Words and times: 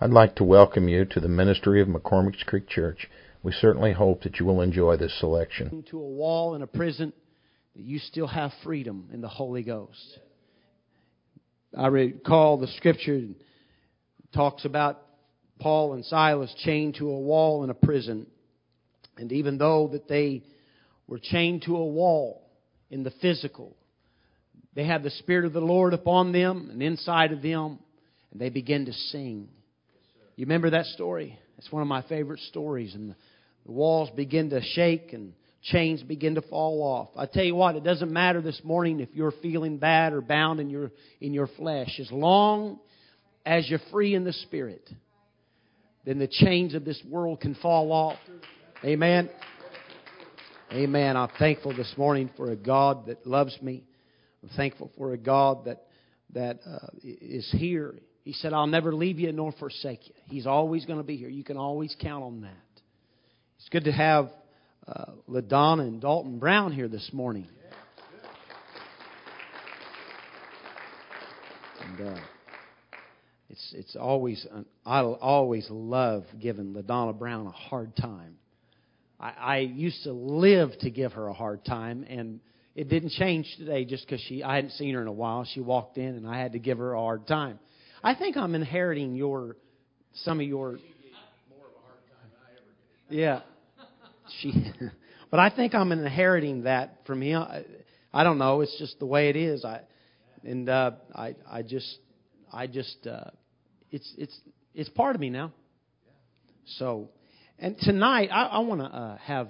I'd 0.00 0.10
like 0.10 0.36
to 0.36 0.44
welcome 0.44 0.88
you 0.88 1.04
to 1.06 1.18
the 1.18 1.26
ministry 1.26 1.82
of 1.82 1.88
McCormick's 1.88 2.44
Creek 2.44 2.68
Church. 2.68 3.08
We 3.42 3.50
certainly 3.50 3.92
hope 3.92 4.22
that 4.22 4.38
you 4.38 4.46
will 4.46 4.60
enjoy 4.60 4.96
this 4.96 5.18
selection. 5.18 5.82
To 5.90 5.98
a 5.98 6.08
wall 6.08 6.54
in 6.54 6.62
a 6.62 6.68
prison, 6.68 7.12
you 7.74 7.98
still 7.98 8.28
have 8.28 8.52
freedom 8.62 9.08
in 9.12 9.20
the 9.20 9.28
Holy 9.28 9.64
Ghost. 9.64 10.20
I 11.76 11.88
recall 11.88 12.58
the 12.58 12.68
scripture 12.76 13.22
talks 14.32 14.64
about 14.64 15.02
Paul 15.58 15.94
and 15.94 16.04
Silas 16.04 16.54
chained 16.64 16.94
to 17.00 17.10
a 17.10 17.18
wall 17.18 17.64
in 17.64 17.70
a 17.70 17.74
prison. 17.74 18.28
And 19.16 19.32
even 19.32 19.58
though 19.58 19.88
that 19.88 20.06
they 20.06 20.44
were 21.08 21.18
chained 21.20 21.62
to 21.62 21.76
a 21.76 21.84
wall 21.84 22.48
in 22.88 23.02
the 23.02 23.12
physical, 23.20 23.76
they 24.74 24.84
had 24.84 25.02
the 25.02 25.10
Spirit 25.10 25.46
of 25.46 25.52
the 25.52 25.60
Lord 25.60 25.92
upon 25.92 26.30
them 26.30 26.68
and 26.70 26.84
inside 26.84 27.32
of 27.32 27.42
them, 27.42 27.80
and 28.30 28.40
they 28.40 28.48
began 28.48 28.84
to 28.84 28.92
sing. 28.92 29.48
You 30.38 30.46
remember 30.46 30.70
that 30.70 30.86
story? 30.86 31.36
It's 31.58 31.72
one 31.72 31.82
of 31.82 31.88
my 31.88 32.02
favorite 32.02 32.38
stories. 32.38 32.94
And 32.94 33.16
the 33.66 33.72
walls 33.72 34.08
begin 34.14 34.50
to 34.50 34.62
shake 34.62 35.12
and 35.12 35.32
chains 35.64 36.00
begin 36.04 36.36
to 36.36 36.42
fall 36.42 36.80
off. 36.80 37.08
I 37.16 37.26
tell 37.26 37.42
you 37.42 37.56
what, 37.56 37.74
it 37.74 37.82
doesn't 37.82 38.12
matter 38.12 38.40
this 38.40 38.60
morning 38.62 39.00
if 39.00 39.08
you're 39.14 39.32
feeling 39.42 39.78
bad 39.78 40.12
or 40.12 40.20
bound 40.20 40.60
in 40.60 40.70
your 40.70 40.92
in 41.20 41.34
your 41.34 41.48
flesh. 41.56 41.88
As 41.98 42.12
long 42.12 42.78
as 43.44 43.68
you're 43.68 43.80
free 43.90 44.14
in 44.14 44.22
the 44.22 44.32
spirit, 44.32 44.88
then 46.04 46.20
the 46.20 46.28
chains 46.28 46.76
of 46.76 46.84
this 46.84 47.02
world 47.10 47.40
can 47.40 47.56
fall 47.56 47.90
off. 47.90 48.18
Amen. 48.84 49.28
Amen. 50.70 51.16
I'm 51.16 51.30
thankful 51.36 51.76
this 51.76 51.92
morning 51.96 52.30
for 52.36 52.52
a 52.52 52.56
God 52.56 53.06
that 53.06 53.26
loves 53.26 53.60
me. 53.60 53.82
I'm 54.44 54.50
thankful 54.50 54.92
for 54.96 55.14
a 55.14 55.18
God 55.18 55.64
that 55.64 55.82
that 56.32 56.60
uh, 56.64 56.86
is 57.02 57.52
here. 57.58 57.96
He 58.28 58.34
said, 58.34 58.52
"I'll 58.52 58.66
never 58.66 58.94
leave 58.94 59.18
you 59.18 59.32
nor 59.32 59.52
forsake 59.52 60.06
you." 60.06 60.14
He's 60.26 60.46
always 60.46 60.84
going 60.84 60.98
to 60.98 61.02
be 61.02 61.16
here. 61.16 61.30
You 61.30 61.42
can 61.42 61.56
always 61.56 61.96
count 61.98 62.22
on 62.22 62.42
that. 62.42 62.82
It's 63.58 63.70
good 63.70 63.84
to 63.84 63.90
have 63.90 64.28
uh, 64.86 65.12
LaDonna 65.26 65.88
and 65.88 65.98
Dalton 65.98 66.38
Brown 66.38 66.72
here 66.72 66.88
this 66.88 67.08
morning. 67.14 67.48
And, 71.80 72.06
uh, 72.06 72.20
it's 73.48 73.72
it's 73.74 73.96
always 73.96 74.46
an, 74.52 74.66
I 74.84 75.00
always 75.00 75.66
love 75.70 76.24
giving 76.38 76.74
LaDonna 76.74 77.18
Brown 77.18 77.46
a 77.46 77.50
hard 77.50 77.96
time. 77.96 78.36
I, 79.18 79.30
I 79.30 79.58
used 79.60 80.02
to 80.02 80.12
live 80.12 80.72
to 80.80 80.90
give 80.90 81.14
her 81.14 81.28
a 81.28 81.32
hard 81.32 81.64
time, 81.64 82.04
and 82.06 82.40
it 82.74 82.90
didn't 82.90 83.12
change 83.12 83.50
today 83.56 83.86
just 83.86 84.04
because 84.04 84.20
she 84.28 84.42
I 84.42 84.56
hadn't 84.56 84.72
seen 84.72 84.92
her 84.92 85.00
in 85.00 85.08
a 85.08 85.12
while. 85.12 85.46
She 85.46 85.60
walked 85.60 85.96
in, 85.96 86.14
and 86.14 86.28
I 86.28 86.38
had 86.38 86.52
to 86.52 86.58
give 86.58 86.76
her 86.76 86.92
a 86.92 87.00
hard 87.00 87.26
time. 87.26 87.58
I 88.02 88.14
think 88.14 88.36
I'm 88.36 88.54
inheriting 88.54 89.14
your 89.14 89.56
some 90.24 90.40
of 90.40 90.46
your. 90.46 90.78
Yeah, 93.10 93.40
she. 94.42 94.52
but 95.30 95.40
I 95.40 95.48
think 95.48 95.74
I'm 95.74 95.92
inheriting 95.92 96.64
that 96.64 96.98
from 97.06 97.22
him. 97.22 97.42
I 98.12 98.22
don't 98.22 98.36
know. 98.36 98.60
It's 98.60 98.78
just 98.78 98.98
the 98.98 99.06
way 99.06 99.30
it 99.30 99.36
is. 99.36 99.64
I 99.64 99.80
and 100.44 100.68
uh, 100.68 100.90
I 101.14 101.34
I 101.50 101.62
just 101.62 101.98
I 102.52 102.66
just 102.66 103.06
uh, 103.06 103.30
it's 103.90 104.12
it's 104.18 104.38
it's 104.74 104.90
part 104.90 105.14
of 105.14 105.22
me 105.22 105.30
now. 105.30 105.52
So, 106.76 107.08
and 107.58 107.76
tonight 107.80 108.28
I, 108.30 108.44
I 108.44 108.58
want 108.58 108.82
to 108.82 108.86
uh, 108.86 109.16
have 109.18 109.48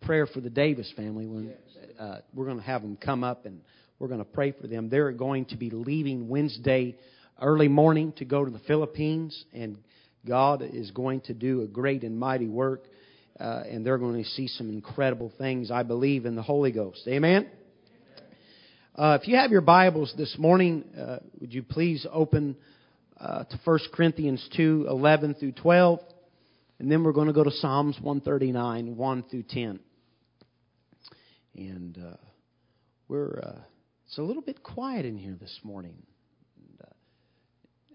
prayer 0.00 0.26
for 0.26 0.40
the 0.40 0.48
Davis 0.48 0.90
family. 0.96 1.26
When 1.26 1.52
uh, 1.98 2.20
we're 2.34 2.46
going 2.46 2.58
to 2.58 2.64
have 2.64 2.82
them 2.82 2.96
come 2.96 3.24
up 3.24 3.44
and 3.44 3.60
we're 3.98 4.08
going 4.08 4.20
to 4.20 4.24
pray 4.24 4.52
for 4.52 4.66
them. 4.66 4.88
They're 4.88 5.12
going 5.12 5.46
to 5.46 5.56
be 5.56 5.70
leaving 5.70 6.28
Wednesday 6.28 6.96
early 7.40 7.68
morning 7.68 8.12
to 8.16 8.24
go 8.24 8.44
to 8.44 8.50
the 8.50 8.60
Philippines, 8.60 9.44
and 9.52 9.78
God 10.26 10.62
is 10.62 10.90
going 10.90 11.20
to 11.22 11.34
do 11.34 11.62
a 11.62 11.66
great 11.66 12.02
and 12.02 12.18
mighty 12.18 12.48
work, 12.48 12.84
uh, 13.38 13.62
and 13.68 13.84
they're 13.84 13.98
going 13.98 14.22
to 14.22 14.28
see 14.30 14.48
some 14.48 14.70
incredible 14.70 15.32
things, 15.38 15.70
I 15.70 15.82
believe, 15.82 16.26
in 16.26 16.34
the 16.34 16.42
Holy 16.42 16.72
Ghost. 16.72 17.02
Amen? 17.06 17.48
Uh, 18.94 19.18
if 19.20 19.28
you 19.28 19.36
have 19.36 19.50
your 19.50 19.60
Bibles 19.60 20.14
this 20.16 20.36
morning, 20.38 20.84
uh, 20.98 21.18
would 21.40 21.52
you 21.52 21.62
please 21.62 22.06
open 22.10 22.56
uh, 23.20 23.44
to 23.44 23.60
1 23.62 23.78
Corinthians 23.92 24.46
2 24.56 24.86
11 24.88 25.34
through 25.34 25.52
12, 25.52 26.00
and 26.78 26.90
then 26.90 27.04
we're 27.04 27.12
going 27.12 27.26
to 27.26 27.34
go 27.34 27.44
to 27.44 27.50
Psalms 27.50 27.96
139 28.00 28.96
1 28.96 29.22
through 29.30 29.44
10. 29.50 29.80
And 31.56 31.98
uh, 31.98 32.16
we're, 33.08 33.38
uh, 33.42 33.60
it's 34.06 34.18
a 34.18 34.22
little 34.22 34.42
bit 34.42 34.62
quiet 34.62 35.04
in 35.04 35.16
here 35.16 35.36
this 35.38 35.60
morning. 35.62 36.02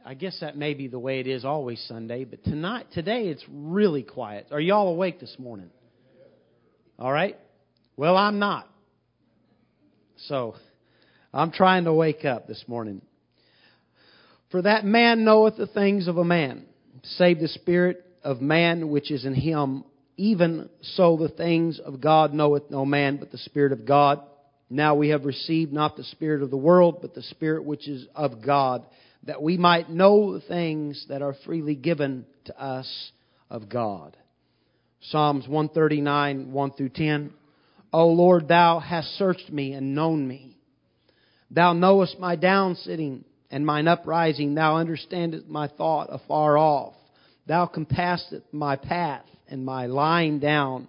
I 0.04 0.16
guess 0.16 0.40
that 0.42 0.58
may 0.58 0.74
be 0.74 0.88
the 0.88 0.98
way 0.98 1.20
it 1.20 1.28
is 1.28 1.46
always 1.46 1.84
Sunday, 1.88 2.24
but 2.24 2.44
tonight, 2.44 2.88
today 2.92 3.28
it's 3.28 3.44
really 3.48 4.02
quiet. 4.02 4.48
Are 4.52 4.60
y'all 4.60 4.88
awake 4.88 5.20
this 5.20 5.36
morning? 5.38 5.70
All 6.98 7.12
right? 7.12 7.38
Well, 7.98 8.18
I'm 8.18 8.40
not. 8.40 8.68
So, 10.28 10.56
I'm 11.32 11.52
trying 11.52 11.84
to 11.84 11.94
wake 11.94 12.26
up 12.26 12.48
this 12.48 12.64
morning. 12.68 13.02
For 14.50 14.64
that 14.64 14.86
man 14.86 15.24
knoweth 15.24 15.58
the 15.58 15.68
things 15.68 16.08
of 16.08 16.18
a 16.18 16.26
man, 16.26 16.66
save 17.04 17.40
the 17.40 17.48
spirit 17.48 18.04
of 18.24 18.42
man 18.42 18.90
which 18.90 19.12
is 19.12 19.24
in 19.24 19.36
him. 19.36 19.84
Even 20.18 20.70
so, 20.82 21.16
the 21.16 21.30
things 21.30 21.80
of 21.80 22.02
God 22.02 22.34
knoweth 22.34 22.72
no 22.72 22.86
man 22.86 23.18
but 23.18 23.32
the 23.32 23.38
Spirit 23.38 23.72
of 23.72 23.86
God. 23.86 24.20
Now 24.70 24.96
we 24.96 25.10
have 25.10 25.26
received 25.26 25.74
not 25.74 25.96
the 25.96 26.04
Spirit 26.04 26.44
of 26.44 26.52
the 26.52 26.58
world, 26.58 27.00
but 27.02 27.14
the 27.16 27.24
Spirit 27.24 27.66
which 27.66 27.88
is 27.88 28.06
of 28.16 28.44
God 28.44 28.86
that 29.24 29.42
we 29.42 29.58
might 29.58 29.90
know 29.90 30.34
the 30.34 30.46
things 30.46 31.06
that 31.10 31.22
are 31.22 31.36
freely 31.46 31.76
given 31.76 32.26
to 32.46 32.60
us 32.60 33.12
of 33.50 33.70
God. 33.70 34.18
Psalms 35.10 35.48
139, 35.48 36.52
1 36.52 36.72
through 36.72 36.90
10. 36.90 37.34
O 37.94 38.08
Lord, 38.08 38.48
thou 38.48 38.80
hast 38.80 39.10
searched 39.18 39.52
me 39.52 39.74
and 39.74 39.94
known 39.94 40.28
me. 40.28 40.58
Thou 41.50 41.74
knowest 41.74 42.20
my 42.20 42.36
down 42.36 42.76
sitting 42.76 43.26
and 43.50 43.66
mine 43.66 43.88
uprising. 43.88 44.56
Thou 44.56 44.78
understandest 44.78 45.48
my 45.48 45.68
thought 45.68 46.08
afar 46.10 46.58
off. 46.58 46.94
Thou 47.48 47.66
compassest 47.66 48.44
my 48.52 48.76
path 48.76 49.26
and 49.50 49.66
my 49.66 49.88
lying 49.88 50.40
down 50.40 50.88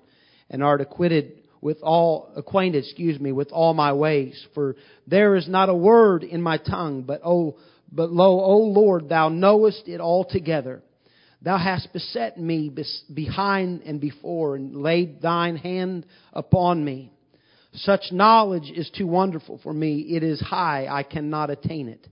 and 0.48 0.62
art 0.62 0.80
acquitted 0.80 1.32
with 1.60 1.78
all, 1.82 2.30
acquainted, 2.36 2.84
excuse 2.84 3.18
me, 3.18 3.32
with 3.32 3.50
all 3.50 3.74
my 3.74 3.92
ways. 3.92 4.40
For 4.54 4.76
there 5.06 5.34
is 5.36 5.48
not 5.48 5.68
a 5.68 5.74
word 5.74 6.22
in 6.22 6.42
my 6.42 6.58
tongue, 6.58 7.02
but 7.02 7.20
O 7.24 7.56
but 7.92 8.10
lo, 8.10 8.40
O 8.40 8.58
Lord, 8.58 9.08
thou 9.08 9.28
knowest 9.28 9.86
it 9.86 10.00
altogether. 10.00 10.82
Thou 11.42 11.58
hast 11.58 11.92
beset 11.92 12.38
me 12.38 12.72
behind 13.12 13.82
and 13.82 14.00
before, 14.00 14.56
and 14.56 14.82
laid 14.82 15.20
thine 15.20 15.56
hand 15.56 16.06
upon 16.32 16.84
me. 16.84 17.12
Such 17.74 18.12
knowledge 18.12 18.70
is 18.74 18.90
too 18.96 19.06
wonderful 19.06 19.58
for 19.62 19.72
me. 19.72 20.00
It 20.00 20.22
is 20.22 20.40
high, 20.40 20.86
I 20.88 21.02
cannot 21.02 21.50
attain 21.50 21.88
it. 21.88 22.06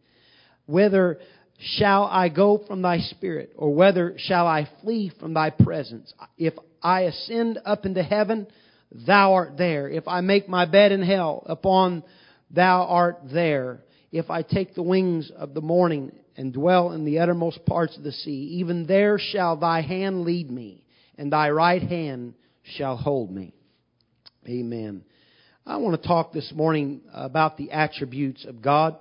Whether 0.66 1.18
shall 1.58 2.04
I 2.04 2.28
go 2.28 2.62
from 2.66 2.82
thy 2.82 2.98
spirit, 2.98 3.52
or 3.56 3.74
whether 3.74 4.14
shall 4.18 4.46
I 4.46 4.68
flee 4.82 5.12
from 5.20 5.34
thy 5.34 5.50
presence? 5.50 6.12
If 6.36 6.54
I 6.82 7.02
ascend 7.02 7.58
up 7.64 7.86
into 7.86 8.02
heaven, 8.02 8.46
thou 8.90 9.34
art 9.34 9.56
there. 9.56 9.88
If 9.88 10.08
I 10.08 10.22
make 10.22 10.48
my 10.48 10.64
bed 10.64 10.92
in 10.92 11.02
hell, 11.02 11.42
upon 11.46 12.02
thou 12.50 12.84
art 12.84 13.20
there. 13.32 13.82
If 14.12 14.30
I 14.30 14.42
take 14.42 14.74
the 14.74 14.82
wings 14.82 15.30
of 15.36 15.54
the 15.54 15.60
morning 15.60 16.12
and 16.36 16.52
dwell 16.52 16.92
in 16.92 17.04
the 17.04 17.20
uttermost 17.20 17.64
parts 17.64 17.96
of 17.96 18.02
the 18.02 18.12
sea, 18.12 18.58
even 18.58 18.86
there 18.86 19.18
shall 19.18 19.56
thy 19.56 19.82
hand 19.82 20.22
lead 20.22 20.50
me, 20.50 20.82
and 21.16 21.32
thy 21.32 21.50
right 21.50 21.82
hand 21.82 22.34
shall 22.76 22.96
hold 22.96 23.30
me. 23.30 23.54
Amen. 24.48 25.04
I 25.64 25.76
want 25.76 26.00
to 26.00 26.08
talk 26.08 26.32
this 26.32 26.50
morning 26.54 27.02
about 27.12 27.56
the 27.56 27.70
attributes 27.70 28.44
of 28.44 28.62
God. 28.62 28.96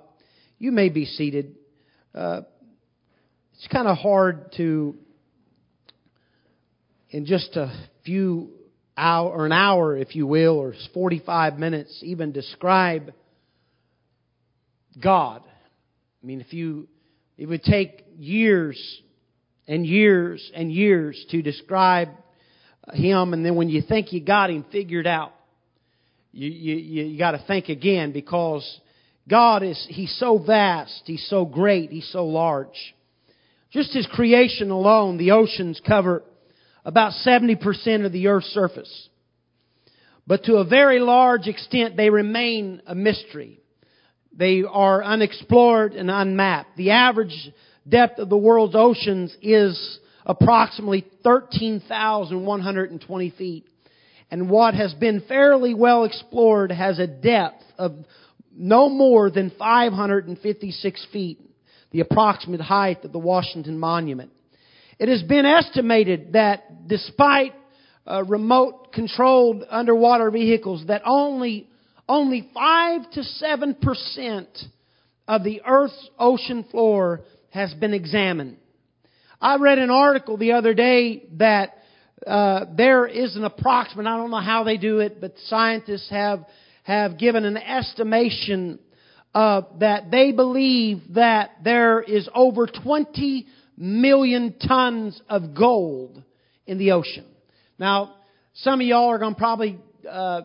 You 0.58 0.70
may 0.70 0.90
be 0.90 1.06
seated. 1.06 1.56
Uh, 2.14 2.42
it's 3.54 3.66
kind 3.72 3.88
of 3.88 3.96
hard 3.96 4.52
to, 4.58 4.96
in 7.10 7.26
just 7.26 7.56
a 7.56 7.72
few 8.04 8.50
hour 8.96 9.30
or 9.30 9.46
an 9.46 9.52
hour, 9.52 9.96
if 9.96 10.14
you 10.14 10.26
will, 10.26 10.58
or 10.58 10.74
45 10.94 11.58
minutes, 11.58 11.98
even 12.02 12.30
describe 12.30 13.12
God. 15.00 15.42
I 16.22 16.26
mean, 16.26 16.40
if 16.40 16.52
you, 16.52 16.88
it 17.38 17.46
would 17.46 17.62
take 17.62 18.04
years 18.18 18.78
and 19.66 19.86
years 19.86 20.50
and 20.54 20.72
years 20.72 21.24
to 21.30 21.42
describe 21.42 22.08
Him, 22.92 23.32
and 23.32 23.44
then 23.44 23.56
when 23.56 23.68
you 23.68 23.82
think 23.82 24.12
you 24.12 24.20
got 24.20 24.50
Him 24.50 24.64
figured 24.70 25.06
out, 25.06 25.32
you, 26.32 26.48
you, 26.48 27.04
you 27.04 27.18
got 27.18 27.32
to 27.32 27.42
think 27.46 27.68
again 27.68 28.12
because 28.12 28.80
God 29.28 29.62
is, 29.62 29.86
He's 29.88 30.14
so 30.18 30.38
vast, 30.38 31.02
He's 31.06 31.26
so 31.28 31.44
great, 31.44 31.90
He's 31.90 32.10
so 32.12 32.26
large. 32.26 32.94
Just 33.70 33.94
His 33.94 34.06
creation 34.06 34.70
alone, 34.70 35.16
the 35.16 35.30
oceans 35.32 35.80
cover 35.86 36.22
about 36.84 37.12
70% 37.26 38.04
of 38.04 38.12
the 38.12 38.28
earth's 38.28 38.48
surface. 38.48 39.08
But 40.26 40.44
to 40.44 40.56
a 40.56 40.64
very 40.64 41.00
large 41.00 41.46
extent, 41.46 41.96
they 41.96 42.10
remain 42.10 42.82
a 42.86 42.94
mystery. 42.94 43.60
They 44.36 44.64
are 44.68 45.02
unexplored 45.02 45.94
and 45.94 46.10
unmapped. 46.10 46.76
The 46.76 46.90
average 46.90 47.50
depth 47.88 48.18
of 48.18 48.28
the 48.28 48.36
world's 48.36 48.74
oceans 48.76 49.34
is 49.42 49.98
approximately 50.24 51.06
13,120 51.24 53.30
feet. 53.30 53.66
And 54.30 54.48
what 54.48 54.74
has 54.74 54.94
been 54.94 55.22
fairly 55.26 55.74
well 55.74 56.04
explored 56.04 56.70
has 56.70 57.00
a 57.00 57.06
depth 57.06 57.64
of 57.78 57.96
no 58.54 58.88
more 58.88 59.30
than 59.30 59.50
556 59.58 61.06
feet, 61.12 61.40
the 61.90 62.00
approximate 62.00 62.60
height 62.60 63.04
of 63.04 63.12
the 63.12 63.18
Washington 63.18 63.78
Monument. 63.78 64.30
It 64.98 65.08
has 65.08 65.22
been 65.22 65.46
estimated 65.46 66.34
that 66.34 66.86
despite 66.86 67.54
uh, 68.06 68.22
remote 68.24 68.92
controlled 68.92 69.64
underwater 69.68 70.30
vehicles, 70.30 70.84
that 70.88 71.02
only 71.06 71.69
only 72.10 72.50
five 72.52 73.08
to 73.12 73.22
seven 73.22 73.74
percent 73.74 74.48
of 75.28 75.44
the 75.44 75.62
Earth's 75.64 76.10
ocean 76.18 76.64
floor 76.70 77.20
has 77.50 77.72
been 77.74 77.94
examined. 77.94 78.56
I 79.40 79.56
read 79.56 79.78
an 79.78 79.90
article 79.90 80.36
the 80.36 80.52
other 80.52 80.74
day 80.74 81.22
that 81.38 81.76
uh, 82.26 82.66
there 82.76 83.06
is 83.06 83.36
an 83.36 83.44
approximate. 83.44 84.06
I 84.06 84.16
don't 84.16 84.32
know 84.32 84.40
how 84.40 84.64
they 84.64 84.76
do 84.76 84.98
it, 84.98 85.20
but 85.20 85.34
scientists 85.46 86.10
have 86.10 86.44
have 86.82 87.16
given 87.16 87.44
an 87.44 87.56
estimation 87.56 88.80
uh, 89.32 89.62
that 89.78 90.10
they 90.10 90.32
believe 90.32 91.02
that 91.14 91.52
there 91.62 92.02
is 92.02 92.28
over 92.34 92.66
20 92.66 93.46
million 93.76 94.56
tons 94.66 95.20
of 95.28 95.54
gold 95.54 96.22
in 96.66 96.78
the 96.78 96.90
ocean. 96.90 97.24
Now, 97.78 98.16
some 98.54 98.80
of 98.80 98.86
y'all 98.86 99.10
are 99.10 99.18
going 99.18 99.34
to 99.34 99.38
probably 99.38 99.78
uh, 100.10 100.42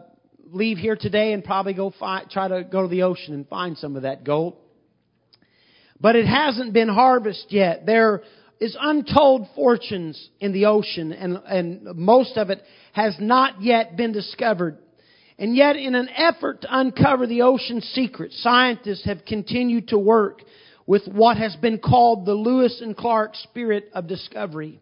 leave 0.52 0.78
here 0.78 0.96
today 0.96 1.34
and 1.34 1.44
probably 1.44 1.74
go 1.74 1.94
try 2.00 2.48
to 2.48 2.64
go 2.64 2.84
to 2.84 2.88
the 2.88 3.04
ocean 3.04 3.34
and 3.34 3.48
find 3.48 3.78
some 3.78 3.96
of 3.96 4.04
that 4.04 4.24
gold. 4.24 4.58
But 6.00 6.16
it 6.16 6.26
hasn't 6.26 6.74
been 6.74 6.90
harvested 6.90 7.52
yet. 7.52 7.86
There 7.86 8.24
is 8.60 8.78
untold 8.80 9.48
fortunes 9.56 10.30
in 10.40 10.54
the 10.54 10.66
ocean 10.66 11.12
and, 11.12 11.38
and 11.46 11.96
most 11.96 12.38
of 12.38 12.50
it 12.50 12.62
has 12.94 13.16
not 13.20 13.62
yet 13.62 13.98
been 13.98 14.12
discovered. 14.12 14.78
And 15.38 15.56
yet 15.56 15.76
in 15.76 15.96
an 15.96 16.10
effort 16.10 16.62
to 16.62 16.68
uncover 16.70 17.28
the 17.28 17.42
ocean's 17.42 17.84
secrets, 17.94 18.42
scientists 18.42 19.06
have 19.06 19.26
continued 19.26 19.90
to 19.90 19.98
work 19.98 20.42
with 20.88 21.06
what 21.08 21.38
has 21.38 21.56
been 21.58 21.80
called 21.80 22.26
the 22.26 22.34
Lewis 22.34 22.80
and 22.82 22.96
Clark 22.96 23.36
spirit 23.36 23.90
of 23.94 24.08
discovery. 24.08 24.80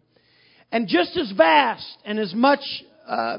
And 0.70 0.86
just 0.86 1.16
as 1.16 1.32
vast 1.36 1.86
and 2.04 2.18
as 2.18 2.34
much, 2.34 2.60
uh, 3.06 3.38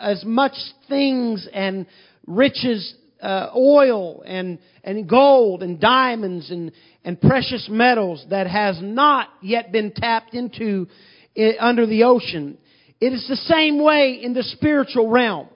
as 0.00 0.24
much 0.24 0.54
things 0.88 1.48
and 1.52 1.86
riches, 2.26 2.94
uh, 3.20 3.50
oil 3.56 4.22
and, 4.26 4.58
and 4.82 5.08
gold 5.08 5.62
and 5.62 5.80
diamonds 5.80 6.50
and, 6.50 6.72
and 7.04 7.20
precious 7.20 7.68
metals 7.70 8.24
that 8.30 8.46
has 8.46 8.78
not 8.80 9.28
yet 9.42 9.72
been 9.72 9.92
tapped 9.92 10.34
into 10.34 10.86
it, 11.34 11.56
under 11.60 11.86
the 11.86 12.04
ocean. 12.04 12.58
It 13.00 13.12
is 13.12 13.26
the 13.28 13.36
same 13.36 13.82
way 13.82 14.20
in 14.22 14.34
the 14.34 14.42
spiritual 14.42 15.08
realm. 15.08 15.48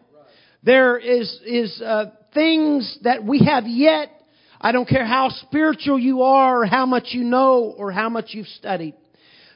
There 0.62 0.99
is, 0.99 1.40
is 1.46 1.81
uh, 1.81 2.06
things 2.34 2.99
that 3.02 3.25
we 3.25 3.44
have 3.44 3.64
yet 3.66 4.10
I 4.60 4.72
don't 4.72 4.88
care 4.88 5.06
how 5.06 5.28
spiritual 5.28 5.99
you 5.99 6.22
are 6.22 6.62
or 6.62 6.66
how 6.66 6.84
much 6.84 7.08
you 7.10 7.22
know 7.22 7.75
or 7.76 7.93
how 7.93 8.08
much 8.08 8.26
you've 8.31 8.49
studied. 8.49 8.94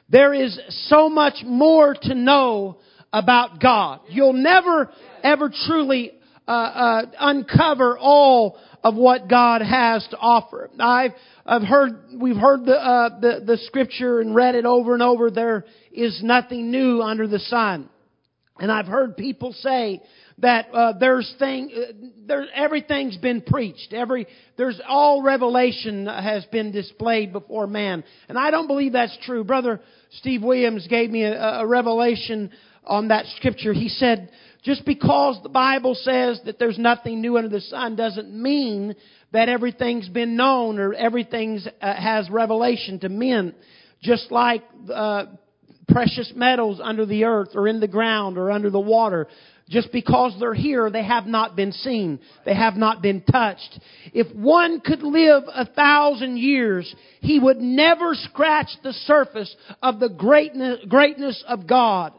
There 0.09 0.33
is 0.33 0.57
so 0.87 1.09
much 1.09 1.43
more 1.45 1.95
to 2.03 2.15
know 2.15 2.77
about 3.13 3.61
God. 3.61 4.01
You'll 4.09 4.33
never 4.33 4.89
ever 5.23 5.49
truly 5.67 6.11
uh, 6.47 6.51
uh, 6.51 7.01
uncover 7.19 7.97
all 7.97 8.57
of 8.83 8.95
what 8.95 9.29
God 9.29 9.61
has 9.61 10.05
to 10.09 10.17
offer. 10.17 10.69
I've 10.79 11.11
I've 11.45 11.61
heard 11.61 12.05
we've 12.19 12.35
heard 12.35 12.65
the, 12.65 12.73
uh, 12.73 13.19
the 13.19 13.43
the 13.45 13.57
scripture 13.67 14.19
and 14.19 14.35
read 14.35 14.55
it 14.55 14.65
over 14.65 14.93
and 14.93 15.03
over. 15.03 15.31
There 15.31 15.65
is 15.93 16.19
nothing 16.21 16.71
new 16.71 17.01
under 17.01 17.27
the 17.27 17.39
sun, 17.39 17.87
and 18.59 18.71
I've 18.71 18.87
heard 18.87 19.15
people 19.15 19.53
say 19.53 20.01
that 20.39 20.73
uh, 20.73 20.93
there's 20.99 21.33
thing 21.37 21.69
uh, 21.75 21.93
there 22.25 22.45
everything's 22.53 23.17
been 23.17 23.41
preached 23.41 23.93
every 23.93 24.25
there's 24.57 24.81
all 24.87 25.21
revelation 25.21 26.07
has 26.07 26.43
been 26.45 26.71
displayed 26.71 27.31
before 27.31 27.67
man 27.67 28.03
and 28.27 28.37
i 28.37 28.49
don't 28.49 28.67
believe 28.67 28.93
that's 28.93 29.15
true 29.25 29.43
brother 29.43 29.79
steve 30.13 30.41
williams 30.41 30.87
gave 30.87 31.09
me 31.11 31.23
a, 31.23 31.59
a 31.59 31.67
revelation 31.67 32.51
on 32.85 33.09
that 33.09 33.25
scripture 33.37 33.73
he 33.73 33.87
said 33.87 34.29
just 34.63 34.85
because 34.85 35.39
the 35.43 35.49
bible 35.49 35.95
says 35.95 36.39
that 36.45 36.59
there's 36.59 36.77
nothing 36.77 37.21
new 37.21 37.37
under 37.37 37.49
the 37.49 37.61
sun 37.61 37.95
doesn't 37.95 38.33
mean 38.33 38.95
that 39.31 39.49
everything's 39.49 40.09
been 40.09 40.35
known 40.35 40.79
or 40.79 40.93
everything 40.93 41.59
uh, 41.81 41.93
has 41.93 42.29
revelation 42.29 42.99
to 42.99 43.09
men 43.09 43.53
just 44.01 44.31
like 44.31 44.63
uh, 44.93 45.25
precious 45.87 46.31
metals 46.35 46.79
under 46.83 47.05
the 47.05 47.23
earth 47.23 47.49
or 47.55 47.67
in 47.67 47.79
the 47.79 47.87
ground 47.87 48.37
or 48.37 48.51
under 48.51 48.69
the 48.69 48.79
water 48.79 49.27
just 49.69 49.91
because 49.91 50.35
they're 50.39 50.53
here, 50.53 50.89
they 50.89 51.03
have 51.03 51.25
not 51.25 51.55
been 51.55 51.71
seen. 51.71 52.19
They 52.45 52.55
have 52.55 52.75
not 52.75 53.01
been 53.01 53.21
touched. 53.21 53.79
If 54.13 54.33
one 54.35 54.81
could 54.81 55.01
live 55.01 55.43
a 55.53 55.65
thousand 55.65 56.37
years, 56.37 56.93
he 57.21 57.39
would 57.39 57.57
never 57.57 58.13
scratch 58.13 58.69
the 58.83 58.93
surface 58.93 59.53
of 59.81 59.99
the 59.99 60.09
greatness, 60.09 60.79
greatness 60.87 61.43
of 61.47 61.65
God. 61.65 62.13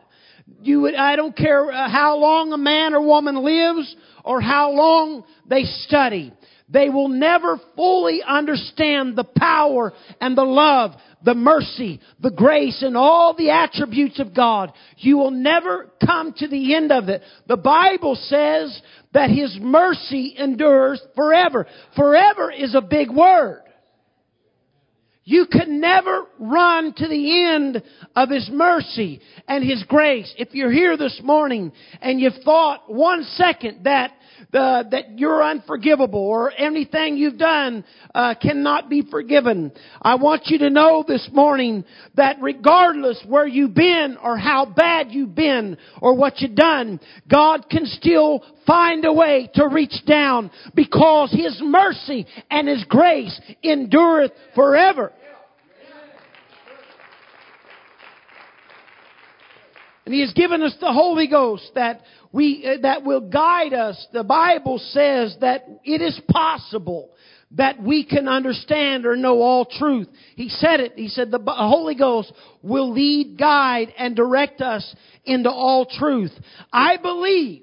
You 0.63 0.83
would, 0.83 0.95
I 0.95 1.17
don't 1.17 1.37
care 1.37 1.71
uh, 1.71 1.89
how 1.89 2.19
long 2.19 2.53
a 2.53 2.59
man 2.59 2.95
or 2.95 3.01
woman 3.01 3.43
lives 3.43 3.95
or 4.25 4.41
how 4.41 4.73
long 4.73 5.25
they 5.49 5.65
study. 5.65 6.33
They 6.69 6.89
will 6.89 7.09
never 7.09 7.61
fully 7.77 8.23
understand 8.27 9.17
the 9.17 9.25
power 9.25 9.93
and 10.21 10.37
the 10.37 10.45
love 10.45 10.93
the 11.25 11.35
mercy, 11.35 12.01
the 12.21 12.31
grace, 12.31 12.83
and 12.83 12.97
all 12.97 13.35
the 13.35 13.51
attributes 13.51 14.21
of 14.21 14.35
God. 14.35 14.73
You 14.99 15.17
will 15.17 15.31
never 15.31 15.91
come 16.05 16.35
to 16.35 16.47
the 16.47 16.75
end 16.75 16.93
of 16.93 17.09
it. 17.09 17.23
The 17.49 17.57
Bible 17.57 18.15
says 18.15 18.81
that 19.15 19.31
His 19.31 19.57
mercy 19.61 20.35
endures 20.39 21.03
forever. 21.17 21.67
Forever 21.97 22.53
is 22.53 22.75
a 22.75 22.83
big 22.83 23.11
word. 23.11 23.63
You 25.25 25.47
can 25.47 25.81
never 25.81 26.27
run 26.39 26.93
to 26.95 27.09
the 27.09 27.45
end 27.47 27.83
of 28.15 28.29
His 28.29 28.51
mercy 28.53 29.21
and 29.49 29.65
His 29.65 29.83
grace. 29.85 30.33
If 30.37 30.55
you're 30.55 30.71
here 30.71 30.97
this 30.97 31.21
morning 31.23 31.73
and 32.03 32.21
you've 32.21 32.43
thought 32.45 32.93
one 32.93 33.25
second 33.37 33.85
that 33.85 34.13
that 34.53 35.19
you're 35.19 35.43
unforgivable 35.43 36.21
or 36.21 36.53
anything 36.57 37.17
you've 37.17 37.39
done 37.39 37.85
uh, 38.15 38.35
cannot 38.41 38.89
be 38.89 39.03
forgiven. 39.11 39.73
I 40.01 40.17
want 40.17 40.43
you 40.47 40.59
to 40.59 40.71
know 40.71 41.05
this 41.07 41.29
morning 41.33 41.85
that 42.15 42.37
regardless 42.41 43.23
where 43.27 43.47
you've 43.47 43.75
been 43.75 44.17
or 44.23 44.37
how 44.37 44.67
bad 44.67 45.11
you've 45.11 45.35
been 45.35 45.77
or 46.01 46.17
what 46.17 46.41
you've 46.41 46.55
done, 46.55 47.01
God 47.31 47.69
can 47.71 47.87
still 47.87 48.45
find 48.67 49.05
a 49.05 49.13
way 49.13 49.51
to 49.55 49.69
reach 49.69 50.05
down 50.07 50.51
because 50.75 51.31
His 51.33 51.61
mercy 51.63 52.27
and 52.51 52.69
His 52.69 52.85
grace 52.89 53.39
endureth 53.63 54.33
forever. 54.55 55.13
And 60.05 60.15
He 60.15 60.21
has 60.21 60.33
given 60.33 60.63
us 60.63 60.75
the 60.81 60.93
Holy 60.93 61.27
Ghost 61.27 61.71
that 61.75 62.01
we, 62.33 62.67
uh, 62.67 62.83
that 62.83 63.05
will 63.05 63.21
guide 63.21 63.73
us. 63.73 64.07
The 64.13 64.25
Bible 64.25 64.79
says 64.79 65.37
that 65.41 65.67
it 65.85 66.03
is 66.03 66.21
possible 66.31 67.11
that 67.53 67.81
we 67.81 68.05
can 68.05 68.29
understand 68.29 69.07
or 69.07 69.17
know 69.17 69.41
all 69.41 69.65
truth. 69.65 70.09
He 70.35 70.49
said 70.49 70.81
it. 70.81 70.95
He 70.97 71.09
said 71.09 71.31
the 71.31 71.41
Holy 71.47 71.95
Ghost 71.95 72.33
will 72.63 72.93
lead, 72.93 73.39
guide, 73.39 73.93
and 73.97 74.17
direct 74.17 74.61
us 74.61 74.95
into 75.25 75.51
all 75.51 75.87
truth. 75.87 76.33
I 76.73 76.97
believe 76.97 77.63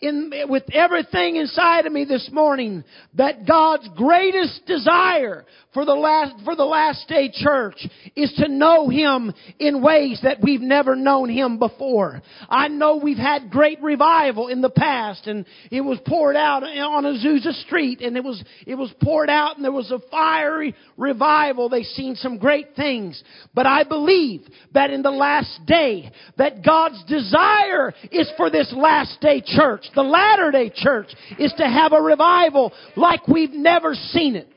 in, 0.00 0.30
with 0.48 0.62
everything 0.72 1.36
inside 1.36 1.86
of 1.86 1.92
me 1.92 2.04
this 2.04 2.28
morning 2.32 2.84
that 3.14 3.46
God's 3.46 3.88
greatest 3.96 4.64
desire 4.64 5.44
for 5.74 5.84
the 5.84 5.94
last, 5.94 6.34
for 6.44 6.54
the 6.54 6.64
last 6.64 7.08
day 7.08 7.30
church 7.32 7.84
is 8.14 8.32
to 8.38 8.48
know 8.48 8.88
Him 8.88 9.34
in 9.58 9.82
ways 9.82 10.20
that 10.22 10.38
we've 10.40 10.60
never 10.60 10.94
known 10.94 11.28
Him 11.28 11.58
before. 11.58 12.22
I 12.48 12.68
know 12.68 12.96
we've 12.96 13.16
had 13.16 13.50
great 13.50 13.82
revival 13.82 14.48
in 14.48 14.60
the 14.60 14.70
past 14.70 15.26
and 15.26 15.44
it 15.70 15.80
was 15.80 15.98
poured 16.06 16.36
out 16.36 16.62
on 16.62 17.04
Azusa 17.04 17.52
Street 17.64 18.00
and 18.00 18.16
it 18.16 18.22
was, 18.22 18.42
it 18.66 18.76
was 18.76 18.92
poured 19.02 19.28
out 19.28 19.56
and 19.56 19.64
there 19.64 19.72
was 19.72 19.90
a 19.90 19.98
fiery 20.10 20.76
revival. 20.96 21.68
They've 21.68 21.84
seen 21.84 22.14
some 22.14 22.38
great 22.38 22.76
things. 22.76 23.20
But 23.52 23.66
I 23.66 23.82
believe 23.82 24.42
that 24.74 24.90
in 24.90 25.02
the 25.02 25.10
last 25.10 25.60
day 25.66 26.12
that 26.36 26.64
God's 26.64 27.02
desire 27.04 27.92
is 28.12 28.30
for 28.36 28.48
this 28.48 28.72
last 28.76 29.20
day 29.20 29.42
church, 29.44 29.86
the 29.94 30.02
latter 30.02 30.50
day 30.50 30.70
church, 30.74 31.08
is 31.38 31.52
to 31.58 31.64
have 31.64 31.92
a 31.92 32.00
revival 32.00 32.72
like 32.96 33.26
we've 33.28 33.52
never 33.52 33.94
seen 33.94 34.36
it. 34.36 34.48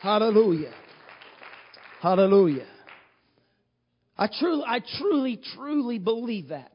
Hallelujah. 0.00 0.72
Hallelujah. 2.00 2.66
I 4.18 4.28
truly, 4.38 4.64
I 4.66 4.80
truly, 4.98 5.40
truly 5.56 5.98
believe 5.98 6.48
that. 6.48 6.70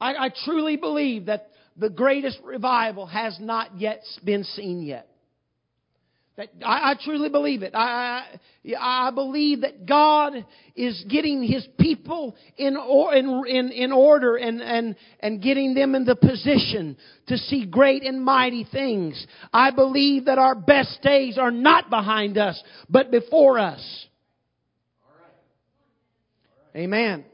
I, 0.00 0.14
I 0.14 0.30
truly 0.44 0.76
believe 0.76 1.26
that 1.26 1.48
the 1.76 1.90
greatest 1.90 2.38
revival 2.44 3.06
has 3.06 3.38
not 3.40 3.78
yet 3.78 4.02
been 4.24 4.44
seen 4.44 4.82
yet. 4.82 5.08
That 6.36 6.48
I, 6.64 6.92
I 6.92 6.94
truly 7.04 7.28
believe 7.28 7.62
it. 7.62 7.74
I, 7.74 8.24
I, 8.80 9.08
I 9.08 9.10
believe 9.10 9.60
that 9.60 9.84
God 9.84 10.32
is 10.74 11.04
getting 11.08 11.42
His 11.42 11.66
people 11.78 12.34
in, 12.56 12.76
or, 12.76 13.14
in, 13.14 13.44
in, 13.46 13.70
in 13.70 13.92
order 13.92 14.36
and, 14.36 14.62
and, 14.62 14.96
and 15.20 15.42
getting 15.42 15.74
them 15.74 15.94
in 15.94 16.04
the 16.06 16.16
position 16.16 16.96
to 17.26 17.36
see 17.36 17.66
great 17.66 18.02
and 18.02 18.24
mighty 18.24 18.64
things. 18.64 19.26
I 19.52 19.72
believe 19.72 20.24
that 20.24 20.38
our 20.38 20.54
best 20.54 21.02
days 21.02 21.36
are 21.36 21.50
not 21.50 21.90
behind 21.90 22.38
us, 22.38 22.62
but 22.88 23.10
before 23.10 23.58
us. 23.58 24.06
Amen. 26.74 27.26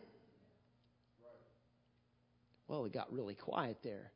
Well, 2.66 2.84
it 2.84 2.92
got 2.92 3.12
really 3.12 3.34
quiet 3.34 3.78
there. 3.84 4.10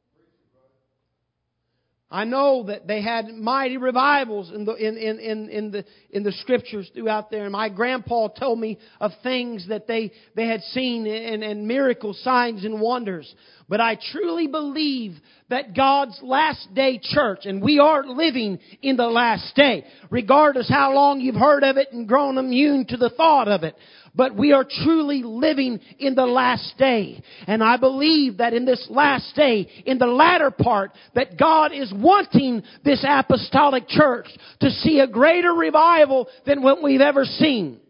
I 2.13 2.25
know 2.25 2.65
that 2.65 2.87
they 2.87 3.01
had 3.01 3.29
mighty 3.29 3.79
revivals 3.79 4.53
in 4.55 4.67
the, 4.67 4.75
in, 4.75 4.99
in, 4.99 5.19
in, 5.19 5.49
in, 5.49 5.71
the, 5.71 5.85
in 6.11 6.23
the 6.23 6.33
scriptures 6.33 6.91
throughout 6.93 7.31
there. 7.31 7.45
And 7.45 7.53
my 7.53 7.71
grandpa 7.71 8.29
told 8.29 8.61
me 8.61 8.79
of 9.01 9.13
things 9.23 9.67
that 9.69 9.87
they, 9.87 10.13
they 10.37 10.47
had 10.47 10.61
seen 10.61 11.07
and, 11.07 11.43
and 11.43 11.67
miracles, 11.67 12.23
signs, 12.23 12.67
and 12.67 12.83
wonders. 12.83 13.35
But 13.67 13.81
I 13.81 13.99
truly 14.13 14.47
believe 14.47 15.15
that 15.49 15.75
God's 15.75 16.21
last 16.23 16.75
day 16.75 17.01
church, 17.03 17.47
and 17.47 17.63
we 17.63 17.79
are 17.79 18.05
living 18.07 18.59
in 18.83 18.97
the 18.97 19.07
last 19.07 19.57
day, 19.57 19.85
regardless 20.11 20.69
how 20.69 20.95
long 20.95 21.19
you've 21.21 21.35
heard 21.35 21.65
of 21.65 21.79
it 21.79 21.89
and 21.93 22.07
grown 22.07 22.37
immune 22.37 22.85
to 22.89 22.99
the 22.99 23.11
thought 23.11 23.49
of 23.49 23.63
it. 23.63 23.75
But 24.15 24.37
we 24.37 24.53
are 24.53 24.65
truly 24.65 25.23
living 25.23 25.81
in 25.99 26.15
the 26.15 26.27
last 26.27 26.77
day. 26.77 27.23
And 27.47 27.63
I 27.63 27.79
believe 27.79 28.39
that 28.39 28.53
in 28.53 28.67
this 28.67 28.87
last 28.91 29.35
day, 29.35 29.67
in 29.87 29.99
the 29.99 30.07
latter 30.07 30.51
part, 30.51 30.93
that 31.15 31.39
God 31.39 31.73
is 31.73 31.93
wanting 31.97 32.63
this 32.85 33.05
apostolic 33.09 33.89
church 33.89 34.27
to 34.61 34.71
see 34.71 35.01
a 35.01 35.07
greater 35.07 35.53
revival 35.53 36.29
than 36.45 36.63
what 36.63 36.83
we've 36.83 37.01
ever 37.01 37.25
seen. 37.25 37.81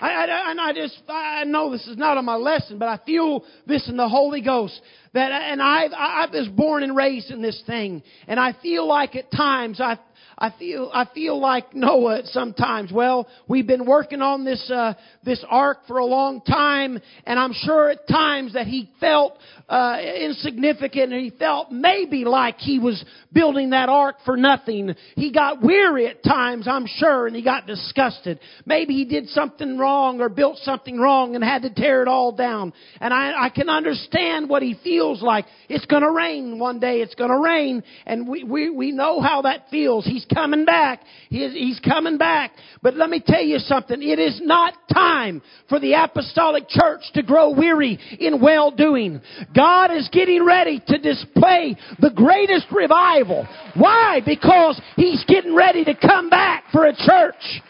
I, 0.00 0.10
I, 0.10 0.50
and 0.50 0.60
I 0.60 0.72
just, 0.74 1.00
I 1.08 1.44
know 1.44 1.70
this 1.70 1.86
is 1.86 1.96
not 1.96 2.18
on 2.18 2.26
my 2.26 2.34
lesson, 2.34 2.78
but 2.78 2.88
I 2.88 2.98
feel 3.06 3.44
this 3.66 3.88
in 3.88 3.96
the 3.96 4.08
Holy 4.08 4.42
Ghost. 4.42 4.78
That, 5.14 5.30
and 5.30 5.62
I, 5.62 5.84
I 5.86 6.26
was 6.30 6.48
born 6.48 6.82
and 6.82 6.94
raised 6.94 7.30
in 7.30 7.40
this 7.40 7.62
thing. 7.66 8.02
And 8.26 8.38
I 8.38 8.54
feel 8.60 8.86
like 8.86 9.16
at 9.16 9.30
times 9.30 9.80
I, 9.80 9.98
I 10.36 10.52
feel 10.58 10.90
I 10.92 11.06
feel 11.14 11.40
like 11.40 11.74
Noah 11.74 12.22
sometimes. 12.24 12.92
Well, 12.92 13.28
we've 13.46 13.66
been 13.66 13.86
working 13.86 14.20
on 14.20 14.44
this 14.44 14.70
uh, 14.70 14.94
this 15.24 15.44
ark 15.48 15.78
for 15.86 15.98
a 15.98 16.04
long 16.04 16.40
time, 16.40 16.98
and 17.24 17.38
I'm 17.38 17.52
sure 17.52 17.90
at 17.90 18.08
times 18.08 18.54
that 18.54 18.66
he 18.66 18.90
felt 19.00 19.38
uh, 19.68 19.98
insignificant, 20.00 21.12
and 21.12 21.22
he 21.22 21.30
felt 21.30 21.70
maybe 21.70 22.24
like 22.24 22.58
he 22.58 22.78
was 22.78 23.02
building 23.32 23.70
that 23.70 23.88
ark 23.88 24.16
for 24.24 24.36
nothing. 24.36 24.94
He 25.14 25.32
got 25.32 25.62
weary 25.62 26.08
at 26.08 26.22
times, 26.24 26.66
I'm 26.68 26.86
sure, 26.86 27.26
and 27.26 27.36
he 27.36 27.42
got 27.42 27.66
disgusted. 27.66 28.40
Maybe 28.66 28.94
he 28.94 29.04
did 29.04 29.28
something 29.28 29.78
wrong 29.78 30.20
or 30.20 30.28
built 30.28 30.58
something 30.58 30.98
wrong 30.98 31.34
and 31.34 31.44
had 31.44 31.62
to 31.62 31.70
tear 31.70 32.02
it 32.02 32.08
all 32.08 32.32
down. 32.32 32.72
And 33.00 33.14
I, 33.14 33.44
I 33.46 33.50
can 33.50 33.68
understand 33.68 34.48
what 34.48 34.62
he 34.62 34.76
feels 34.82 35.22
like. 35.22 35.46
It's 35.68 35.86
going 35.86 36.02
to 36.02 36.10
rain 36.10 36.58
one 36.58 36.80
day. 36.80 37.00
It's 37.00 37.14
going 37.14 37.30
to 37.30 37.38
rain, 37.38 37.82
and 38.04 38.28
we 38.28 38.44
we 38.44 38.70
we 38.70 38.92
know 38.92 39.20
how 39.20 39.42
that 39.42 39.68
feels. 39.70 40.04
He's 40.04 40.23
Coming 40.32 40.64
back. 40.64 41.00
He 41.28 41.44
is, 41.44 41.52
he's 41.52 41.80
coming 41.80 42.18
back. 42.18 42.52
But 42.82 42.94
let 42.94 43.10
me 43.10 43.22
tell 43.24 43.42
you 43.42 43.58
something. 43.58 44.02
It 44.02 44.18
is 44.18 44.40
not 44.42 44.74
time 44.92 45.42
for 45.68 45.80
the 45.80 45.94
apostolic 45.94 46.68
church 46.68 47.02
to 47.14 47.22
grow 47.22 47.50
weary 47.50 47.98
in 48.18 48.40
well 48.40 48.70
doing. 48.70 49.20
God 49.54 49.90
is 49.90 50.08
getting 50.12 50.44
ready 50.44 50.82
to 50.86 50.98
display 50.98 51.76
the 51.98 52.10
greatest 52.10 52.66
revival. 52.70 53.46
Why? 53.74 54.20
Because 54.24 54.80
He's 54.96 55.24
getting 55.26 55.54
ready 55.54 55.84
to 55.84 55.94
come 55.94 56.30
back 56.30 56.64
for 56.72 56.86
a 56.86 56.94
church. 56.94 57.62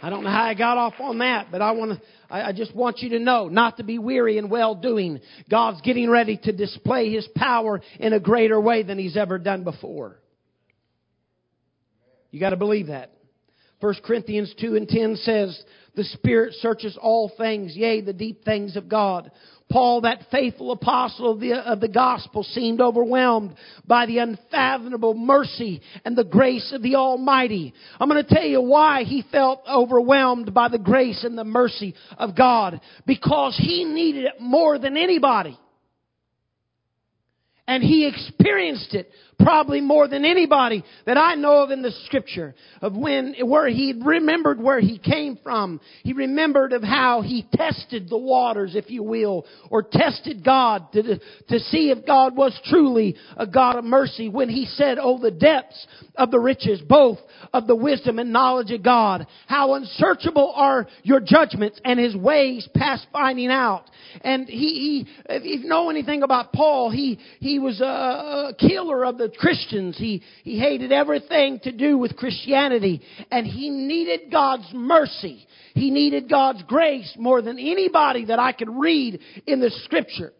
I 0.00 0.10
don't 0.10 0.22
know 0.22 0.30
how 0.30 0.44
I 0.44 0.54
got 0.54 0.78
off 0.78 0.94
on 1.00 1.18
that, 1.18 1.48
but 1.50 1.60
I 1.60 1.72
want 1.72 1.92
to, 1.92 2.00
I, 2.30 2.52
just 2.52 2.74
want 2.74 2.98
you 3.00 3.10
to 3.10 3.18
know 3.18 3.48
not 3.48 3.78
to 3.78 3.84
be 3.84 3.98
weary 3.98 4.38
in 4.38 4.48
well 4.48 4.74
doing. 4.74 5.20
God's 5.50 5.80
getting 5.80 6.08
ready 6.08 6.38
to 6.44 6.52
display 6.52 7.10
His 7.10 7.26
power 7.34 7.80
in 7.98 8.12
a 8.12 8.20
greater 8.20 8.60
way 8.60 8.84
than 8.84 8.98
He's 8.98 9.16
ever 9.16 9.38
done 9.38 9.64
before. 9.64 10.18
You 12.30 12.40
got 12.40 12.50
to 12.50 12.56
believe 12.56 12.88
that. 12.88 13.12
1 13.80 13.94
Corinthians 14.04 14.52
2 14.60 14.76
and 14.76 14.88
10 14.88 15.16
says, 15.16 15.62
The 15.94 16.04
Spirit 16.04 16.54
searches 16.54 16.98
all 17.00 17.30
things, 17.38 17.76
yea, 17.76 18.00
the 18.00 18.12
deep 18.12 18.44
things 18.44 18.76
of 18.76 18.88
God. 18.88 19.30
Paul, 19.70 20.00
that 20.00 20.26
faithful 20.30 20.72
apostle 20.72 21.30
of 21.30 21.40
the, 21.40 21.52
of 21.52 21.80
the 21.80 21.88
gospel, 21.88 22.42
seemed 22.42 22.80
overwhelmed 22.80 23.54
by 23.86 24.06
the 24.06 24.18
unfathomable 24.18 25.14
mercy 25.14 25.82
and 26.04 26.16
the 26.16 26.24
grace 26.24 26.72
of 26.72 26.82
the 26.82 26.96
Almighty. 26.96 27.74
I'm 28.00 28.08
going 28.08 28.24
to 28.24 28.34
tell 28.34 28.46
you 28.46 28.62
why 28.62 29.04
he 29.04 29.24
felt 29.30 29.62
overwhelmed 29.70 30.54
by 30.54 30.68
the 30.68 30.78
grace 30.78 31.22
and 31.22 31.36
the 31.36 31.44
mercy 31.44 31.94
of 32.16 32.34
God. 32.34 32.80
Because 33.06 33.56
he 33.58 33.84
needed 33.84 34.24
it 34.24 34.40
more 34.40 34.78
than 34.78 34.96
anybody. 34.96 35.58
And 37.68 37.82
he 37.82 38.08
experienced 38.08 38.94
it 38.94 39.10
probably 39.38 39.80
more 39.80 40.08
than 40.08 40.24
anybody 40.24 40.82
that 41.06 41.16
I 41.16 41.34
know 41.36 41.62
of 41.62 41.70
in 41.70 41.82
the 41.82 41.92
scripture 42.06 42.54
of 42.82 42.96
when, 42.96 43.34
where 43.44 43.68
he 43.68 43.94
remembered 43.96 44.60
where 44.60 44.80
he 44.80 44.98
came 44.98 45.38
from. 45.42 45.80
He 46.02 46.12
remembered 46.12 46.72
of 46.72 46.82
how 46.82 47.20
he 47.22 47.46
tested 47.54 48.08
the 48.08 48.18
waters, 48.18 48.74
if 48.74 48.90
you 48.90 49.02
will, 49.02 49.46
or 49.70 49.82
tested 49.82 50.44
God 50.44 50.90
to, 50.92 51.18
to 51.48 51.58
see 51.60 51.90
if 51.90 52.04
God 52.04 52.36
was 52.36 52.58
truly 52.64 53.16
a 53.36 53.46
God 53.46 53.76
of 53.76 53.84
mercy 53.84 54.28
when 54.28 54.48
he 54.48 54.66
said, 54.66 54.98
oh, 55.00 55.20
the 55.20 55.30
depths 55.30 55.86
of 56.16 56.30
the 56.30 56.40
riches, 56.40 56.80
both 56.88 57.18
of 57.52 57.66
the 57.66 57.76
wisdom 57.76 58.18
and 58.18 58.32
knowledge 58.32 58.72
of 58.72 58.82
God. 58.82 59.26
How 59.46 59.74
unsearchable 59.74 60.52
are 60.56 60.86
your 61.02 61.20
judgments 61.20 61.80
and 61.84 62.00
his 62.00 62.16
ways 62.16 62.68
past 62.74 63.06
finding 63.12 63.50
out. 63.50 63.84
And 64.22 64.48
he, 64.48 65.06
he 65.06 65.08
if 65.28 65.44
you 65.44 65.68
know 65.68 65.90
anything 65.90 66.22
about 66.22 66.52
Paul, 66.52 66.90
he, 66.90 67.20
he 67.38 67.57
was 67.58 67.80
a, 67.80 67.84
a 67.84 68.54
killer 68.58 69.04
of 69.04 69.18
the 69.18 69.28
Christians. 69.28 69.96
He, 69.96 70.22
he 70.42 70.58
hated 70.58 70.92
everything 70.92 71.60
to 71.64 71.72
do 71.72 71.98
with 71.98 72.16
Christianity. 72.16 73.02
And 73.30 73.46
he 73.46 73.70
needed 73.70 74.30
God's 74.30 74.68
mercy. 74.72 75.46
He 75.74 75.90
needed 75.90 76.28
God's 76.28 76.62
grace 76.64 77.14
more 77.18 77.42
than 77.42 77.58
anybody 77.58 78.26
that 78.26 78.38
I 78.38 78.52
could 78.52 78.70
read 78.70 79.20
in 79.46 79.60
the 79.60 79.70
scripture. 79.84 80.32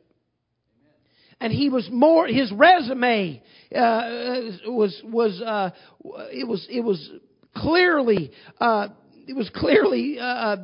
And 1.40 1.52
he 1.52 1.68
was 1.68 1.88
more, 1.92 2.26
his 2.26 2.50
resume, 2.52 3.42
uh, 3.74 3.78
was, 4.66 5.00
was, 5.04 5.40
uh, 5.40 5.70
it 6.32 6.48
was, 6.48 6.66
it 6.68 6.80
was 6.80 7.10
clearly, 7.54 8.32
uh, 8.60 8.88
it 9.28 9.36
was 9.36 9.48
clearly, 9.54 10.18
uh, 10.18 10.56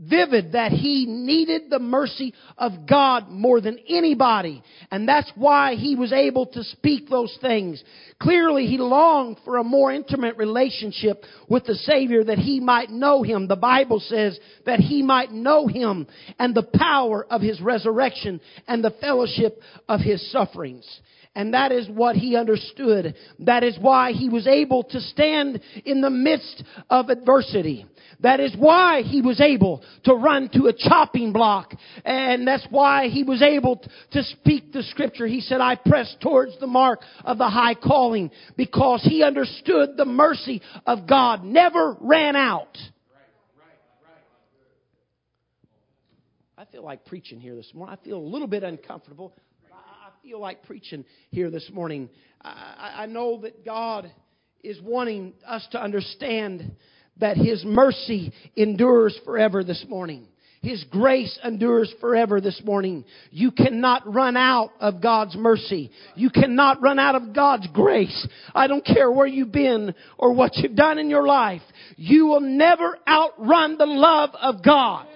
vivid 0.00 0.52
that 0.52 0.72
he 0.72 1.04
needed 1.06 1.68
the 1.68 1.78
mercy 1.78 2.34
of 2.56 2.86
God 2.88 3.28
more 3.28 3.60
than 3.60 3.78
anybody. 3.88 4.62
And 4.90 5.06
that's 5.06 5.30
why 5.34 5.74
he 5.74 5.94
was 5.94 6.12
able 6.12 6.46
to 6.46 6.64
speak 6.64 7.08
those 7.08 7.36
things. 7.40 7.82
Clearly 8.20 8.66
he 8.66 8.78
longed 8.78 9.38
for 9.44 9.58
a 9.58 9.64
more 9.64 9.92
intimate 9.92 10.36
relationship 10.36 11.22
with 11.48 11.64
the 11.64 11.74
Savior 11.74 12.24
that 12.24 12.38
he 12.38 12.60
might 12.60 12.90
know 12.90 13.22
him. 13.22 13.46
The 13.46 13.56
Bible 13.56 14.00
says 14.00 14.38
that 14.64 14.80
he 14.80 15.02
might 15.02 15.32
know 15.32 15.66
him 15.66 16.06
and 16.38 16.54
the 16.54 16.68
power 16.74 17.26
of 17.30 17.42
his 17.42 17.60
resurrection 17.60 18.40
and 18.66 18.82
the 18.82 18.94
fellowship 19.00 19.60
of 19.88 20.00
his 20.00 20.30
sufferings. 20.32 20.86
And 21.34 21.54
that 21.54 21.70
is 21.70 21.88
what 21.88 22.16
he 22.16 22.34
understood. 22.34 23.14
That 23.38 23.62
is 23.62 23.78
why 23.80 24.12
he 24.12 24.28
was 24.28 24.48
able 24.48 24.82
to 24.84 25.00
stand 25.00 25.60
in 25.84 26.00
the 26.00 26.10
midst 26.10 26.64
of 26.88 27.08
adversity. 27.08 27.86
That 28.18 28.40
is 28.40 28.54
why 28.58 29.02
he 29.02 29.22
was 29.22 29.40
able 29.40 29.82
to 30.04 30.14
run 30.14 30.48
to 30.54 30.66
a 30.66 30.72
chopping 30.72 31.32
block. 31.32 31.72
And 32.04 32.46
that's 32.46 32.66
why 32.68 33.08
he 33.08 33.22
was 33.22 33.42
able 33.42 33.80
to 34.10 34.22
speak 34.24 34.72
the 34.72 34.82
scripture. 34.82 35.28
He 35.28 35.40
said, 35.40 35.60
I 35.60 35.76
press 35.76 36.14
towards 36.20 36.58
the 36.58 36.66
mark 36.66 37.00
of 37.24 37.38
the 37.38 37.48
high 37.48 37.74
calling 37.74 38.32
because 38.56 39.02
he 39.04 39.22
understood 39.22 39.90
the 39.96 40.04
mercy 40.04 40.60
of 40.84 41.06
God 41.06 41.44
never 41.44 41.96
ran 42.00 42.34
out. 42.34 42.76
I 46.58 46.64
feel 46.66 46.84
like 46.84 47.06
preaching 47.06 47.40
here 47.40 47.54
this 47.54 47.70
morning. 47.72 47.96
I 47.98 48.04
feel 48.04 48.18
a 48.18 48.20
little 48.20 48.48
bit 48.48 48.64
uncomfortable. 48.64 49.32
Feel 50.22 50.40
like 50.40 50.64
preaching 50.64 51.06
here 51.30 51.50
this 51.50 51.70
morning. 51.72 52.10
I, 52.42 52.92
I 52.98 53.06
know 53.06 53.40
that 53.40 53.64
God 53.64 54.12
is 54.62 54.78
wanting 54.82 55.32
us 55.46 55.66
to 55.72 55.82
understand 55.82 56.76
that 57.18 57.38
His 57.38 57.64
mercy 57.64 58.30
endures 58.54 59.18
forever 59.24 59.64
this 59.64 59.82
morning. 59.88 60.26
His 60.60 60.84
grace 60.90 61.38
endures 61.42 61.90
forever 62.02 62.38
this 62.38 62.60
morning. 62.62 63.06
You 63.30 63.50
cannot 63.50 64.12
run 64.12 64.36
out 64.36 64.72
of 64.78 65.00
God's 65.00 65.34
mercy. 65.34 65.90
You 66.16 66.28
cannot 66.28 66.82
run 66.82 66.98
out 66.98 67.14
of 67.14 67.34
God's 67.34 67.66
grace. 67.68 68.28
I 68.54 68.66
don't 68.66 68.84
care 68.84 69.10
where 69.10 69.26
you've 69.26 69.52
been 69.52 69.94
or 70.18 70.34
what 70.34 70.54
you've 70.56 70.76
done 70.76 70.98
in 70.98 71.08
your 71.08 71.26
life. 71.26 71.62
You 71.96 72.26
will 72.26 72.42
never 72.42 72.98
outrun 73.08 73.78
the 73.78 73.86
love 73.86 74.30
of 74.38 74.62
God. 74.62 75.06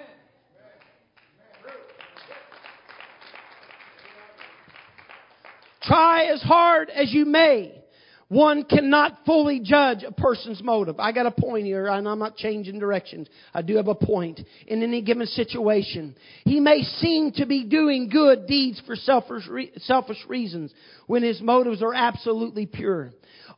Try 5.86 6.24
as 6.32 6.42
hard 6.42 6.90
as 6.90 7.12
you 7.12 7.24
may. 7.26 7.84
One 8.28 8.64
cannot 8.64 9.18
fully 9.26 9.60
judge 9.60 10.02
a 10.02 10.10
person's 10.10 10.62
motive. 10.62 10.98
I 10.98 11.12
got 11.12 11.26
a 11.26 11.30
point 11.30 11.66
here, 11.66 11.86
and 11.86 12.08
I'm 12.08 12.18
not 12.18 12.36
changing 12.36 12.78
directions. 12.78 13.28
I 13.52 13.60
do 13.60 13.76
have 13.76 13.88
a 13.88 13.94
point. 13.94 14.40
In 14.66 14.82
any 14.82 15.02
given 15.02 15.26
situation, 15.26 16.16
he 16.44 16.58
may 16.58 16.82
seem 16.82 17.32
to 17.32 17.46
be 17.46 17.64
doing 17.64 18.08
good 18.08 18.46
deeds 18.46 18.80
for 18.86 18.96
selfish, 18.96 19.44
selfish 19.82 20.18
reasons 20.26 20.72
when 21.06 21.22
his 21.22 21.40
motives 21.42 21.82
are 21.82 21.94
absolutely 21.94 22.64
pure. 22.64 23.12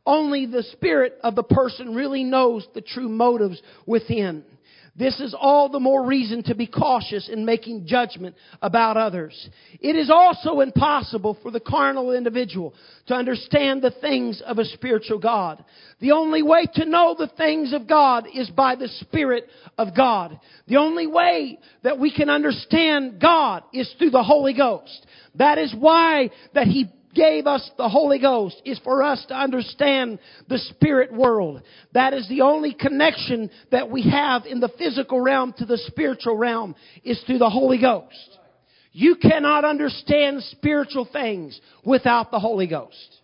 Only 0.05 0.45
the 0.45 0.63
spirit 0.63 1.17
of 1.23 1.35
the 1.35 1.43
person 1.43 1.95
really 1.95 2.23
knows 2.23 2.67
the 2.73 2.81
true 2.81 3.09
motives 3.09 3.61
within. 3.85 4.43
This 4.97 5.19
is 5.19 5.35
all 5.39 5.69
the 5.69 5.79
more 5.79 6.03
reason 6.03 6.41
to 6.43 6.55
be 6.55 6.65
cautious 6.65 7.29
in 7.31 7.45
making 7.45 7.85
judgment 7.85 8.35
about 8.63 8.97
others. 8.97 9.49
It 9.79 9.95
is 9.95 10.09
also 10.09 10.61
impossible 10.61 11.37
for 11.43 11.51
the 11.51 11.59
carnal 11.59 12.13
individual 12.13 12.73
to 13.05 13.13
understand 13.13 13.83
the 13.83 13.93
things 14.01 14.41
of 14.45 14.57
a 14.57 14.65
spiritual 14.65 15.19
God. 15.19 15.63
The 15.99 16.13
only 16.13 16.41
way 16.41 16.65
to 16.75 16.85
know 16.85 17.15
the 17.17 17.31
things 17.37 17.73
of 17.73 17.87
God 17.87 18.27
is 18.33 18.49
by 18.49 18.75
the 18.75 18.87
Spirit 18.87 19.47
of 19.77 19.95
God. 19.95 20.39
The 20.67 20.77
only 20.77 21.05
way 21.05 21.59
that 21.83 21.99
we 21.99 22.11
can 22.11 22.31
understand 22.31 23.21
God 23.21 23.63
is 23.71 23.93
through 23.99 24.11
the 24.11 24.23
Holy 24.23 24.53
Ghost. 24.53 25.05
That 25.35 25.59
is 25.59 25.75
why 25.77 26.31
that 26.55 26.65
He 26.65 26.91
gave 27.13 27.47
us 27.47 27.69
the 27.77 27.89
Holy 27.89 28.19
Ghost 28.19 28.61
is 28.65 28.79
for 28.79 29.03
us 29.03 29.25
to 29.27 29.35
understand 29.35 30.19
the 30.47 30.57
spirit 30.57 31.11
world. 31.13 31.61
That 31.93 32.13
is 32.13 32.27
the 32.29 32.41
only 32.41 32.73
connection 32.73 33.49
that 33.71 33.89
we 33.89 34.09
have 34.09 34.45
in 34.45 34.59
the 34.59 34.71
physical 34.77 35.19
realm 35.19 35.53
to 35.57 35.65
the 35.65 35.77
spiritual 35.87 36.37
realm 36.37 36.75
is 37.03 37.21
through 37.25 37.39
the 37.39 37.49
Holy 37.49 37.79
Ghost. 37.79 38.37
You 38.91 39.15
cannot 39.15 39.63
understand 39.63 40.43
spiritual 40.43 41.07
things 41.11 41.59
without 41.85 42.31
the 42.31 42.39
Holy 42.39 42.67
Ghost. 42.67 43.17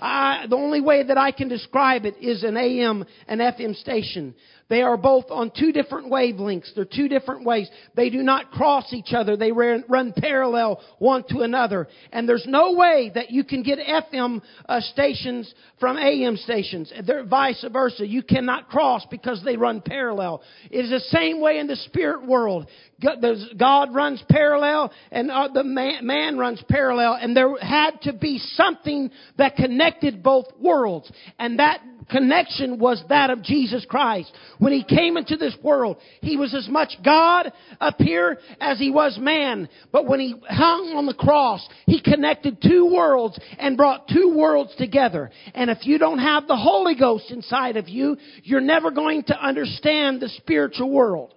I, 0.00 0.46
the 0.48 0.56
only 0.56 0.80
way 0.80 1.02
that 1.02 1.18
I 1.18 1.30
can 1.30 1.48
describe 1.48 2.06
it 2.06 2.16
is 2.20 2.42
an 2.42 2.56
AM 2.56 3.04
and 3.28 3.40
FM 3.40 3.76
station. 3.76 4.34
They 4.70 4.82
are 4.82 4.96
both 4.96 5.26
on 5.30 5.50
two 5.50 5.72
different 5.72 6.10
wavelengths. 6.10 6.72
They're 6.74 6.84
two 6.84 7.08
different 7.08 7.44
ways. 7.44 7.68
They 7.96 8.08
do 8.08 8.22
not 8.22 8.52
cross 8.52 8.92
each 8.92 9.12
other. 9.12 9.36
They 9.36 9.50
run 9.50 10.14
parallel 10.16 10.80
one 10.98 11.24
to 11.30 11.40
another. 11.40 11.88
And 12.12 12.28
there's 12.28 12.46
no 12.46 12.74
way 12.74 13.10
that 13.14 13.32
you 13.32 13.42
can 13.42 13.64
get 13.64 13.78
FM 13.80 14.40
uh, 14.68 14.80
stations 14.80 15.52
from 15.80 15.98
AM 15.98 16.36
stations. 16.36 16.92
They're 17.04 17.24
vice 17.24 17.64
versa. 17.72 18.06
You 18.06 18.22
cannot 18.22 18.68
cross 18.68 19.04
because 19.10 19.42
they 19.44 19.56
run 19.56 19.82
parallel. 19.82 20.42
It 20.70 20.84
is 20.84 20.90
the 20.90 21.00
same 21.00 21.40
way 21.40 21.58
in 21.58 21.66
the 21.66 21.76
spirit 21.76 22.24
world. 22.24 22.68
God 23.02 23.92
runs 23.92 24.22
parallel 24.28 24.92
and 25.10 25.32
uh, 25.32 25.48
the 25.52 25.64
man, 25.64 26.06
man 26.06 26.38
runs 26.38 26.62
parallel 26.68 27.18
and 27.20 27.36
there 27.36 27.56
had 27.60 28.00
to 28.02 28.12
be 28.12 28.38
something 28.54 29.10
that 29.36 29.56
connected 29.56 30.22
both 30.22 30.46
worlds. 30.60 31.10
And 31.40 31.58
that 31.58 31.80
connection 32.10 32.78
was 32.78 33.02
that 33.08 33.30
of 33.30 33.42
Jesus 33.42 33.86
Christ. 33.88 34.32
When 34.60 34.74
he 34.74 34.84
came 34.84 35.16
into 35.16 35.38
this 35.38 35.56
world, 35.62 35.96
he 36.20 36.36
was 36.36 36.54
as 36.54 36.68
much 36.68 36.92
God 37.02 37.50
up 37.80 37.98
here 37.98 38.38
as 38.60 38.78
he 38.78 38.90
was 38.90 39.18
man. 39.18 39.70
But 39.90 40.06
when 40.06 40.20
he 40.20 40.34
hung 40.48 40.92
on 40.94 41.06
the 41.06 41.14
cross, 41.14 41.66
he 41.86 42.00
connected 42.00 42.60
two 42.62 42.92
worlds 42.94 43.40
and 43.58 43.78
brought 43.78 44.06
two 44.06 44.34
worlds 44.36 44.74
together. 44.76 45.30
And 45.54 45.70
if 45.70 45.86
you 45.86 45.96
don't 45.98 46.18
have 46.18 46.46
the 46.46 46.58
Holy 46.58 46.94
Ghost 46.94 47.30
inside 47.30 47.78
of 47.78 47.88
you, 47.88 48.18
you're 48.42 48.60
never 48.60 48.90
going 48.90 49.22
to 49.24 49.42
understand 49.42 50.20
the 50.20 50.28
spiritual 50.28 50.90
world 50.90 51.34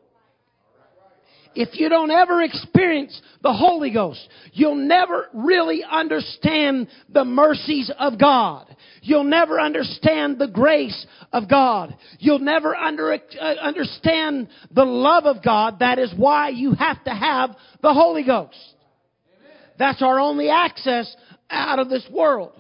if 1.56 1.80
you 1.80 1.90
don't 1.90 2.12
ever 2.12 2.42
experience 2.42 3.20
the 3.42 3.54
Holy 3.54 3.92
Ghost, 3.92 4.28
you'll 4.54 4.76
never 4.76 5.28
really 5.34 5.84
understand 5.90 6.88
the 7.10 7.26
mercies 7.26 7.92
of 8.00 8.20
God. 8.20 8.76
You'll 9.02 9.24
never 9.26 9.60
understand 9.60 10.40
the 10.40 10.48
grace 10.48 11.06
of 11.32 11.50
God. 11.50 11.96
You'll 12.20 12.40
never 12.40 12.76
under, 12.76 13.14
uh, 13.14 13.44
understand 13.44 14.48
the 14.72 14.86
love 14.86 15.26
of 15.26 15.44
God. 15.44 15.80
That 15.80 16.00
is 16.00 16.14
why 16.16 16.50
you 16.50 16.74
have 16.74 17.04
to 17.04 17.12
have 17.12 17.56
the 17.82 17.94
Holy 17.94 18.24
Ghost. 18.24 18.58
That's 19.78 20.02
our 20.02 20.20
only 20.20 20.50
access 20.50 21.14
out 21.50 21.80
of 21.80 21.90
this 21.90 22.08
world. 22.12 22.54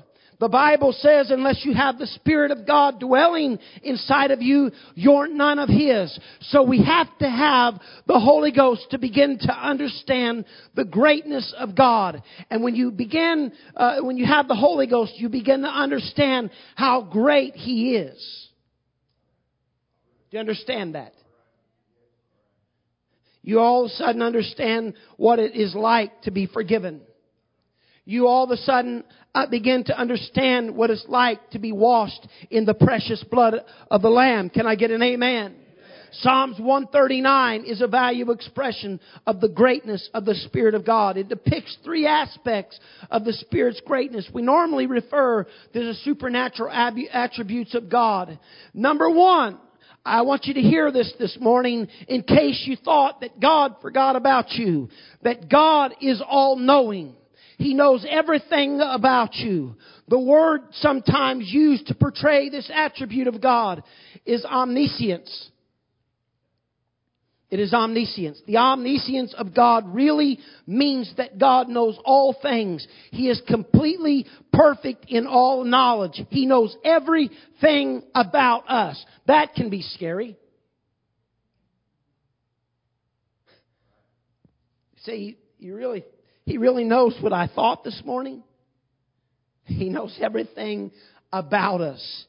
The 0.43 0.49
Bible 0.49 0.91
says 0.91 1.31
unless 1.31 1.63
you 1.63 1.73
have 1.73 1.97
the 1.97 2.05
Spirit 2.05 2.51
of 2.51 2.67
God 2.67 2.99
dwelling 2.99 3.59
inside 3.81 4.29
of 4.29 4.41
you, 4.41 4.71
you're 4.93 5.29
none 5.29 5.57
of 5.57 5.69
His. 5.69 6.19
So 6.41 6.63
we 6.63 6.83
have 6.83 7.07
to 7.19 7.29
have 7.29 7.75
the 8.07 8.19
Holy 8.19 8.51
Ghost 8.51 8.87
to 8.91 8.97
begin 8.97 9.37
to 9.39 9.53
understand 9.53 10.43
the 10.75 10.83
greatness 10.83 11.55
of 11.57 11.77
God. 11.77 12.23
And 12.49 12.61
when 12.61 12.75
you 12.75 12.91
begin, 12.91 13.53
uh, 13.73 13.99
when 14.01 14.17
you 14.17 14.25
have 14.25 14.49
the 14.49 14.55
Holy 14.55 14.85
Ghost, 14.85 15.13
you 15.15 15.29
begin 15.29 15.61
to 15.61 15.69
understand 15.69 16.49
how 16.75 17.03
great 17.03 17.55
He 17.55 17.95
is. 17.95 18.49
Do 20.29 20.35
you 20.35 20.41
understand 20.41 20.95
that? 20.95 21.13
You 23.43 23.61
all 23.61 23.85
of 23.85 23.91
a 23.91 23.93
sudden 23.93 24.21
understand 24.21 24.95
what 25.15 25.39
it 25.39 25.55
is 25.55 25.73
like 25.73 26.23
to 26.23 26.31
be 26.31 26.47
forgiven 26.47 26.99
you 28.05 28.27
all 28.27 28.43
of 28.43 28.51
a 28.51 28.57
sudden 28.57 29.03
uh, 29.33 29.47
begin 29.47 29.83
to 29.85 29.97
understand 29.97 30.75
what 30.75 30.89
it's 30.89 31.05
like 31.07 31.49
to 31.51 31.59
be 31.59 31.71
washed 31.71 32.27
in 32.49 32.65
the 32.65 32.73
precious 32.73 33.23
blood 33.29 33.55
of 33.89 34.01
the 34.01 34.09
Lamb. 34.09 34.49
Can 34.49 34.67
I 34.67 34.75
get 34.75 34.91
an 34.91 35.01
amen? 35.01 35.55
Psalms 36.17 36.59
139 36.59 37.63
is 37.65 37.81
a 37.81 37.87
valuable 37.87 38.35
expression 38.35 38.99
of 39.25 39.41
the 39.41 39.49
greatness 39.49 40.09
of 40.13 40.25
the 40.25 40.35
Spirit 40.35 40.75
of 40.75 40.85
God. 40.85 41.17
It 41.17 41.27
depicts 41.27 41.75
three 41.83 42.05
aspects 42.05 42.79
of 43.09 43.25
the 43.25 43.33
Spirit's 43.33 43.81
greatness. 43.83 44.29
We 44.31 44.43
normally 44.43 44.85
refer 44.85 45.45
to 45.45 45.49
the 45.73 45.95
supernatural 46.03 46.71
attributes 46.71 47.73
of 47.73 47.89
God. 47.89 48.37
Number 48.75 49.09
one, 49.09 49.57
I 50.05 50.21
want 50.21 50.45
you 50.45 50.53
to 50.53 50.61
hear 50.61 50.91
this 50.91 51.11
this 51.17 51.35
morning 51.39 51.87
in 52.07 52.21
case 52.23 52.61
you 52.65 52.75
thought 52.75 53.21
that 53.21 53.39
God 53.39 53.77
forgot 53.81 54.15
about 54.15 54.51
you. 54.51 54.89
That 55.23 55.49
God 55.49 55.95
is 55.99 56.21
all 56.27 56.57
knowing. 56.57 57.15
He 57.63 57.73
knows 57.73 58.05
everything 58.09 58.81
about 58.81 59.35
you. 59.35 59.77
The 60.09 60.19
word 60.19 60.63
sometimes 60.73 61.45
used 61.47 61.87
to 61.87 61.95
portray 61.95 62.49
this 62.49 62.69
attribute 62.71 63.27
of 63.27 63.41
God 63.41 63.83
is 64.25 64.43
omniscience. 64.43 65.49
It 67.49 67.61
is 67.61 67.73
omniscience. 67.73 68.41
The 68.45 68.57
omniscience 68.57 69.33
of 69.37 69.55
God 69.55 69.95
really 69.95 70.39
means 70.67 71.13
that 71.15 71.39
God 71.39 71.69
knows 71.69 71.97
all 72.03 72.35
things. 72.41 72.85
He 73.11 73.29
is 73.29 73.41
completely 73.47 74.25
perfect 74.51 75.05
in 75.07 75.25
all 75.25 75.63
knowledge. 75.63 76.21
He 76.31 76.45
knows 76.45 76.75
everything 76.83 78.03
about 78.13 78.69
us. 78.69 79.01
That 79.27 79.55
can 79.55 79.69
be 79.69 79.83
scary. 79.83 80.35
See, 85.05 85.37
you 85.59 85.75
really 85.75 86.03
he 86.45 86.57
really 86.57 86.83
knows 86.83 87.15
what 87.21 87.33
I 87.33 87.47
thought 87.47 87.83
this 87.83 88.01
morning. 88.05 88.43
He 89.65 89.89
knows 89.89 90.17
everything 90.21 90.91
about 91.31 91.81
us. 91.81 92.25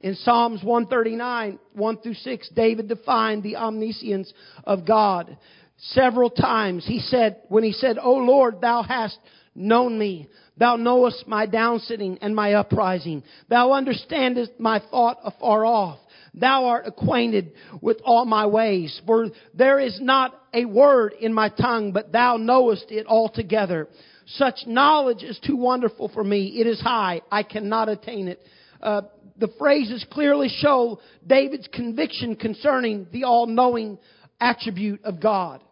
In 0.00 0.14
Psalms 0.14 0.62
139, 0.64 1.58
1 1.74 1.96
through 1.98 2.14
6, 2.14 2.50
David 2.56 2.88
defined 2.88 3.42
the 3.42 3.56
omniscience 3.56 4.32
of 4.64 4.86
God. 4.86 5.36
Several 5.76 6.30
times 6.30 6.86
he 6.86 7.00
said, 7.00 7.42
when 7.48 7.64
he 7.64 7.72
said, 7.72 7.98
O 7.98 8.14
Lord, 8.14 8.62
thou 8.62 8.82
hast 8.82 9.18
known 9.54 9.98
me. 9.98 10.28
Thou 10.56 10.76
knowest 10.76 11.26
my 11.26 11.46
downsitting 11.46 12.18
and 12.22 12.34
my 12.34 12.54
uprising. 12.54 13.22
Thou 13.48 13.72
understandest 13.72 14.52
my 14.58 14.82
thought 14.90 15.18
afar 15.22 15.66
off. 15.66 15.98
Thou 16.34 16.66
art 16.66 16.86
acquainted 16.86 17.52
with 17.80 17.98
all 18.04 18.24
my 18.24 18.46
ways. 18.46 19.00
For 19.06 19.28
there 19.54 19.78
is 19.78 19.98
not 20.00 20.34
a 20.54 20.64
word 20.64 21.14
in 21.20 21.32
my 21.32 21.48
tongue, 21.48 21.92
but 21.92 22.12
thou 22.12 22.36
knowest 22.36 22.86
it 22.90 23.06
altogether. 23.06 23.88
Such 24.26 24.60
knowledge 24.66 25.22
is 25.22 25.38
too 25.44 25.56
wonderful 25.56 26.08
for 26.08 26.22
me. 26.22 26.60
It 26.60 26.66
is 26.66 26.80
high. 26.80 27.22
I 27.30 27.42
cannot 27.42 27.88
attain 27.88 28.28
it. 28.28 28.40
Uh, 28.80 29.02
the 29.38 29.50
phrases 29.58 30.04
clearly 30.10 30.48
show 30.48 31.00
David's 31.26 31.68
conviction 31.72 32.36
concerning 32.36 33.06
the 33.12 33.24
all-knowing 33.24 33.98
attribute 34.40 35.04
of 35.04 35.20
God. 35.20 35.62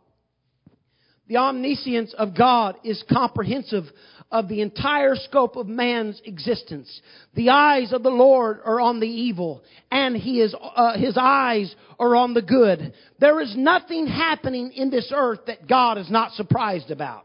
The 1.28 1.36
omniscience 1.36 2.14
of 2.14 2.36
God 2.36 2.76
is 2.84 3.04
comprehensive 3.12 3.84
of 4.30 4.48
the 4.48 4.60
entire 4.60 5.14
scope 5.16 5.56
of 5.56 5.66
man's 5.66 6.20
existence. 6.24 7.00
The 7.34 7.50
eyes 7.50 7.92
of 7.92 8.02
the 8.02 8.10
Lord 8.10 8.60
are 8.64 8.80
on 8.80 9.00
the 9.00 9.08
evil, 9.08 9.62
and 9.90 10.16
he 10.16 10.40
is, 10.40 10.54
uh, 10.60 10.98
his 10.98 11.16
eyes 11.18 11.74
are 11.98 12.14
on 12.14 12.34
the 12.34 12.42
good. 12.42 12.92
There 13.18 13.40
is 13.40 13.54
nothing 13.56 14.06
happening 14.06 14.72
in 14.72 14.90
this 14.90 15.10
earth 15.14 15.40
that 15.46 15.66
God 15.66 15.96
is 15.98 16.10
not 16.10 16.32
surprised 16.32 16.90
about. 16.90 17.24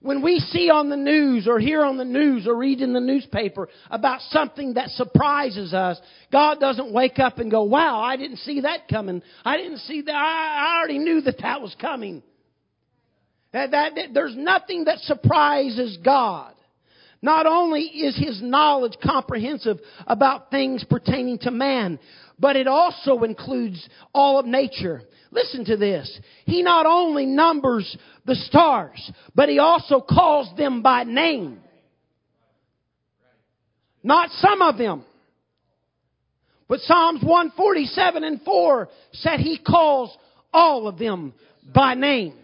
When 0.00 0.22
we 0.22 0.38
see 0.38 0.70
on 0.70 0.88
the 0.88 0.96
news 0.96 1.48
or 1.48 1.58
hear 1.58 1.82
on 1.82 1.96
the 1.96 2.04
news 2.04 2.46
or 2.46 2.54
read 2.54 2.80
in 2.80 2.92
the 2.92 3.00
newspaper 3.00 3.68
about 3.90 4.20
something 4.30 4.74
that 4.74 4.90
surprises 4.90 5.74
us, 5.74 5.98
God 6.30 6.60
doesn't 6.60 6.92
wake 6.92 7.18
up 7.18 7.38
and 7.38 7.50
go, 7.50 7.64
wow, 7.64 8.00
I 8.00 8.16
didn't 8.16 8.36
see 8.38 8.60
that 8.60 8.86
coming. 8.88 9.20
I 9.44 9.56
didn't 9.56 9.78
see 9.78 10.02
that. 10.02 10.14
I 10.14 10.78
already 10.78 10.98
knew 10.98 11.22
that 11.22 11.38
that 11.40 11.60
was 11.60 11.74
coming. 11.80 12.22
That, 13.52 13.70
that, 13.70 13.94
that 13.94 14.14
there's 14.14 14.36
nothing 14.36 14.84
that 14.84 14.98
surprises 15.00 15.98
God. 16.04 16.52
Not 17.22 17.46
only 17.46 17.82
is 17.82 18.16
His 18.16 18.42
knowledge 18.42 18.96
comprehensive 19.02 19.78
about 20.06 20.50
things 20.50 20.84
pertaining 20.88 21.38
to 21.40 21.50
man, 21.50 21.98
but 22.38 22.56
it 22.56 22.66
also 22.66 23.22
includes 23.22 23.88
all 24.12 24.38
of 24.38 24.46
nature. 24.46 25.02
Listen 25.30 25.64
to 25.64 25.76
this. 25.76 26.20
He 26.44 26.62
not 26.62 26.86
only 26.86 27.26
numbers 27.26 27.96
the 28.26 28.34
stars, 28.34 29.10
but 29.34 29.48
He 29.48 29.58
also 29.58 30.00
calls 30.00 30.54
them 30.56 30.82
by 30.82 31.04
name. 31.04 31.60
Not 34.02 34.30
some 34.32 34.62
of 34.62 34.78
them. 34.78 35.04
But 36.68 36.80
Psalms 36.80 37.22
147 37.22 38.24
and 38.24 38.42
4 38.42 38.88
said 39.12 39.40
He 39.40 39.58
calls 39.58 40.16
all 40.52 40.88
of 40.88 40.98
them 40.98 41.32
by 41.74 41.94
name. 41.94 42.34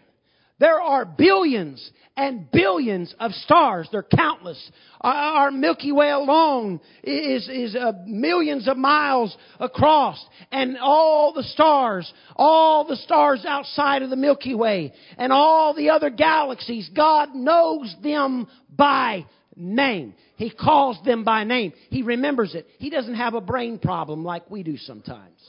There 0.63 0.81
are 0.81 1.05
billions 1.05 1.91
and 2.17 2.49
billions 2.53 3.13
of 3.19 3.33
stars. 3.33 3.89
They're 3.91 4.05
countless. 4.05 4.71
Our 5.01 5.51
Milky 5.51 5.91
Way 5.91 6.11
alone 6.11 6.79
is, 7.03 7.49
is 7.49 7.75
uh, 7.75 7.95
millions 8.07 8.69
of 8.69 8.77
miles 8.77 9.37
across. 9.59 10.25
And 10.53 10.79
all 10.79 11.33
the 11.33 11.43
stars, 11.43 12.13
all 12.37 12.87
the 12.87 12.95
stars 12.95 13.45
outside 13.45 14.03
of 14.03 14.11
the 14.11 14.15
Milky 14.15 14.55
Way, 14.55 14.93
and 15.19 15.33
all 15.33 15.75
the 15.75 15.91
other 15.91 16.11
galaxies, 16.11 16.89
God 16.95 17.35
knows 17.35 17.93
them 18.01 18.47
by 18.71 19.27
name. 19.57 20.15
He 20.37 20.51
calls 20.51 20.97
them 21.05 21.25
by 21.25 21.43
name. 21.43 21.73
He 21.91 22.03
remembers 22.03 22.55
it. 22.55 22.69
He 22.79 22.89
doesn't 22.89 23.17
have 23.17 23.35
a 23.35 23.41
brain 23.41 23.81
problem 23.81 24.23
like 24.25 24.49
we 24.49 24.63
do 24.63 24.77
sometimes. 24.77 25.41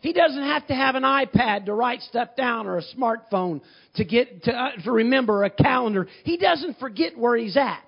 He 0.00 0.12
doesn't 0.12 0.42
have 0.42 0.66
to 0.68 0.74
have 0.74 0.94
an 0.94 1.02
iPad 1.02 1.66
to 1.66 1.74
write 1.74 2.02
stuff 2.02 2.36
down 2.36 2.66
or 2.66 2.78
a 2.78 2.82
smartphone 2.96 3.60
to 3.96 4.04
get 4.04 4.44
to, 4.44 4.52
uh, 4.52 4.82
to 4.84 4.92
remember 4.92 5.44
a 5.44 5.50
calendar. 5.50 6.06
He 6.24 6.36
doesn't 6.36 6.78
forget 6.78 7.18
where 7.18 7.36
he's 7.36 7.56
at. 7.56 7.82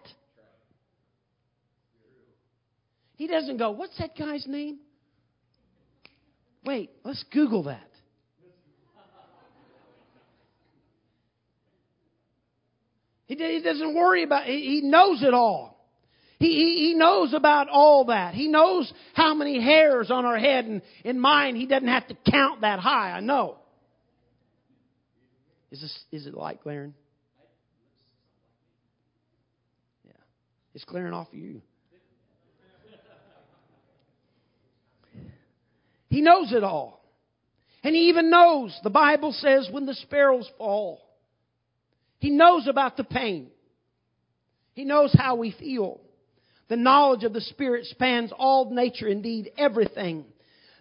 He 3.16 3.26
doesn't 3.26 3.58
go, 3.58 3.70
"What's 3.70 3.96
that 3.98 4.16
guy's 4.16 4.46
name?" 4.46 4.78
Wait, 6.64 6.90
let's 7.04 7.22
Google 7.32 7.64
that. 7.64 7.86
He, 13.26 13.60
doesn't 13.60 13.94
worry 13.94 14.24
about. 14.24 14.46
He 14.46 14.80
knows 14.82 15.22
it 15.22 15.32
all. 15.32 15.69
He, 16.40 16.88
he, 16.88 16.94
knows 16.94 17.34
about 17.34 17.68
all 17.68 18.06
that. 18.06 18.32
He 18.32 18.48
knows 18.48 18.90
how 19.12 19.34
many 19.34 19.62
hairs 19.62 20.10
on 20.10 20.24
our 20.24 20.38
head. 20.38 20.64
And 20.64 20.80
in 21.04 21.20
mine, 21.20 21.54
he 21.54 21.66
doesn't 21.66 21.86
have 21.86 22.08
to 22.08 22.16
count 22.30 22.62
that 22.62 22.80
high. 22.80 23.12
I 23.12 23.20
know. 23.20 23.58
Is 25.70 25.82
this 25.82 25.98
is 26.10 26.26
it 26.26 26.34
light 26.34 26.62
glaring? 26.62 26.94
Yeah. 30.06 30.12
It's 30.74 30.84
glaring 30.84 31.12
off 31.12 31.28
of 31.28 31.38
you. 31.38 31.60
He 36.08 36.22
knows 36.22 36.52
it 36.52 36.64
all. 36.64 37.04
And 37.84 37.94
he 37.94 38.08
even 38.08 38.30
knows, 38.30 38.76
the 38.82 38.90
Bible 38.90 39.32
says, 39.32 39.68
when 39.70 39.86
the 39.86 39.94
sparrows 39.94 40.50
fall. 40.58 41.00
He 42.18 42.30
knows 42.30 42.66
about 42.66 42.96
the 42.96 43.04
pain. 43.04 43.48
He 44.72 44.84
knows 44.84 45.14
how 45.16 45.36
we 45.36 45.52
feel. 45.52 46.00
The 46.70 46.76
knowledge 46.76 47.24
of 47.24 47.32
the 47.32 47.40
Spirit 47.40 47.84
spans 47.86 48.32
all 48.38 48.70
nature, 48.70 49.08
indeed 49.08 49.50
everything. 49.58 50.24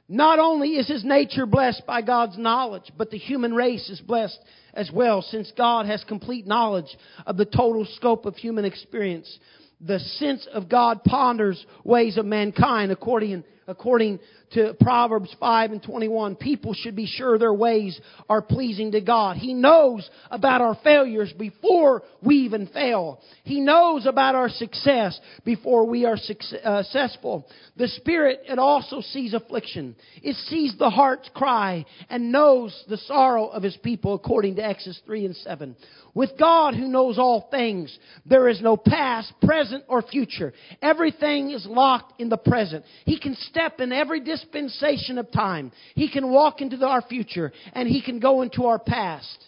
Not 0.08 0.38
only 0.38 0.76
is 0.76 0.88
his 0.88 1.04
nature 1.04 1.48
blessed 1.48 1.82
by 1.88 2.04
God's 2.04 2.38
knowledge, 2.38 2.92
but 2.96 3.10
the 3.10 3.18
human 3.18 3.56
race 3.56 3.90
is 3.90 4.00
blessed 4.00 4.40
as 4.76 4.92
well, 4.94 5.24
since 5.24 5.52
God 5.58 5.88
has 5.88 6.04
complete 6.04 6.46
knowledge 6.46 6.96
of 7.26 7.38
the 7.38 7.46
total 7.46 7.86
scope 7.96 8.28
of 8.28 8.36
human 8.36 8.66
experience. 8.66 9.40
The 9.82 9.98
sense 9.98 10.48
of 10.54 10.70
God 10.70 11.04
ponders 11.04 11.66
ways 11.84 12.18
of 12.18 12.26
mankind 12.26 12.92
according, 12.92 13.44
according 13.68 14.20
to 14.52 14.76
Proverbs 14.80 15.34
5 15.40 15.72
and 15.72 15.84
21. 15.84 16.36
People 16.36 16.74
should 16.74 16.96
be 16.96 17.06
sure 17.06 17.38
their 17.38 17.54
ways 17.54 18.00
are 18.28 18.42
pleasing 18.42 18.92
to 18.92 19.02
God. 19.02 19.38
He 19.38 19.54
knows 19.54 20.10
about 20.30 20.62
our 20.62 20.78
failures 20.84 21.34
before 21.38 22.04
we 22.24 22.36
even 22.38 22.68
fail. 22.68 23.22
He 23.44 23.60
knows 23.60 24.06
about 24.06 24.36
our 24.36 24.50
success 24.50 25.20
before 25.46 25.86
we 25.86 26.06
are 26.06 26.18
uh, 26.64 26.84
successful. 26.84 27.48
The 27.78 27.88
Spirit, 27.88 28.42
it 28.48 28.60
also 28.60 29.02
sees 29.02 29.34
affliction. 29.34 29.96
It 30.22 30.36
sees 30.48 30.76
the 30.78 30.90
heart's 30.90 31.30
cry 31.34 31.86
and 32.10 32.32
knows 32.32 32.84
the 32.88 32.98
sorrow 32.98 33.48
of 33.48 33.64
His 33.64 33.78
people 33.78 34.14
according 34.14 34.56
to 34.56 34.66
Exodus 34.66 35.00
3 35.06 35.26
and 35.26 35.36
7. 35.36 35.76
With 36.14 36.32
God 36.40 36.74
who 36.74 36.88
knows 36.88 37.18
all 37.18 37.48
things, 37.52 37.98
there 38.26 38.50
is 38.50 38.62
no 38.62 38.76
past, 38.76 39.32
present, 39.42 39.84
or 39.88 40.02
future. 40.02 40.54
Everything 40.82 41.52
is 41.52 41.66
locked 41.66 42.20
in 42.20 42.30
the 42.30 42.38
present. 42.38 42.84
He 43.06 43.20
can 43.20 43.36
step 43.36 43.80
in 43.80 43.92
every 43.92 44.20
dispensation 44.40 45.18
of 45.18 45.32
time. 45.32 45.72
He 45.96 46.10
can 46.12 46.32
walk 46.32 46.62
into 46.62 46.86
our 46.86 47.02
future 47.02 47.52
and 47.74 47.88
He 47.88 48.02
can 48.02 48.20
go 48.20 48.42
into 48.42 48.66
our 48.66 48.80
past. 48.80 49.46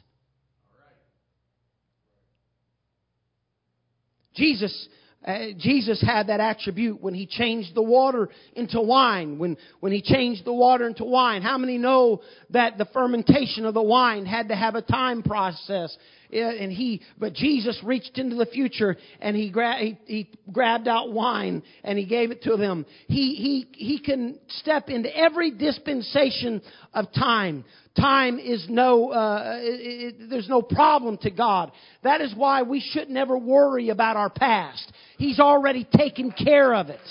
Jesus 4.35 4.87
uh, 5.25 5.49
Jesus 5.59 6.01
had 6.01 6.27
that 6.27 6.39
attribute 6.39 6.99
when 6.99 7.13
he 7.13 7.27
changed 7.27 7.75
the 7.75 7.81
water 7.81 8.29
into 8.55 8.81
wine, 8.81 9.37
when, 9.37 9.55
when 9.79 9.91
he 9.91 10.01
changed 10.01 10.45
the 10.45 10.53
water 10.53 10.87
into 10.87 11.03
wine. 11.03 11.43
How 11.43 11.59
many 11.59 11.77
know 11.77 12.21
that 12.49 12.79
the 12.79 12.85
fermentation 12.85 13.65
of 13.65 13.75
the 13.75 13.83
wine 13.83 14.25
had 14.25 14.47
to 14.47 14.55
have 14.55 14.73
a 14.73 14.81
time 14.81 15.21
process? 15.21 15.95
And 16.31 16.71
he, 16.71 17.01
but 17.17 17.33
Jesus 17.33 17.79
reached 17.83 18.17
into 18.17 18.35
the 18.35 18.45
future 18.45 18.97
and 19.19 19.35
he, 19.35 19.49
gra- 19.49 19.77
he, 19.77 19.97
he 20.05 20.29
grabbed 20.51 20.87
out 20.87 21.11
wine 21.11 21.63
and 21.83 21.97
he 21.97 22.05
gave 22.05 22.31
it 22.31 22.43
to 22.43 22.57
them. 22.57 22.85
He, 23.07 23.35
he, 23.35 23.67
he 23.77 23.99
can 23.99 24.39
step 24.47 24.89
into 24.89 25.15
every 25.15 25.51
dispensation 25.51 26.61
of 26.93 27.11
time. 27.13 27.65
Time 27.99 28.39
is 28.39 28.65
no, 28.69 29.11
uh, 29.11 29.57
it, 29.59 30.15
it, 30.19 30.29
there's 30.29 30.47
no 30.47 30.61
problem 30.61 31.17
to 31.19 31.31
God. 31.31 31.71
That 32.03 32.21
is 32.21 32.33
why 32.35 32.61
we 32.61 32.79
should 32.79 33.09
never 33.09 33.37
worry 33.37 33.89
about 33.89 34.15
our 34.15 34.29
past. 34.29 34.91
He's 35.17 35.39
already 35.39 35.87
taken 35.95 36.31
care 36.31 36.73
of 36.73 36.89
it. 36.89 37.01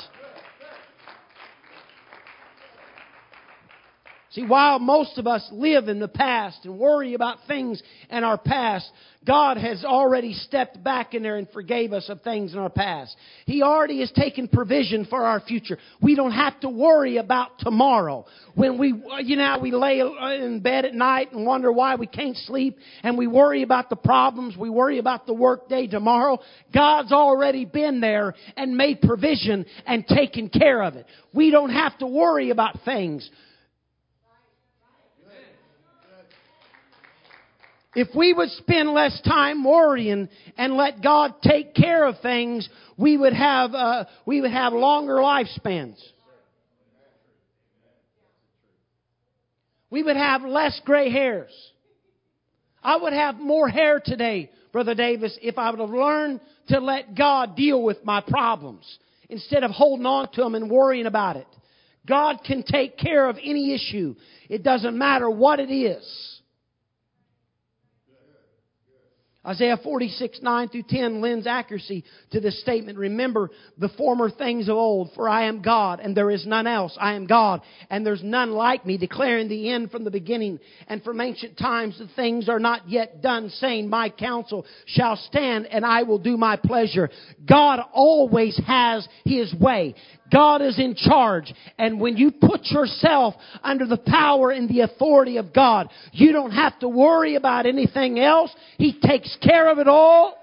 See, 4.33 4.47
while 4.47 4.79
most 4.79 5.19
of 5.19 5.27
us 5.27 5.45
live 5.51 5.89
in 5.89 5.99
the 5.99 6.07
past 6.07 6.65
and 6.65 6.79
worry 6.79 7.15
about 7.15 7.39
things 7.49 7.83
in 8.09 8.23
our 8.23 8.39
past, 8.39 8.89
God 9.27 9.57
has 9.57 9.85
already 9.85 10.35
stepped 10.35 10.83
back 10.85 11.15
in 11.15 11.25
there 11.25 11.37
and 11.37 11.51
forgave 11.51 11.93
us 11.93 12.09
of 12.09 12.23
things 12.23 12.53
in 12.53 12.61
our 12.61 12.71
past. 12.71 13.17
He 13.47 13.63
already 13.63 13.99
has 13.99 14.13
taken 14.13 14.47
provision 14.47 15.05
for 15.05 15.25
our 15.25 15.41
future. 15.41 15.79
We 16.01 16.15
don't 16.15 16.31
have 16.31 16.61
to 16.61 16.69
worry 16.69 17.17
about 17.17 17.59
tomorrow. 17.59 18.25
When 18.55 18.79
we, 18.79 18.95
you 19.25 19.35
know, 19.35 19.59
we 19.61 19.73
lay 19.73 19.99
in 19.99 20.61
bed 20.61 20.85
at 20.85 20.95
night 20.95 21.33
and 21.33 21.45
wonder 21.45 21.73
why 21.73 21.97
we 21.97 22.07
can't 22.07 22.37
sleep 22.37 22.79
and 23.03 23.19
we 23.19 23.27
worry 23.27 23.65
about 23.65 23.91
the 23.91 23.97
problems, 23.97 24.57
we 24.57 24.71
worry 24.71 25.01
about 25.01 25.27
the 25.27 25.35
workday 25.35 25.89
tomorrow. 25.89 26.39
God's 26.73 27.11
already 27.11 27.65
been 27.65 28.01
there 28.01 28.35
and 28.57 28.77
made 28.77 29.01
provision 29.01 29.67
and 29.87 30.07
taken 30.07 30.49
care 30.49 30.85
of 30.85 30.95
it. 30.95 31.07
We 31.35 31.51
don't 31.51 31.71
have 31.71 31.99
to 31.99 32.07
worry 32.07 32.51
about 32.51 32.77
things. 32.85 33.29
If 37.95 38.09
we 38.15 38.33
would 38.33 38.51
spend 38.51 38.91
less 38.91 39.21
time 39.23 39.65
worrying 39.65 40.29
and 40.57 40.75
let 40.75 41.03
God 41.03 41.35
take 41.43 41.75
care 41.75 42.07
of 42.07 42.21
things, 42.21 42.69
we 42.97 43.17
would 43.17 43.33
have 43.33 43.75
uh, 43.75 44.05
we 44.25 44.41
would 44.41 44.53
have 44.53 44.73
longer 44.73 45.15
lifespans. 45.15 46.01
We 49.91 50.05
would 50.05 50.17
have 50.17 50.43
less 50.43 50.81
gray 50.85 51.11
hairs. 51.11 51.51
I 52.83 52.97
would 52.97 53.13
have 53.13 53.37
more 53.37 53.69
hair 53.69 54.01
today, 54.03 54.51
Brother 54.73 54.95
Davis, 54.95 55.37
if 55.43 55.59
I 55.59 55.71
would 55.71 55.81
have 55.81 55.91
learned 55.91 56.41
to 56.69 56.79
let 56.79 57.17
God 57.17 57.57
deal 57.57 57.83
with 57.83 58.05
my 58.05 58.21
problems 58.21 58.87
instead 59.29 59.65
of 59.65 59.73
holding 59.73 60.07
on 60.07 60.31
to 60.33 60.43
them 60.43 60.55
and 60.55 60.71
worrying 60.71 61.07
about 61.07 61.37
it. 61.37 61.47
God 62.07 62.39
can 62.47 62.63
take 62.63 62.97
care 62.97 63.29
of 63.29 63.37
any 63.37 63.75
issue. 63.75 64.15
It 64.49 64.63
doesn't 64.63 64.97
matter 64.97 65.29
what 65.29 65.59
it 65.59 65.73
is. 65.73 66.40
Isaiah 69.47 69.79
46, 69.83 70.41
9 70.43 70.69
through 70.69 70.83
10 70.87 71.23
lends 71.23 71.47
accuracy 71.47 72.05
to 72.31 72.41
this 72.41 72.61
statement. 72.61 72.99
Remember 72.99 73.51
the 73.79 73.89
former 73.89 74.29
things 74.29 74.69
of 74.69 74.77
old, 74.77 75.13
for 75.15 75.31
I 75.31 75.47
am 75.47 75.63
God, 75.63 75.99
and 76.01 76.15
there 76.15 76.31
is 76.31 76.47
none 76.47 76.67
else. 76.67 76.95
I 77.01 77.15
am 77.15 77.27
God, 77.27 77.63
and 77.89 78.05
there's 78.05 78.23
none 78.23 78.51
like 78.53 78.85
me, 78.85 78.99
declaring 78.99 79.49
the 79.49 79.71
end 79.71 79.91
from 79.91 80.05
the 80.05 80.11
beginning. 80.11 80.61
And 80.89 81.03
from 81.03 81.23
ancient 81.23 81.57
times 81.57 81.99
the 81.99 82.09
things 82.17 82.51
are 82.51 82.59
not 82.59 82.91
yet 82.91 83.23
done, 83.23 83.49
saying, 83.49 83.89
My 83.89 84.11
counsel 84.11 84.67
shall 84.85 85.17
stand, 85.17 85.65
and 85.67 85.87
I 85.87 86.03
will 86.03 86.19
do 86.19 86.37
my 86.37 86.57
pleasure. 86.57 87.09
God 87.49 87.81
always 87.95 88.61
has 88.67 89.09
His 89.25 89.55
way. 89.55 89.95
God 90.31 90.63
is 90.63 90.79
in 90.79 90.95
charge. 90.95 91.53
And 91.79 92.01
when 92.01 92.17
you 92.17 92.31
put 92.31 92.67
yourself 92.67 93.35
under 93.63 93.87
the 93.87 93.97
power 93.97 94.51
and 94.51 94.69
the 94.69 94.81
authority 94.81 95.37
of 95.37 95.53
God, 95.53 95.89
you 96.13 96.33
don't 96.33 96.53
have 96.53 96.79
to 96.81 96.89
worry 96.89 97.35
about 97.35 97.67
anything 97.67 98.19
else. 98.19 98.55
He 98.79 98.99
takes 99.01 99.37
care 99.43 99.71
of 99.71 99.79
it 99.79 99.89
all. 99.89 100.37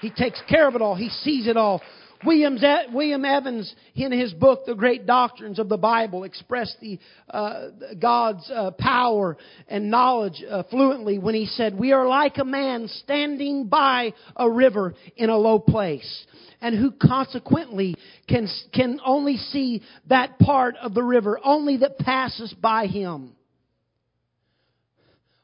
He 0.00 0.10
takes 0.10 0.40
care 0.48 0.66
of 0.66 0.74
it 0.74 0.80
all. 0.80 0.94
He 0.94 1.10
sees 1.10 1.46
it 1.46 1.56
all. 1.56 1.82
Williams, 2.24 2.62
William 2.92 3.24
Evans, 3.24 3.74
in 3.94 4.12
his 4.12 4.32
book, 4.34 4.66
The 4.66 4.74
Great 4.74 5.06
Doctrines 5.06 5.58
of 5.58 5.68
the 5.68 5.76
Bible, 5.76 6.24
expressed 6.24 6.76
the, 6.80 6.98
uh, 7.30 7.68
God's 7.98 8.50
uh, 8.50 8.72
power 8.72 9.36
and 9.68 9.90
knowledge 9.90 10.42
uh, 10.48 10.64
fluently 10.70 11.18
when 11.18 11.34
he 11.34 11.46
said, 11.46 11.78
We 11.78 11.92
are 11.92 12.06
like 12.06 12.38
a 12.38 12.44
man 12.44 12.88
standing 12.88 13.68
by 13.68 14.12
a 14.36 14.50
river 14.50 14.94
in 15.16 15.30
a 15.30 15.36
low 15.36 15.58
place, 15.58 16.26
and 16.60 16.76
who 16.76 16.90
consequently 16.90 17.96
can, 18.28 18.48
can 18.74 19.00
only 19.04 19.36
see 19.36 19.82
that 20.08 20.38
part 20.38 20.76
of 20.76 20.92
the 20.92 21.02
river, 21.02 21.40
only 21.42 21.78
that 21.78 21.98
passes 21.98 22.52
by 22.60 22.86
him. 22.86 23.32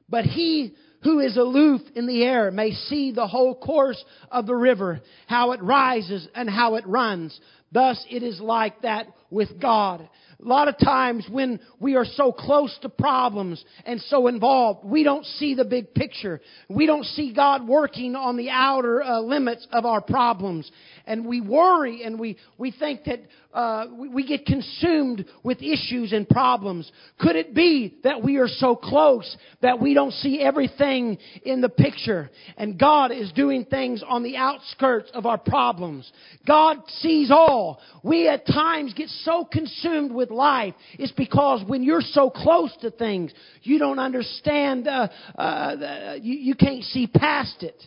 But 0.08 0.24
he 0.24 0.74
who 1.02 1.20
is 1.20 1.37
aloof 1.37 1.80
in 1.94 2.06
the 2.06 2.22
air 2.22 2.50
may 2.50 2.72
see 2.72 3.12
the 3.12 3.26
whole 3.26 3.54
course 3.54 4.02
of 4.30 4.46
the 4.46 4.54
river, 4.54 5.00
how 5.26 5.52
it 5.52 5.62
rises 5.62 6.26
and 6.35 6.48
how 6.48 6.76
it 6.76 6.87
runs. 6.87 7.38
Thus 7.72 8.04
it 8.11 8.22
is 8.22 8.40
like 8.40 8.82
that 8.82 9.09
with 9.30 9.61
God. 9.61 10.09
A 10.38 10.46
lot 10.46 10.68
of 10.68 10.78
times 10.78 11.26
when 11.30 11.61
we 11.80 11.96
are 11.96 12.04
so 12.04 12.30
close 12.30 12.76
to 12.82 12.90
problems 12.90 13.64
and 13.87 14.00
so 14.02 14.26
involved, 14.26 14.85
we 14.85 15.02
don't 15.02 15.24
see 15.24 15.54
the 15.54 15.64
big 15.64 15.94
picture. 15.94 16.40
We 16.68 16.87
don't 16.87 17.04
see 17.04 17.32
God 17.32 17.66
working 17.66 18.14
on 18.14 18.37
the 18.37 18.50
outer 18.50 19.02
uh, 19.02 19.20
limits 19.20 19.66
of 19.72 19.87
our 19.87 20.02
problems 20.02 20.70
and 21.06 21.26
we 21.26 21.40
worry 21.40 22.02
and 22.02 22.18
we, 22.18 22.36
we 22.58 22.70
think 22.70 23.04
that 23.04 23.20
uh, 23.54 23.86
we, 23.96 24.08
we 24.08 24.26
get 24.26 24.44
consumed 24.44 25.24
with 25.42 25.62
issues 25.62 26.12
and 26.12 26.28
problems. 26.28 26.90
Could 27.18 27.36
it 27.36 27.54
be 27.54 27.96
that 28.04 28.22
we 28.22 28.36
are 28.36 28.48
so 28.48 28.76
close 28.76 29.36
that 29.62 29.80
we 29.80 29.94
don't 29.94 30.12
see 30.12 30.40
everything 30.40 31.18
in 31.44 31.60
the 31.60 31.68
picture 31.68 32.30
and 32.56 32.78
God 32.78 33.12
is 33.12 33.32
doing 33.32 33.64
things 33.64 34.02
on 34.06 34.22
the 34.22 34.36
outskirts 34.36 35.10
of 35.14 35.26
our 35.26 35.38
problems? 35.38 36.10
God 36.46 36.78
sees 36.98 37.30
all. 37.30 37.80
We 38.02 38.28
at 38.28 38.46
times 38.46 38.92
get 38.94 39.08
so 39.08 39.44
consumed 39.44 40.12
with 40.12 40.30
life. 40.30 40.74
It's 40.98 41.12
because 41.12 41.64
when 41.66 41.82
you're 41.82 42.00
so 42.00 42.30
close 42.30 42.76
to 42.82 42.90
things, 42.90 43.32
you 43.62 43.78
don't 43.78 43.98
understand, 43.98 44.88
uh, 44.88 45.08
uh, 45.38 46.16
you, 46.20 46.34
you 46.34 46.54
can't 46.54 46.82
see 46.84 47.06
past 47.06 47.62
it. 47.62 47.82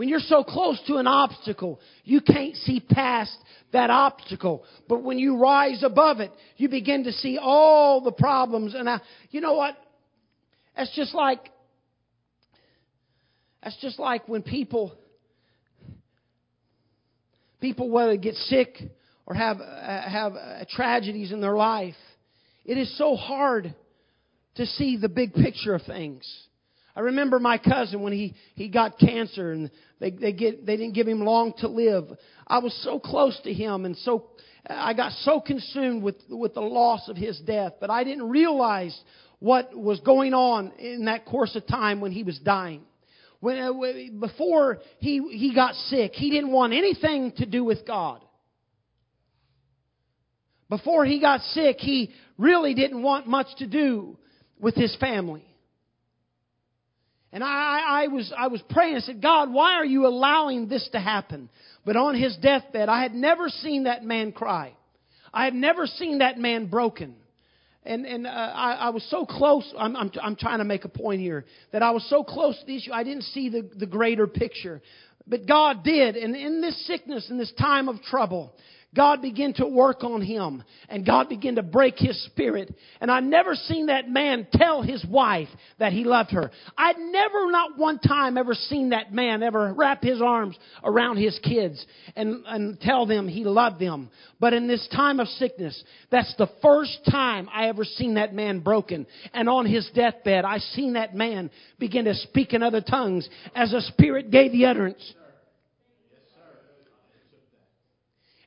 When 0.00 0.08
you're 0.08 0.20
so 0.20 0.42
close 0.42 0.80
to 0.86 0.96
an 0.96 1.06
obstacle, 1.06 1.78
you 2.04 2.22
can't 2.22 2.56
see 2.56 2.80
past 2.80 3.36
that 3.74 3.90
obstacle. 3.90 4.64
But 4.88 5.02
when 5.02 5.18
you 5.18 5.36
rise 5.36 5.82
above 5.82 6.20
it, 6.20 6.32
you 6.56 6.70
begin 6.70 7.04
to 7.04 7.12
see 7.12 7.36
all 7.36 8.00
the 8.00 8.10
problems. 8.10 8.74
And 8.74 8.88
I, 8.88 9.02
you 9.30 9.42
know 9.42 9.52
what? 9.52 9.76
That's 10.74 10.90
just 10.96 11.14
like, 11.14 11.50
that's 13.62 13.76
just 13.82 13.98
like 13.98 14.26
when 14.26 14.40
people, 14.40 14.94
people 17.60 17.90
whether 17.90 18.16
get 18.16 18.36
sick 18.36 18.78
or 19.26 19.34
have, 19.34 19.60
uh, 19.60 20.08
have 20.08 20.32
uh, 20.32 20.64
tragedies 20.70 21.30
in 21.30 21.42
their 21.42 21.56
life. 21.56 21.92
It 22.64 22.78
is 22.78 22.96
so 22.96 23.16
hard 23.16 23.74
to 24.54 24.64
see 24.64 24.96
the 24.96 25.10
big 25.10 25.34
picture 25.34 25.74
of 25.74 25.82
things. 25.82 26.26
I 26.96 27.00
remember 27.00 27.38
my 27.38 27.58
cousin 27.58 28.02
when 28.02 28.12
he, 28.12 28.34
he 28.54 28.68
got 28.68 28.98
cancer 28.98 29.52
and 29.52 29.70
they, 30.00 30.10
they 30.10 30.32
get, 30.32 30.66
they 30.66 30.76
didn't 30.76 30.94
give 30.94 31.06
him 31.06 31.20
long 31.20 31.52
to 31.58 31.68
live. 31.68 32.10
I 32.46 32.58
was 32.58 32.74
so 32.82 32.98
close 32.98 33.38
to 33.44 33.52
him 33.52 33.84
and 33.84 33.96
so, 33.98 34.26
I 34.68 34.92
got 34.94 35.12
so 35.22 35.40
consumed 35.40 36.02
with, 36.02 36.16
with 36.28 36.54
the 36.54 36.60
loss 36.60 37.08
of 37.08 37.16
his 37.16 37.38
death, 37.40 37.74
but 37.80 37.90
I 37.90 38.04
didn't 38.04 38.28
realize 38.28 38.98
what 39.38 39.76
was 39.76 40.00
going 40.00 40.34
on 40.34 40.72
in 40.78 41.06
that 41.06 41.24
course 41.24 41.56
of 41.56 41.66
time 41.66 42.00
when 42.00 42.12
he 42.12 42.22
was 42.22 42.38
dying. 42.40 42.82
When, 43.40 43.58
uh, 43.58 43.72
before 44.18 44.78
he, 44.98 45.20
he 45.30 45.54
got 45.54 45.74
sick, 45.74 46.12
he 46.12 46.30
didn't 46.30 46.52
want 46.52 46.74
anything 46.74 47.32
to 47.38 47.46
do 47.46 47.64
with 47.64 47.86
God. 47.86 48.20
Before 50.68 51.04
he 51.04 51.20
got 51.20 51.40
sick, 51.40 51.78
he 51.78 52.12
really 52.38 52.74
didn't 52.74 53.02
want 53.02 53.26
much 53.26 53.48
to 53.58 53.66
do 53.66 54.18
with 54.60 54.74
his 54.74 54.94
family. 55.00 55.44
And 57.32 57.44
I, 57.44 58.04
I, 58.04 58.06
was, 58.08 58.32
I 58.36 58.48
was 58.48 58.60
praying. 58.70 58.96
I 58.96 59.00
said, 59.00 59.22
God, 59.22 59.52
why 59.52 59.74
are 59.74 59.84
you 59.84 60.06
allowing 60.06 60.68
this 60.68 60.88
to 60.92 61.00
happen? 61.00 61.48
But 61.84 61.96
on 61.96 62.14
his 62.14 62.36
deathbed, 62.36 62.88
I 62.88 63.02
had 63.02 63.14
never 63.14 63.48
seen 63.48 63.84
that 63.84 64.04
man 64.04 64.32
cry. 64.32 64.74
I 65.32 65.44
had 65.44 65.54
never 65.54 65.86
seen 65.86 66.18
that 66.18 66.38
man 66.38 66.66
broken. 66.66 67.14
And, 67.84 68.04
and 68.04 68.26
uh, 68.26 68.30
I, 68.30 68.72
I 68.72 68.90
was 68.90 69.08
so 69.10 69.24
close. 69.24 69.72
I'm, 69.78 69.96
I'm, 69.96 70.10
I'm 70.20 70.36
trying 70.36 70.58
to 70.58 70.64
make 70.64 70.84
a 70.84 70.88
point 70.88 71.20
here 71.20 71.46
that 71.72 71.82
I 71.82 71.92
was 71.92 72.06
so 72.10 72.24
close 72.24 72.58
to 72.58 72.66
the 72.66 72.76
issue. 72.76 72.92
I 72.92 73.04
didn't 73.04 73.24
see 73.24 73.48
the, 73.48 73.70
the 73.76 73.86
greater 73.86 74.26
picture. 74.26 74.82
But 75.26 75.46
God 75.46 75.84
did. 75.84 76.16
And 76.16 76.34
in 76.34 76.60
this 76.60 76.86
sickness, 76.86 77.30
in 77.30 77.38
this 77.38 77.52
time 77.58 77.88
of 77.88 78.02
trouble, 78.02 78.52
God 78.94 79.22
began 79.22 79.52
to 79.54 79.66
work 79.66 80.02
on 80.02 80.20
him 80.20 80.64
and 80.88 81.06
God 81.06 81.28
began 81.28 81.54
to 81.56 81.62
break 81.62 81.94
his 81.96 82.20
spirit. 82.24 82.74
And 83.00 83.08
I 83.08 83.20
never 83.20 83.54
seen 83.54 83.86
that 83.86 84.08
man 84.08 84.48
tell 84.52 84.82
his 84.82 85.04
wife 85.04 85.48
that 85.78 85.92
he 85.92 86.02
loved 86.02 86.32
her. 86.32 86.50
I'd 86.76 86.98
never, 86.98 87.50
not 87.52 87.78
one 87.78 88.00
time, 88.00 88.36
ever 88.36 88.54
seen 88.54 88.90
that 88.90 89.12
man 89.12 89.44
ever 89.44 89.72
wrap 89.74 90.02
his 90.02 90.20
arms 90.20 90.58
around 90.82 91.18
his 91.18 91.38
kids 91.44 91.84
and, 92.16 92.44
and 92.46 92.80
tell 92.80 93.06
them 93.06 93.28
he 93.28 93.44
loved 93.44 93.80
them. 93.80 94.10
But 94.40 94.54
in 94.54 94.66
this 94.66 94.88
time 94.94 95.20
of 95.20 95.28
sickness, 95.28 95.80
that's 96.10 96.34
the 96.36 96.50
first 96.60 96.98
time 97.08 97.48
I 97.54 97.68
ever 97.68 97.84
seen 97.84 98.14
that 98.14 98.34
man 98.34 98.58
broken. 98.58 99.06
And 99.32 99.48
on 99.48 99.66
his 99.66 99.88
deathbed, 99.94 100.44
I 100.44 100.58
seen 100.58 100.94
that 100.94 101.14
man 101.14 101.50
begin 101.78 102.06
to 102.06 102.14
speak 102.14 102.54
in 102.54 102.62
other 102.64 102.80
tongues 102.80 103.28
as 103.54 103.70
the 103.70 103.82
Spirit 103.82 104.32
gave 104.32 104.50
the 104.50 104.66
utterance. 104.66 105.14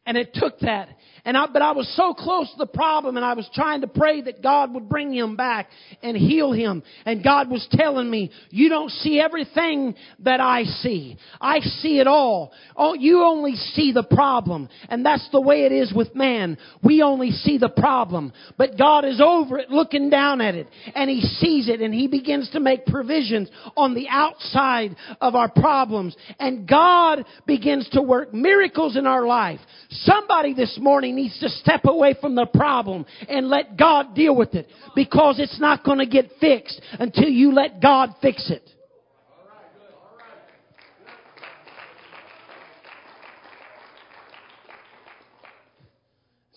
And 0.06 0.18
it 0.18 0.34
took 0.34 0.60
that. 0.60 0.90
And 1.26 1.38
I, 1.38 1.46
but 1.48 1.62
I 1.62 1.72
was 1.72 1.88
so 1.96 2.14
close 2.14 2.52
to 2.52 2.58
the 2.58 2.66
problem 2.66 3.16
and 3.16 3.26
I 3.26 3.34
was 3.34 3.50
trying 3.54 3.80
to 3.82 3.88
pray 3.88 4.22
that 4.24 4.44
God 4.44 4.74
would 4.74 4.90
bring 4.90 5.14
him 5.14 5.38
back 5.38 5.70
and 6.02 6.18
heal 6.18 6.52
him. 6.52 6.84
And 7.06 7.24
God 7.24 7.50
was 7.50 7.66
telling 7.72 8.10
me, 8.10 8.30
you 8.50 8.68
don't 8.68 8.90
see 8.90 9.22
everything 9.22 9.96
that 10.20 10.42
I 10.42 10.64
see. 10.64 11.18
I 11.40 11.62
see 11.62 12.00
it 12.00 12.08
all. 12.08 12.52
Oh, 12.76 12.94
you 12.94 13.24
only 13.24 13.56
see 13.56 13.94
the 13.94 14.04
problem. 14.04 14.68
And 14.90 15.06
that's 15.06 15.28
the 15.32 15.40
way 15.40 15.62
it 15.62 15.72
is 15.72 15.94
with 15.94 16.14
man. 16.14 16.58
We 16.84 17.02
only 17.02 17.32
see 17.32 17.58
the 17.58 17.70
problem. 17.70 18.34
But 18.58 18.78
God 18.78 19.06
is 19.06 19.22
over 19.24 19.60
it 19.60 19.70
looking 19.70 20.10
down 20.10 20.42
at 20.42 20.56
it. 20.56 20.68
And 20.94 21.10
He 21.10 21.22
sees 21.22 21.70
it 21.70 21.80
and 21.80 21.94
He 21.94 22.10
begins 22.10 22.50
to 22.50 22.60
make 22.60 22.86
provisions 22.86 23.50
on 23.78 23.94
the 23.94 24.10
outside 24.10 24.98
of 25.22 25.36
our 25.36 25.50
problems. 25.50 26.18
And 26.38 26.68
God 26.68 27.24
begins 27.48 27.88
to 27.94 28.02
work 28.02 28.34
miracles 28.34 28.98
in 28.98 29.08
our 29.08 29.26
life. 29.26 29.62
Somebody 29.90 30.54
this 30.54 30.78
morning 30.82 31.13
needs 31.16 31.40
to 31.40 31.50
step 31.50 31.86
away 31.86 32.16
from 32.20 32.36
the 32.36 32.46
problem 32.46 33.06
and 33.28 33.48
let 33.48 33.78
God 33.78 34.16
deal 34.16 34.36
with 34.36 34.56
it 34.56 34.68
because 34.96 35.40
it's 35.40 35.60
not 35.60 35.84
going 35.84 36.00
to 36.00 36.06
get 36.06 36.30
fixed 36.40 36.82
until 37.00 37.30
you 37.30 37.54
let 37.54 37.82
God 37.82 38.16
fix 38.22 38.50
it. 38.50 38.70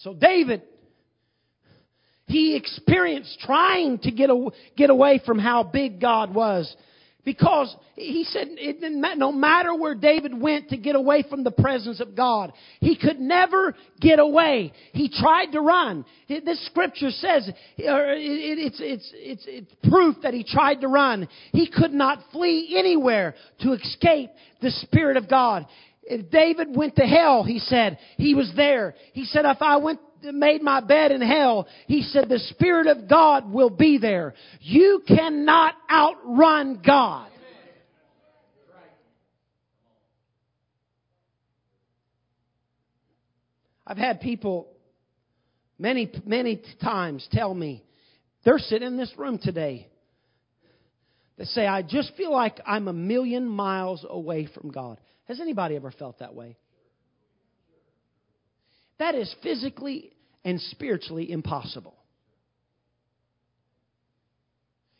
So 0.07 0.15
David, 0.15 0.63
he 2.27 2.55
experienced 2.55 3.41
trying 3.41 3.99
to 3.99 4.11
get, 4.13 4.31
away 4.91 5.21
from 5.27 5.39
how 5.39 5.65
big 5.65 6.01
God 6.01 6.33
was. 6.33 6.75
Because 7.27 7.75
he 7.97 8.23
said 8.23 8.47
it 8.51 8.81
didn't 8.81 9.01
matter, 9.01 9.17
no 9.17 9.33
matter 9.33 9.75
where 9.75 9.97
David 9.97 10.33
went 10.33 10.69
to 10.69 10.77
get 10.77 10.95
away 10.95 11.25
from 11.29 11.43
the 11.43 11.51
presence 11.51 12.01
of 12.01 12.15
God, 12.15 12.53
he 12.79 12.97
could 12.97 13.19
never 13.19 13.75
get 14.01 14.21
away. 14.21 14.73
He 14.93 15.11
tried 15.11 15.47
to 15.47 15.61
run. 15.61 16.05
This 16.29 16.65
scripture 16.67 17.11
says 17.11 17.51
it's, 17.77 18.77
it's, 18.81 19.13
it's, 19.13 19.45
it's 19.49 19.75
proof 19.91 20.15
that 20.23 20.35
he 20.35 20.45
tried 20.45 20.83
to 20.83 20.89
run. 20.89 21.27
He 21.51 21.69
could 21.69 21.93
not 21.93 22.21
flee 22.31 22.77
anywhere 22.79 23.35
to 23.63 23.73
escape 23.73 24.31
the 24.63 24.71
Spirit 24.71 25.17
of 25.17 25.29
God. 25.29 25.67
If 26.05 26.31
David 26.31 26.69
went 26.77 26.95
to 26.95 27.03
hell, 27.03 27.43
he 27.43 27.59
said, 27.59 27.99
he 28.19 28.37
was 28.37 28.53
there. 28.55 28.95
He 29.15 29.25
said, 29.25 29.45
if 29.45 29.61
I 29.61 29.79
went 29.79 29.99
made 30.35 30.63
my 30.63 30.81
bed 30.81 31.13
in 31.13 31.21
hell, 31.21 31.67
he 31.87 32.03
said, 32.03 32.29
the 32.29 32.39
Spirit 32.39 32.87
of 32.87 33.09
God 33.09 33.53
will 33.53 33.71
be 33.71 33.99
there. 33.99 34.35
You 34.61 35.03
cannot 35.07 35.75
outrun 35.91 36.81
God. 36.85 37.29
I've 43.87 43.99
had 43.99 44.21
people 44.21 44.69
many, 45.79 46.11
many 46.25 46.61
times 46.83 47.27
tell 47.31 47.55
me, 47.55 47.85
they're 48.45 48.59
sitting 48.59 48.87
in 48.87 48.97
this 48.97 49.13
room 49.17 49.39
today, 49.39 49.89
that 51.39 51.47
say, 51.49 51.67
I 51.67 51.83
just 51.83 52.13
feel 52.17 52.33
like 52.33 52.61
I'm 52.67 52.89
a 52.89 52.93
million 52.93 53.47
miles 53.47 54.05
away 54.09 54.49
from 54.53 54.71
God. 54.71 54.99
Has 55.27 55.41
anybody 55.41 55.77
ever 55.77 55.91
felt 55.91 56.21
that 56.21 56.35
way? 56.35 56.57
That 58.99 59.15
is 59.15 59.35
physically 59.43 60.13
and 60.47 60.61
spiritually 60.61 61.33
impossible. 61.33 61.97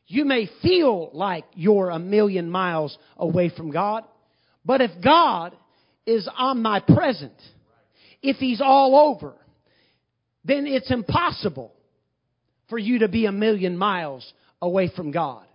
You 0.09 0.25
may 0.25 0.51
feel 0.61 1.11
like 1.13 1.45
you're 1.55 1.91
a 1.91 2.01
million 2.01 2.51
miles 2.51 2.99
away 3.17 3.53
from 3.57 3.71
God, 3.71 4.03
but 4.65 4.81
if 4.81 4.91
God 5.03 5.57
is 6.05 6.29
omnipresent, 6.37 7.41
if 8.23 8.39
He's 8.39 8.61
all 8.61 9.15
over, 9.15 9.35
then 10.45 10.67
it's 10.67 10.91
impossible 10.91 11.73
for 12.69 12.77
you 12.77 12.99
to 12.99 13.09
be 13.09 13.27
a 13.27 13.33
million 13.33 13.79
miles 13.79 14.33
away 14.61 14.91
from 14.97 15.13
God. 15.13 15.47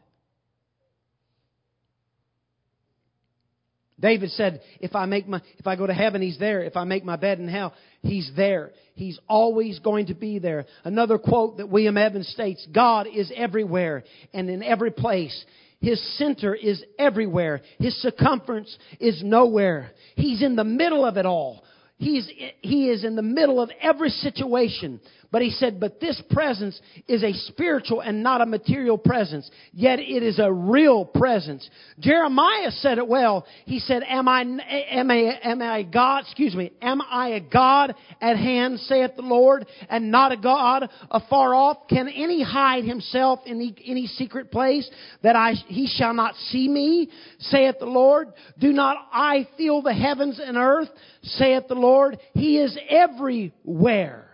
David 4.01 4.31
said, 4.31 4.61
if 4.79 4.95
I 4.95 5.05
make 5.05 5.27
my, 5.27 5.41
if 5.57 5.67
I 5.67 5.75
go 5.75 5.85
to 5.85 5.93
heaven, 5.93 6.21
he's 6.21 6.39
there. 6.39 6.63
If 6.63 6.75
I 6.75 6.83
make 6.83 7.05
my 7.05 7.15
bed 7.15 7.39
in 7.39 7.47
hell, 7.47 7.73
he's 8.01 8.31
there. 8.35 8.71
He's 8.95 9.19
always 9.29 9.79
going 9.79 10.07
to 10.07 10.15
be 10.15 10.39
there. 10.39 10.65
Another 10.83 11.17
quote 11.17 11.57
that 11.57 11.69
William 11.69 11.97
Evans 11.97 12.27
states, 12.29 12.67
God 12.73 13.07
is 13.07 13.31
everywhere 13.35 14.03
and 14.33 14.49
in 14.49 14.63
every 14.63 14.91
place. 14.91 15.45
His 15.79 16.01
center 16.17 16.53
is 16.53 16.83
everywhere. 16.99 17.61
His 17.79 17.95
circumference 18.01 18.75
is 18.99 19.21
nowhere. 19.23 19.91
He's 20.15 20.41
in 20.43 20.55
the 20.55 20.63
middle 20.63 21.05
of 21.05 21.17
it 21.17 21.25
all. 21.25 21.63
He's, 21.97 22.27
he 22.61 22.89
is 22.89 23.03
in 23.03 23.15
the 23.15 23.21
middle 23.21 23.61
of 23.61 23.69
every 23.79 24.09
situation. 24.09 24.99
But 25.31 25.41
he 25.41 25.51
said, 25.51 25.79
but 25.79 26.01
this 26.01 26.21
presence 26.29 26.79
is 27.07 27.23
a 27.23 27.31
spiritual 27.31 28.01
and 28.01 28.21
not 28.21 28.41
a 28.41 28.45
material 28.45 28.97
presence. 28.97 29.49
Yet 29.71 29.99
it 29.99 30.23
is 30.23 30.39
a 30.39 30.51
real 30.51 31.05
presence. 31.05 31.67
Jeremiah 31.99 32.71
said 32.71 32.97
it 32.97 33.07
well. 33.07 33.45
He 33.65 33.79
said, 33.79 34.03
am 34.05 34.27
I, 34.27 34.41
am 34.41 35.09
I, 35.09 35.39
am 35.41 35.61
I 35.61 35.83
God, 35.83 36.23
excuse 36.25 36.53
me, 36.53 36.73
am 36.81 37.01
I 37.01 37.29
a 37.29 37.39
God 37.39 37.95
at 38.19 38.35
hand, 38.35 38.79
saith 38.81 39.11
the 39.15 39.21
Lord, 39.21 39.65
and 39.89 40.11
not 40.11 40.33
a 40.33 40.37
God 40.37 40.89
afar 41.09 41.55
off? 41.55 41.87
Can 41.87 42.09
any 42.09 42.43
hide 42.43 42.83
himself 42.83 43.39
in 43.45 43.55
any, 43.55 43.75
any 43.85 44.07
secret 44.07 44.51
place 44.51 44.89
that 45.23 45.37
I, 45.37 45.53
he 45.67 45.87
shall 45.87 46.13
not 46.13 46.35
see 46.49 46.67
me, 46.67 47.09
saith 47.39 47.75
the 47.79 47.85
Lord? 47.85 48.33
Do 48.59 48.73
not 48.73 48.97
I 49.13 49.47
feel 49.55 49.81
the 49.81 49.93
heavens 49.93 50.41
and 50.43 50.57
earth, 50.57 50.89
saith 51.21 51.69
the 51.69 51.75
Lord? 51.75 52.19
He 52.33 52.57
is 52.57 52.77
everywhere. 52.89 54.30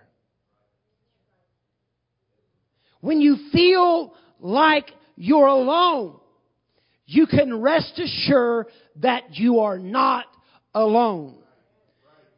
When 3.01 3.21
you 3.21 3.37
feel 3.51 4.13
like 4.39 4.91
you're 5.15 5.47
alone, 5.47 6.19
you 7.05 7.25
can 7.25 7.61
rest 7.61 7.99
assured 7.99 8.67
that 8.97 9.35
you 9.35 9.59
are 9.59 9.79
not 9.79 10.25
alone. 10.73 11.35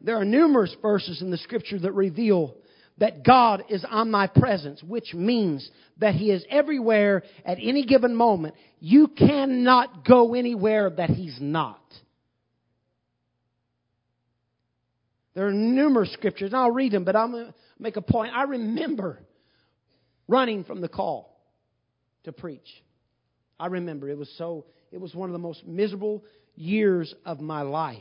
There 0.00 0.16
are 0.16 0.24
numerous 0.24 0.74
verses 0.80 1.20
in 1.20 1.30
the 1.30 1.38
scripture 1.38 1.78
that 1.78 1.92
reveal 1.92 2.56
that 2.98 3.24
God 3.24 3.64
is 3.68 3.84
omnipresent, 3.84 4.82
which 4.86 5.14
means 5.14 5.68
that 5.98 6.14
He 6.14 6.30
is 6.30 6.44
everywhere 6.50 7.22
at 7.44 7.58
any 7.60 7.84
given 7.84 8.14
moment. 8.14 8.54
You 8.78 9.08
cannot 9.08 10.04
go 10.04 10.34
anywhere 10.34 10.90
that 10.90 11.10
He's 11.10 11.38
not. 11.40 11.80
There 15.34 15.46
are 15.46 15.52
numerous 15.52 16.12
scriptures, 16.12 16.52
and 16.52 16.56
I'll 16.56 16.70
read 16.70 16.92
them, 16.92 17.04
but 17.04 17.16
I'm 17.16 17.32
going 17.32 17.46
to 17.46 17.54
make 17.78 17.96
a 17.96 18.02
point. 18.02 18.34
I 18.34 18.42
remember 18.42 19.20
running 20.30 20.64
from 20.64 20.80
the 20.80 20.88
call 20.88 21.36
to 22.24 22.32
preach. 22.32 22.68
I 23.58 23.66
remember 23.66 24.08
it 24.08 24.16
was 24.16 24.32
so, 24.38 24.64
it 24.92 25.00
was 25.00 25.14
one 25.14 25.28
of 25.28 25.32
the 25.32 25.38
most 25.38 25.66
miserable 25.66 26.24
years 26.54 27.12
of 27.26 27.40
my 27.40 27.62
life 27.62 27.98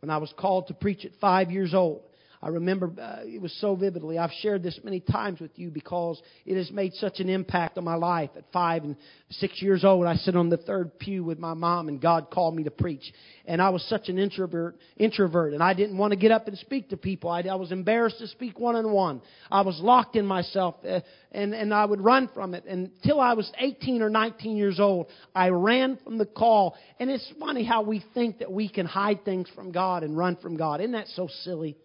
when 0.00 0.10
I 0.10 0.18
was 0.18 0.32
called 0.36 0.66
to 0.66 0.74
preach 0.74 1.04
at 1.04 1.12
five 1.20 1.50
years 1.50 1.72
old. 1.72 2.02
I 2.42 2.48
remember 2.48 2.90
uh, 2.98 3.18
it 3.24 3.40
was 3.40 3.54
so 3.60 3.76
vividly. 3.76 4.16
I've 4.16 4.32
shared 4.40 4.62
this 4.62 4.80
many 4.82 5.00
times 5.00 5.40
with 5.40 5.50
you 5.58 5.70
because 5.70 6.22
it 6.46 6.56
has 6.56 6.70
made 6.70 6.94
such 6.94 7.20
an 7.20 7.28
impact 7.28 7.76
on 7.76 7.84
my 7.84 7.96
life. 7.96 8.30
At 8.34 8.44
five 8.50 8.82
and 8.82 8.96
six 9.28 9.60
years 9.60 9.84
old, 9.84 10.06
I 10.06 10.14
sit 10.14 10.34
on 10.34 10.48
the 10.48 10.56
third 10.56 10.98
pew 10.98 11.22
with 11.22 11.38
my 11.38 11.52
mom, 11.52 11.88
and 11.88 12.00
God 12.00 12.30
called 12.30 12.56
me 12.56 12.64
to 12.64 12.70
preach. 12.70 13.12
And 13.44 13.60
I 13.60 13.68
was 13.68 13.82
such 13.90 14.08
an 14.08 14.18
introvert, 14.18 14.78
introvert, 14.96 15.52
and 15.52 15.62
I 15.62 15.74
didn't 15.74 15.98
want 15.98 16.12
to 16.12 16.18
get 16.18 16.30
up 16.30 16.48
and 16.48 16.56
speak 16.56 16.88
to 16.90 16.96
people. 16.96 17.28
I, 17.28 17.42
I 17.42 17.56
was 17.56 17.72
embarrassed 17.72 18.20
to 18.20 18.26
speak 18.26 18.58
one 18.58 18.74
on 18.74 18.90
one. 18.90 19.20
I 19.50 19.60
was 19.60 19.78
locked 19.78 20.16
in 20.16 20.24
myself, 20.24 20.76
uh, 20.88 21.00
and 21.32 21.52
and 21.52 21.74
I 21.74 21.84
would 21.84 22.00
run 22.00 22.30
from 22.32 22.54
it 22.54 22.64
until 22.64 23.20
I 23.20 23.34
was 23.34 23.52
18 23.58 24.00
or 24.00 24.08
19 24.08 24.56
years 24.56 24.80
old. 24.80 25.08
I 25.34 25.50
ran 25.50 25.98
from 26.02 26.16
the 26.16 26.24
call, 26.24 26.74
and 26.98 27.10
it's 27.10 27.30
funny 27.38 27.64
how 27.64 27.82
we 27.82 28.02
think 28.14 28.38
that 28.38 28.50
we 28.50 28.70
can 28.70 28.86
hide 28.86 29.26
things 29.26 29.46
from 29.54 29.72
God 29.72 30.04
and 30.04 30.16
run 30.16 30.36
from 30.36 30.56
God. 30.56 30.80
Isn't 30.80 30.92
that 30.92 31.08
so 31.08 31.28
silly? 31.44 31.76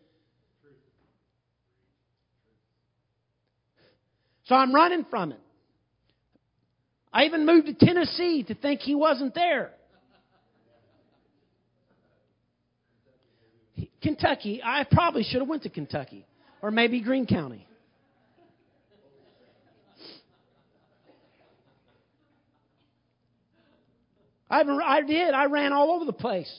So 4.46 4.56
I'm 4.56 4.74
running 4.74 5.06
from 5.10 5.32
it. 5.32 5.40
I 7.12 7.24
even 7.26 7.46
moved 7.46 7.68
to 7.68 7.74
Tennessee 7.74 8.44
to 8.48 8.56
think 8.56 8.82
he 8.82 8.94
wasn't 8.94 9.34
there. 9.34 9.72
Kentucky, 14.02 14.62
I 14.64 14.86
probably 14.90 15.24
should 15.24 15.40
have 15.40 15.48
went 15.48 15.64
to 15.64 15.70
Kentucky 15.70 16.26
or 16.62 16.72
maybe 16.72 17.02
Greene 17.02 17.26
County. 17.26 17.68
I, 24.50 24.62
I 24.62 25.02
did. 25.02 25.34
I 25.34 25.46
ran 25.46 25.74
all 25.74 25.92
over 25.92 26.06
the 26.06 26.14
place. 26.14 26.54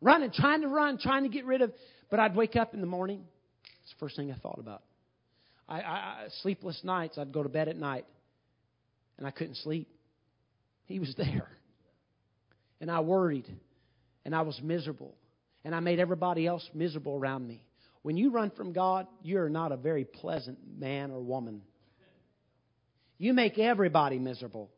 Running, 0.00 0.30
trying 0.30 0.62
to 0.62 0.68
run, 0.68 0.98
trying 0.98 1.24
to 1.24 1.28
get 1.28 1.44
rid 1.44 1.60
of. 1.60 1.72
But 2.10 2.18
I'd 2.20 2.34
wake 2.34 2.56
up 2.56 2.72
in 2.72 2.80
the 2.80 2.86
morning. 2.86 3.24
It's 3.82 3.92
the 3.92 3.98
first 3.98 4.16
thing 4.16 4.32
I 4.32 4.36
thought 4.36 4.58
about. 4.58 4.82
I, 5.68 5.80
I, 5.80 6.26
sleepless 6.42 6.80
nights. 6.82 7.18
I'd 7.18 7.32
go 7.32 7.42
to 7.42 7.48
bed 7.48 7.68
at 7.68 7.76
night, 7.76 8.06
and 9.18 9.26
I 9.26 9.30
couldn't 9.30 9.56
sleep. 9.56 9.88
He 10.86 10.98
was 10.98 11.14
there, 11.16 11.48
and 12.80 12.90
I 12.90 13.00
worried, 13.00 13.46
and 14.24 14.34
I 14.34 14.42
was 14.42 14.58
miserable, 14.62 15.14
and 15.64 15.74
I 15.74 15.80
made 15.80 15.98
everybody 15.98 16.46
else 16.46 16.66
miserable 16.72 17.16
around 17.16 17.46
me. 17.46 17.62
When 18.02 18.16
you 18.16 18.30
run 18.30 18.50
from 18.50 18.72
God, 18.72 19.06
you're 19.22 19.50
not 19.50 19.72
a 19.72 19.76
very 19.76 20.04
pleasant 20.04 20.58
man 20.78 21.10
or 21.10 21.20
woman. 21.20 21.62
You 23.18 23.34
make 23.34 23.58
everybody 23.58 24.18
miserable. 24.18 24.70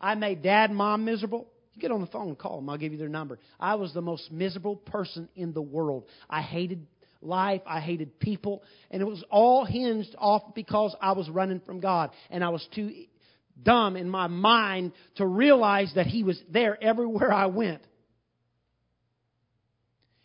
I 0.00 0.14
made 0.14 0.42
dad 0.42 0.70
and 0.70 0.76
mom 0.76 1.04
miserable. 1.04 1.46
You 1.74 1.80
get 1.80 1.90
on 1.90 2.00
the 2.00 2.06
phone 2.06 2.28
and 2.28 2.38
call 2.38 2.56
them. 2.56 2.68
I'll 2.70 2.78
give 2.78 2.92
you 2.92 2.98
their 2.98 3.08
number. 3.08 3.38
I 3.60 3.74
was 3.74 3.92
the 3.92 4.00
most 4.00 4.32
miserable 4.32 4.76
person 4.76 5.28
in 5.36 5.52
the 5.52 5.62
world. 5.62 6.06
I 6.28 6.40
hated 6.40 6.86
life. 7.20 7.62
I 7.66 7.80
hated 7.80 8.18
people. 8.18 8.62
And 8.90 9.02
it 9.02 9.06
was 9.06 9.22
all 9.30 9.64
hinged 9.64 10.14
off 10.18 10.54
because 10.54 10.94
I 11.00 11.12
was 11.12 11.28
running 11.28 11.60
from 11.60 11.80
God. 11.80 12.10
And 12.30 12.44
I 12.44 12.50
was 12.50 12.66
too 12.74 12.92
dumb 13.62 13.96
in 13.96 14.08
my 14.08 14.26
mind 14.26 14.92
to 15.16 15.26
realize 15.26 15.92
that 15.94 16.06
He 16.06 16.22
was 16.22 16.40
there 16.50 16.82
everywhere 16.82 17.32
I 17.32 17.46
went. 17.46 17.82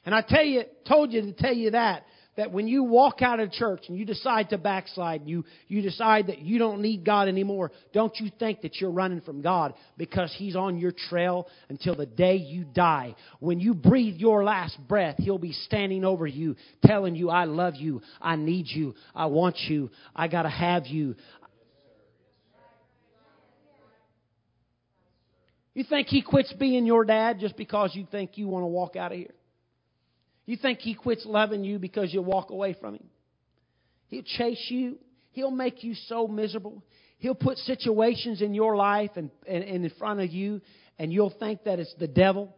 And 0.06 0.16
I 0.16 0.22
tell 0.22 0.44
you, 0.44 0.64
told 0.88 1.14
you 1.14 1.22
to 1.22 1.34
tell 1.34 1.54
you 1.54 1.72
that 1.72 2.04
that 2.38 2.52
when 2.52 2.68
you 2.68 2.84
walk 2.84 3.22
out 3.22 3.40
of 3.40 3.52
church 3.52 3.84
and 3.88 3.98
you 3.98 4.06
decide 4.06 4.50
to 4.50 4.58
backslide, 4.58 5.24
you, 5.26 5.44
you 5.68 5.82
decide 5.82 6.28
that 6.28 6.40
you 6.40 6.58
don't 6.58 6.82
need 6.82 7.06
God 7.06 7.28
anymore, 7.28 7.72
don't 7.94 8.16
you 8.20 8.32
think 8.40 8.62
that 8.62 8.80
you're 8.80 8.92
running 8.92 9.22
from 9.22 9.42
God 9.42 9.74
because 9.98 10.34
He's 10.38 10.56
on 10.56 10.78
your 10.78 10.94
trail 11.10 11.48
until 11.70 11.96
the 11.96 12.06
day 12.06 12.36
you 12.38 12.64
die. 12.64 13.16
When 13.40 13.60
you 13.60 13.74
breathe 13.74 14.16
your 14.16 14.44
last 14.44 14.78
breath, 14.88 15.16
He'll 15.18 15.38
be 15.38 15.52
standing 15.52 16.06
over 16.06 16.26
you, 16.26 16.56
telling 16.86 17.16
you, 17.16 17.30
I 17.30 17.44
love 17.44 17.76
you, 17.76 18.02
I 18.22 18.38
need 18.38 18.68
you, 18.68 18.96
I 19.14 19.26
want 19.26 19.58
you, 19.68 19.90
I 20.16 20.28
gotta 20.28 20.50
have 20.50 20.88
you. 20.88 21.16
You 25.74 25.84
think 25.84 26.08
He 26.08 26.22
quits 26.22 26.54
being 26.54 26.86
your 26.86 27.06
dad 27.06 27.40
just 27.40 27.58
because 27.58 27.92
you 27.94 28.06
think 28.10 28.38
you 28.38 28.48
want 28.48 28.64
to 28.64 28.68
walk 28.68 28.96
out 28.96 29.12
of 29.12 29.18
here? 29.18 29.32
You 30.46 30.58
think 30.58 30.80
he 30.80 30.96
quits 30.96 31.26
loving 31.26 31.64
you 31.64 31.80
because 31.80 32.14
you 32.14 32.22
walk 32.22 32.50
away 32.50 32.76
from 32.80 32.96
him? 32.96 33.06
He'll 34.08 34.24
chase 34.24 34.66
you. 34.70 34.98
He'll 35.32 35.52
make 35.52 35.84
you 35.84 35.94
so 36.08 36.28
miserable. 36.28 36.84
He'll 37.20 37.36
put 37.36 37.58
situations 37.60 38.42
in 38.42 38.54
your 38.54 38.76
life 38.76 39.12
and, 39.16 39.30
and, 39.48 39.64
and 39.64 39.86
in 39.86 39.92
front 39.98 40.20
of 40.20 40.32
you, 40.32 40.62
and 40.98 41.14
you'll 41.14 41.34
think 41.40 41.64
that 41.66 41.80
it's 41.80 41.94
the 42.00 42.08
devil. 42.08 42.54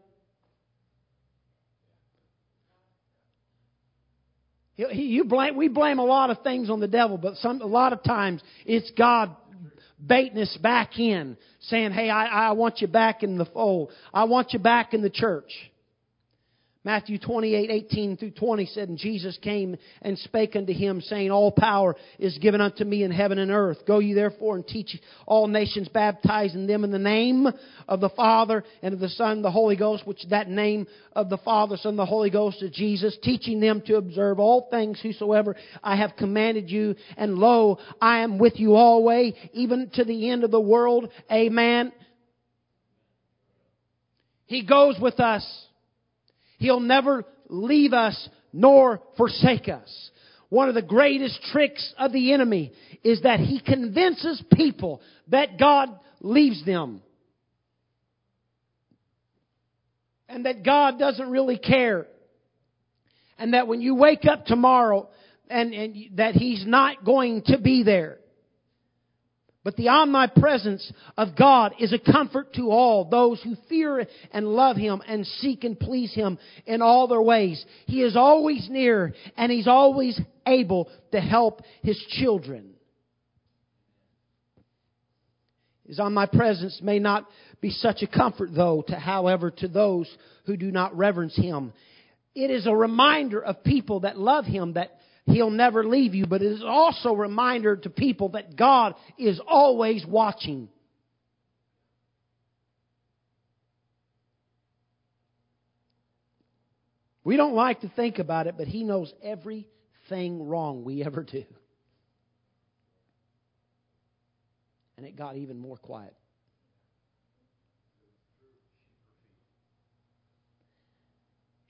He, 4.76 4.86
he, 4.86 5.02
you 5.04 5.26
blame, 5.26 5.56
we 5.56 5.68
blame 5.68 6.00
a 6.00 6.06
lot 6.06 6.30
of 6.30 6.42
things 6.44 6.70
on 6.70 6.80
the 6.80 6.88
devil, 6.88 7.18
but 7.18 7.36
some, 7.38 7.62
a 7.62 7.66
lot 7.66 7.94
of 7.94 8.04
times 8.04 8.42
it's 8.66 8.90
God 8.98 9.36
baiting 10.04 10.40
us 10.40 10.58
back 10.62 10.98
in, 10.98 11.38
saying, 11.62 11.92
Hey, 11.92 12.10
I, 12.10 12.48
I 12.48 12.52
want 12.54 12.80
you 12.82 12.88
back 12.88 13.22
in 13.22 13.38
the 13.38 13.46
fold. 13.46 13.92
I 14.14 14.24
want 14.24 14.54
you 14.54 14.60
back 14.60 14.94
in 14.94 15.02
the 15.02 15.10
church. 15.10 15.52
Matthew 16.86 17.18
28, 17.18 17.70
18 17.70 18.18
through 18.18 18.32
20 18.32 18.66
said, 18.66 18.90
And 18.90 18.98
Jesus 18.98 19.38
came 19.42 19.78
and 20.02 20.20
spake 20.20 20.58
unto 20.58 20.74
him, 20.74 21.00
saying, 21.00 21.32
All 21.32 21.50
power 21.50 21.96
is 22.20 22.38
given 22.40 22.60
unto 22.60 22.84
me 22.84 23.04
in 23.04 23.12
heaven 23.12 23.38
and 23.38 23.52
earth. 23.52 23.78
Go 23.88 24.00
ye 24.00 24.14
therefore 24.14 24.58
and 24.58 24.68
teach 24.68 25.00
all 25.26 25.48
nations, 25.48 25.88
baptizing 25.88 26.68
them 26.68 26.84
in 26.84 26.92
the 26.92 27.00
name 27.00 27.48
of 27.88 28.02
the 28.02 28.10
Father 28.10 28.66
and 28.82 28.94
of 28.94 29.00
the 29.00 29.08
Son 29.08 29.32
and 29.32 29.46
the 29.46 29.52
Holy 29.52 29.78
Ghost, 29.78 30.06
which 30.06 30.28
that 30.30 30.50
name 30.50 30.86
of 31.14 31.30
the 31.30 31.38
Father, 31.38 31.78
Son, 31.78 31.92
and 31.92 32.00
the 32.00 32.06
Holy 32.06 32.30
Ghost 32.30 32.62
is 32.62 32.72
Jesus, 32.72 33.18
teaching 33.24 33.62
them 33.62 33.82
to 33.86 33.96
observe 33.96 34.40
all 34.40 34.68
things 34.70 35.00
whosoever 35.02 35.56
I 35.82 35.96
have 35.96 36.18
commanded 36.18 36.70
you. 36.70 36.96
And 37.16 37.36
lo, 37.36 37.78
I 38.02 38.20
am 38.24 38.40
with 38.40 38.60
you 38.60 38.76
always, 38.76 39.34
even 39.54 39.90
to 39.94 40.04
the 40.04 40.30
end 40.30 40.44
of 40.44 40.52
the 40.52 40.60
world. 40.60 41.10
Amen. 41.32 41.94
He 44.48 44.66
goes 44.66 44.98
with 45.00 45.22
us. 45.22 45.46
He'll 46.64 46.80
never 46.80 47.26
leave 47.50 47.92
us 47.92 48.30
nor 48.54 49.02
forsake 49.18 49.68
us. 49.68 50.12
One 50.48 50.70
of 50.70 50.76
the 50.76 50.82
greatest 50.82 51.42
tricks 51.52 51.94
of 51.98 52.14
the 52.14 52.32
enemy 52.32 52.72
is 53.04 53.24
that 53.24 53.42
he 53.42 53.60
convinces 53.60 54.42
people 54.54 55.02
that 55.28 55.60
God 55.60 55.90
leaves 56.22 56.64
them. 56.66 57.02
And 60.30 60.46
that 60.46 60.64
God 60.64 60.98
doesn't 60.98 61.30
really 61.30 61.58
care. 61.58 62.08
And 63.38 63.54
that 63.54 63.68
when 63.68 63.82
you 63.82 63.96
wake 63.96 64.24
up 64.26 64.46
tomorrow 64.46 65.10
and, 65.50 65.74
and 65.74 65.96
that 66.16 66.36
He's 66.36 66.66
not 66.66 67.04
going 67.04 67.42
to 67.48 67.58
be 67.58 67.84
there. 67.84 68.20
But 69.64 69.78
the 69.78 69.88
omnipresence 69.88 70.92
of 71.18 71.38
God 71.38 71.76
is 71.80 71.94
a 71.94 72.12
comfort 72.12 72.54
to 72.56 72.70
all 72.70 73.06
those 73.06 73.42
who 73.42 73.56
fear 73.70 74.06
and 74.32 74.48
love 74.48 74.76
Him 74.76 75.02
and 75.08 75.26
seek 75.26 75.64
and 75.64 75.80
please 75.80 76.14
Him 76.14 76.38
in 76.66 76.82
all 76.82 77.08
their 77.08 77.22
ways. 77.22 77.64
He 77.86 78.02
is 78.02 78.18
always 78.18 78.68
near 78.70 79.14
and 79.38 79.52
He's 79.52 79.68
always 79.68 80.20
able 80.46 80.90
to 81.14 81.22
help 81.22 81.62
His 81.82 81.98
children. 82.10 82.72
His 85.88 86.00
omnipresence 86.00 86.82
may 86.82 87.00
not 87.00 87.26
be 87.62 87.70
such 87.70 88.02
a 88.02 88.08
comfort 88.08 88.50
though, 88.54 88.84
to 88.88 88.96
however, 88.96 89.50
to 89.52 89.70
those 89.70 90.14
who 90.46 90.58
do 90.58 90.72
not 90.72 90.98
reverence 90.98 91.36
Him. 91.38 91.72
It 92.36 92.52
is 92.52 92.68
a 92.68 92.76
reminder 92.76 93.42
of 93.42 93.64
people 93.64 94.02
that 94.02 94.18
love 94.18 94.46
Him 94.46 94.74
that 94.74 94.98
He'll 95.26 95.50
never 95.50 95.86
leave 95.86 96.16
you, 96.16 96.26
but 96.26 96.42
it 96.42 96.52
is 96.52 96.64
also 96.64 97.10
a 97.10 97.18
reminder 97.18 97.78
to 97.78 97.90
people 97.90 98.30
that 98.30 98.56
God 98.58 98.96
is 99.18 99.40
always 99.48 100.06
watching. 100.06 100.68
We 107.24 107.38
don't 107.38 107.54
like 107.54 107.82
to 107.82 107.90
think 107.90 108.20
about 108.20 108.48
it, 108.48 108.56
but 108.58 108.68
He 108.68 108.84
knows 108.84 109.14
everything 109.24 110.46
wrong 110.46 110.84
we 110.84 111.04
ever 111.04 111.24
do. 111.24 111.46
And 114.98 115.06
it 115.06 115.16
got 115.16 115.38
even 115.38 115.58
more 115.58 115.78
quiet. 115.78 116.14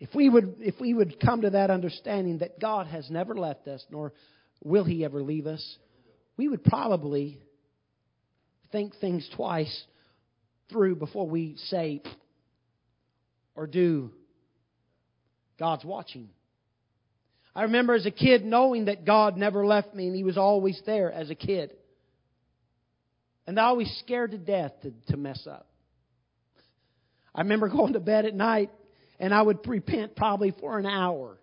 If 0.04 0.14
we 0.14 0.28
would, 0.28 0.56
if 0.60 0.76
we 0.82 0.93
would 0.93 1.18
come 1.22 1.43
to 1.43 1.51
that 1.51 1.72
understanding 1.72 2.39
that 2.39 2.60
God 2.60 2.88
has 2.88 3.10
never 3.10 3.36
left 3.36 3.70
us, 3.70 3.82
nor 3.89 4.12
will 4.62 4.84
He 4.84 5.06
ever 5.06 5.24
leave 5.24 5.47
us, 5.47 5.78
we 6.36 6.49
would 6.49 6.62
probably 6.62 7.39
think 8.74 8.95
things 8.99 9.26
twice 9.34 9.86
through 10.70 10.97
before 10.97 11.26
we 11.30 11.56
say 11.70 12.01
or 13.56 13.66
do. 13.66 14.12
God's 15.58 15.86
watching. 15.86 16.28
I 17.56 17.62
remember 17.62 17.93
as 17.93 18.06
a 18.06 18.12
kid 18.12 18.43
knowing 18.43 18.86
that 18.86 19.06
God 19.06 19.38
never 19.38 19.66
left 19.66 19.93
me 19.93 20.08
and 20.08 20.16
He 20.18 20.26
was 20.26 20.38
always 20.38 20.82
there 20.86 21.14
as 21.14 21.30
a 21.30 21.36
kid. 21.36 21.72
And 23.47 23.58
I 23.58 23.64
always 23.64 23.89
scared 24.04 24.32
to 24.32 24.38
death 24.38 24.74
to, 24.82 24.91
to 25.14 25.18
mess 25.18 25.47
up. 25.49 25.66
I 27.34 27.39
remember 27.43 27.70
going 27.70 27.93
to 27.93 28.01
bed 28.01 28.26
at 28.26 28.36
night 28.36 28.70
and 29.20 29.34
I 29.34 29.41
would 29.41 29.68
repent 29.68 30.16
probably 30.16 30.53
for 30.59 30.80
an 30.80 30.86
hour 30.86 31.38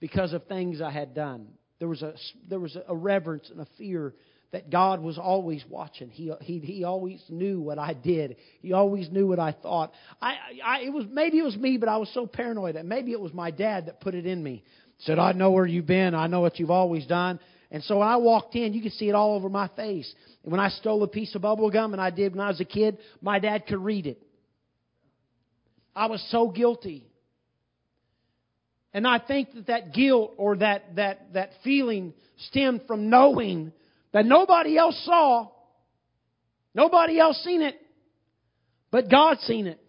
because 0.00 0.32
of 0.32 0.46
things 0.46 0.80
I 0.80 0.90
had 0.90 1.14
done. 1.14 1.48
There 1.78 1.88
was 1.88 2.02
a, 2.02 2.14
there 2.48 2.60
was 2.60 2.76
a 2.88 2.94
reverence 2.94 3.50
and 3.50 3.60
a 3.60 3.66
fear 3.78 4.14
that 4.52 4.70
God 4.70 5.02
was 5.02 5.18
always 5.18 5.64
watching. 5.68 6.10
He, 6.10 6.32
he, 6.40 6.60
he 6.60 6.84
always 6.84 7.20
knew 7.28 7.60
what 7.60 7.78
I 7.78 7.92
did. 7.92 8.36
He 8.60 8.72
always 8.72 9.10
knew 9.10 9.26
what 9.26 9.40
I 9.40 9.50
thought. 9.50 9.92
I, 10.22 10.36
I, 10.64 10.80
it 10.82 10.92
was, 10.92 11.06
maybe 11.10 11.40
it 11.40 11.42
was 11.42 11.56
me, 11.56 11.76
but 11.76 11.88
I 11.88 11.96
was 11.96 12.08
so 12.14 12.26
paranoid 12.26 12.76
that 12.76 12.86
maybe 12.86 13.10
it 13.10 13.20
was 13.20 13.34
my 13.34 13.50
dad 13.50 13.86
that 13.86 14.00
put 14.00 14.14
it 14.14 14.26
in 14.26 14.40
me. 14.42 14.62
Said, 15.00 15.18
I 15.18 15.32
know 15.32 15.50
where 15.50 15.66
you've 15.66 15.86
been. 15.86 16.14
I 16.14 16.28
know 16.28 16.40
what 16.40 16.60
you've 16.60 16.70
always 16.70 17.04
done. 17.06 17.40
And 17.72 17.82
so 17.82 17.98
when 17.98 18.06
I 18.06 18.16
walked 18.16 18.54
in, 18.54 18.72
you 18.74 18.80
could 18.80 18.92
see 18.92 19.08
it 19.08 19.16
all 19.16 19.34
over 19.34 19.48
my 19.48 19.68
face. 19.74 20.14
And 20.44 20.52
when 20.52 20.60
I 20.60 20.68
stole 20.68 21.02
a 21.02 21.08
piece 21.08 21.34
of 21.34 21.42
bubble 21.42 21.68
gum, 21.68 21.92
and 21.92 22.00
I 22.00 22.10
did 22.10 22.36
when 22.36 22.44
I 22.44 22.48
was 22.48 22.60
a 22.60 22.64
kid, 22.64 22.98
my 23.20 23.40
dad 23.40 23.66
could 23.66 23.80
read 23.80 24.06
it. 24.06 24.22
I 25.94 26.06
was 26.06 26.24
so 26.30 26.48
guilty. 26.48 27.06
And 28.92 29.06
I 29.06 29.18
think 29.18 29.54
that 29.54 29.66
that 29.66 29.92
guilt 29.92 30.34
or 30.36 30.56
that, 30.56 30.96
that, 30.96 31.32
that 31.34 31.50
feeling 31.64 32.14
stemmed 32.48 32.82
from 32.86 33.10
knowing 33.10 33.72
that 34.12 34.24
nobody 34.24 34.78
else 34.78 35.00
saw, 35.04 35.48
nobody 36.74 37.18
else 37.18 37.36
seen 37.44 37.62
it, 37.62 37.76
but 38.90 39.10
God 39.10 39.38
seen 39.40 39.66
it. 39.66 39.80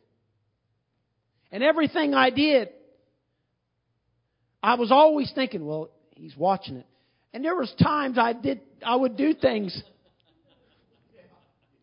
And 1.51 1.63
everything 1.63 2.13
I 2.15 2.31
did, 2.31 2.69
I 4.61 4.75
was 4.75 4.91
always 4.91 5.31
thinking, 5.35 5.65
well, 5.65 5.91
He's 6.15 6.35
watching 6.35 6.77
it. 6.77 6.87
And 7.33 7.43
there 7.43 7.55
was 7.55 7.71
times 7.81 8.17
I 8.17 8.33
did, 8.33 8.61
I 8.83 8.95
would 8.95 9.17
do 9.17 9.33
things. 9.33 9.79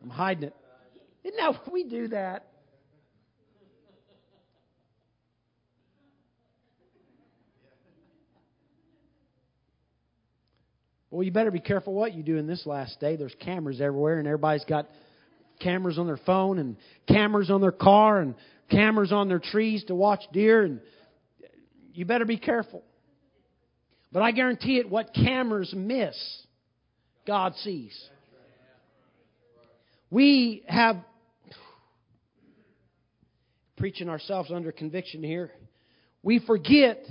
I'm 0.02 0.10
hiding 0.10 0.44
it. 0.44 0.56
Isn't 1.22 1.36
that 1.36 1.72
we 1.72 1.84
do 1.84 2.08
that? 2.08 2.46
Well, 11.12 11.22
you 11.22 11.30
better 11.30 11.50
be 11.50 11.60
careful 11.60 11.92
what 11.92 12.14
you 12.14 12.22
do 12.22 12.38
in 12.38 12.46
this 12.46 12.64
last 12.64 12.98
day. 12.98 13.16
There's 13.16 13.34
cameras 13.38 13.82
everywhere, 13.82 14.18
and 14.18 14.26
everybody's 14.26 14.64
got 14.64 14.88
cameras 15.60 15.98
on 15.98 16.06
their 16.06 16.16
phone 16.16 16.58
and 16.58 16.78
cameras 17.06 17.50
on 17.50 17.60
their 17.60 17.70
car 17.70 18.20
and 18.20 18.34
cameras 18.70 19.12
on 19.12 19.28
their 19.28 19.38
trees 19.38 19.84
to 19.84 19.94
watch 19.94 20.22
deer, 20.32 20.62
and 20.62 20.80
you 21.92 22.06
better 22.06 22.24
be 22.24 22.38
careful. 22.38 22.82
But 24.10 24.22
I 24.22 24.30
guarantee 24.30 24.78
it, 24.78 24.88
what 24.88 25.12
cameras 25.12 25.74
miss, 25.76 26.16
God 27.26 27.56
sees. 27.56 27.94
We 30.10 30.64
have 30.66 30.96
preaching 33.76 34.08
ourselves 34.08 34.50
under 34.50 34.72
conviction 34.72 35.22
here. 35.22 35.50
We 36.22 36.38
forget 36.38 37.04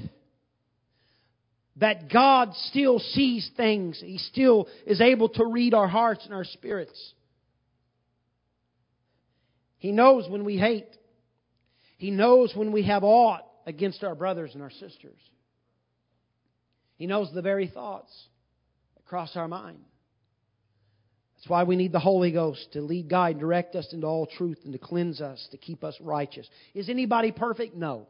that 1.77 2.11
God 2.11 2.53
still 2.67 2.99
sees 2.99 3.49
things. 3.55 4.01
He 4.03 4.17
still 4.17 4.67
is 4.85 5.01
able 5.01 5.29
to 5.29 5.45
read 5.45 5.73
our 5.73 5.87
hearts 5.87 6.25
and 6.25 6.33
our 6.33 6.43
spirits. 6.43 7.13
He 9.77 9.91
knows 9.91 10.29
when 10.29 10.43
we 10.43 10.57
hate. 10.57 10.97
He 11.97 12.11
knows 12.11 12.53
when 12.55 12.71
we 12.71 12.83
have 12.83 13.03
aught 13.03 13.45
against 13.65 14.03
our 14.03 14.15
brothers 14.15 14.51
and 14.53 14.61
our 14.61 14.71
sisters. 14.71 15.19
He 16.97 17.07
knows 17.07 17.31
the 17.33 17.41
very 17.41 17.67
thoughts 17.67 18.11
that 18.95 19.05
cross 19.05 19.35
our 19.35 19.47
mind. 19.47 19.79
That's 21.35 21.49
why 21.49 21.63
we 21.63 21.75
need 21.75 21.91
the 21.91 21.99
Holy 21.99 22.31
Ghost 22.31 22.73
to 22.73 22.81
lead, 22.81 23.09
guide, 23.09 23.39
direct 23.39 23.75
us 23.75 23.87
into 23.91 24.05
all 24.05 24.27
truth 24.27 24.59
and 24.63 24.73
to 24.73 24.77
cleanse 24.77 25.21
us, 25.21 25.47
to 25.49 25.57
keep 25.57 25.83
us 25.83 25.95
righteous. 25.99 26.47
Is 26.75 26.89
anybody 26.89 27.31
perfect? 27.31 27.75
No. 27.75 28.07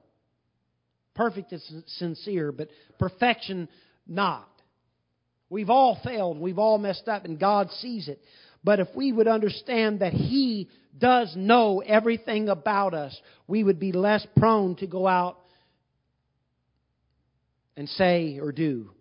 Perfect 1.13 1.53
is 1.53 1.73
sincere, 1.97 2.51
but 2.51 2.69
perfection 2.97 3.67
not. 4.07 4.47
We've 5.49 5.69
all 5.69 5.99
failed. 6.03 6.39
We've 6.39 6.59
all 6.59 6.77
messed 6.77 7.07
up, 7.07 7.25
and 7.25 7.39
God 7.39 7.69
sees 7.79 8.07
it. 8.07 8.21
But 8.63 8.79
if 8.79 8.87
we 8.95 9.11
would 9.11 9.27
understand 9.27 9.99
that 9.99 10.13
He 10.13 10.69
does 10.97 11.33
know 11.35 11.79
everything 11.79 12.47
about 12.47 12.93
us, 12.93 13.19
we 13.47 13.63
would 13.63 13.79
be 13.79 13.91
less 13.91 14.25
prone 14.37 14.75
to 14.77 14.87
go 14.87 15.07
out 15.07 15.37
and 17.75 17.89
say 17.89 18.39
or 18.39 18.51
do. 18.51 18.91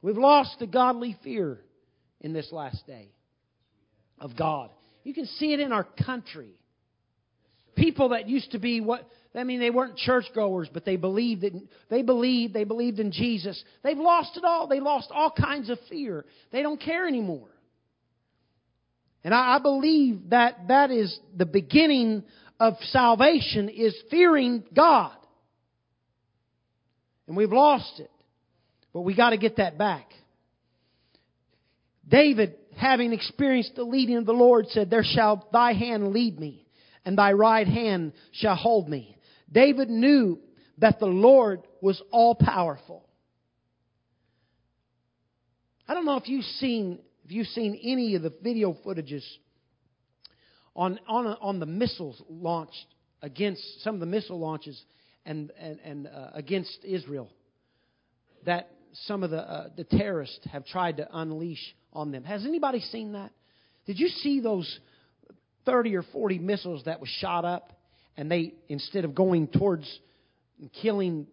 We've 0.00 0.16
lost 0.16 0.58
the 0.58 0.66
godly 0.66 1.16
fear 1.24 1.58
in 2.20 2.32
this 2.32 2.52
last 2.52 2.86
day 2.86 3.08
of 4.20 4.36
God. 4.36 4.70
You 5.04 5.14
can 5.14 5.26
see 5.26 5.52
it 5.52 5.60
in 5.60 5.72
our 5.72 5.84
country. 6.04 6.54
People 7.76 8.10
that 8.10 8.28
used 8.28 8.52
to 8.52 8.58
be 8.58 8.80
what 8.80 9.08
I 9.38 9.44
mean, 9.44 9.60
they 9.60 9.70
weren't 9.70 9.96
churchgoers, 9.96 10.68
but 10.72 10.84
they 10.84 10.96
believed 10.96 11.42
that 11.42 11.52
they 11.88 12.02
believed 12.02 12.54
they 12.54 12.64
believed 12.64 12.98
in 12.98 13.12
Jesus. 13.12 13.62
They've 13.82 13.98
lost 13.98 14.36
it 14.36 14.44
all. 14.44 14.66
They 14.66 14.80
lost 14.80 15.10
all 15.14 15.30
kinds 15.30 15.70
of 15.70 15.78
fear. 15.88 16.24
They 16.50 16.62
don't 16.62 16.80
care 16.80 17.06
anymore. 17.06 17.48
And 19.22 19.34
I, 19.34 19.56
I 19.56 19.58
believe 19.58 20.30
that 20.30 20.68
that 20.68 20.90
is 20.90 21.18
the 21.36 21.46
beginning 21.46 22.24
of 22.58 22.74
salvation 22.90 23.68
is 23.68 23.96
fearing 24.10 24.64
God. 24.74 25.12
And 27.26 27.36
we've 27.36 27.52
lost 27.52 28.00
it. 28.00 28.10
But 28.92 29.02
we 29.02 29.14
got 29.14 29.30
to 29.30 29.36
get 29.36 29.56
that 29.56 29.78
back. 29.78 30.06
David, 32.08 32.54
having 32.76 33.12
experienced 33.12 33.74
the 33.76 33.84
leading 33.84 34.16
of 34.16 34.26
the 34.26 34.32
Lord, 34.32 34.66
said, 34.68 34.88
There 34.88 35.04
shall 35.04 35.46
thy 35.52 35.74
hand 35.74 36.12
lead 36.12 36.40
me, 36.40 36.66
and 37.04 37.18
thy 37.18 37.32
right 37.32 37.66
hand 37.68 38.12
shall 38.32 38.56
hold 38.56 38.88
me. 38.88 39.17
David 39.50 39.88
knew 39.88 40.38
that 40.78 40.98
the 40.98 41.06
Lord 41.06 41.62
was 41.80 42.00
all 42.10 42.34
powerful. 42.34 43.08
I 45.86 45.94
don't 45.94 46.04
know 46.04 46.16
if 46.16 46.28
you've 46.28 46.44
seen 46.44 46.98
if 47.24 47.32
you've 47.32 47.46
seen 47.48 47.78
any 47.82 48.14
of 48.14 48.22
the 48.22 48.32
video 48.42 48.76
footages 48.84 49.24
on 50.76 50.98
on 51.08 51.26
on 51.26 51.60
the 51.60 51.66
missiles 51.66 52.22
launched 52.28 52.86
against 53.22 53.82
some 53.82 53.94
of 53.94 54.00
the 54.00 54.06
missile 54.06 54.38
launches 54.38 54.80
and 55.24 55.50
and, 55.58 55.80
and 55.80 56.06
uh, 56.06 56.30
against 56.34 56.78
Israel 56.84 57.30
that 58.44 58.70
some 59.06 59.22
of 59.22 59.30
the 59.30 59.40
uh, 59.40 59.68
the 59.76 59.84
terrorists 59.84 60.46
have 60.52 60.66
tried 60.66 60.98
to 60.98 61.08
unleash 61.10 61.74
on 61.92 62.12
them. 62.12 62.22
Has 62.24 62.44
anybody 62.44 62.80
seen 62.80 63.12
that? 63.12 63.32
Did 63.86 63.98
you 63.98 64.08
see 64.08 64.40
those 64.40 64.78
30 65.64 65.96
or 65.96 66.02
40 66.02 66.38
missiles 66.38 66.84
that 66.84 67.00
was 67.00 67.08
shot 67.08 67.46
up 67.46 67.77
and 68.18 68.30
they 68.30 68.52
instead 68.68 69.04
of 69.06 69.14
going 69.14 69.46
towards 69.46 69.88
killing 70.82 71.28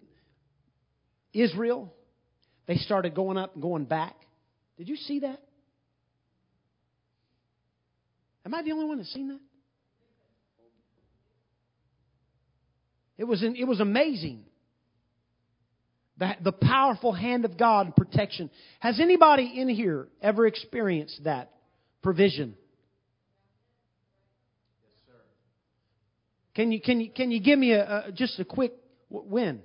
Israel, 1.34 1.92
they 2.68 2.78
started 2.78 3.16
going 3.16 3.38
up 3.38 3.56
and 3.56 3.62
going 3.62 3.86
back? 3.86 4.16
Did 4.78 4.88
you 4.88 4.96
see 4.96 5.20
that? 5.22 5.42
Am 8.46 8.54
I 8.54 8.62
the 8.62 8.72
only 8.72 8.86
one 8.86 9.00
that's 9.00 9.12
seen 9.12 9.30
that? 9.30 9.40
It 13.18 13.24
was, 13.24 13.42
in, 13.42 13.56
it 13.56 13.64
was 13.64 13.80
amazing. 13.80 14.44
The, 16.18 16.36
the 16.44 16.52
powerful 16.52 17.14
hand 17.14 17.46
of 17.46 17.58
God 17.58 17.88
and 17.88 17.96
protection. 17.96 18.52
Has 18.80 19.00
anybody 19.00 19.54
in 19.60 19.70
here 19.70 20.08
ever 20.22 20.46
experienced 20.46 21.24
that 21.24 21.52
provision? 22.04 22.56
Can 26.56 26.72
you, 26.72 26.80
can 26.80 27.02
you, 27.02 27.10
can 27.10 27.32
you 27.32 27.40
give 27.42 27.60
me 27.60 27.74
a, 27.74 28.06
a 28.08 28.12
just 28.12 28.40
a 28.40 28.46
quick 28.46 28.74
when? 29.10 29.62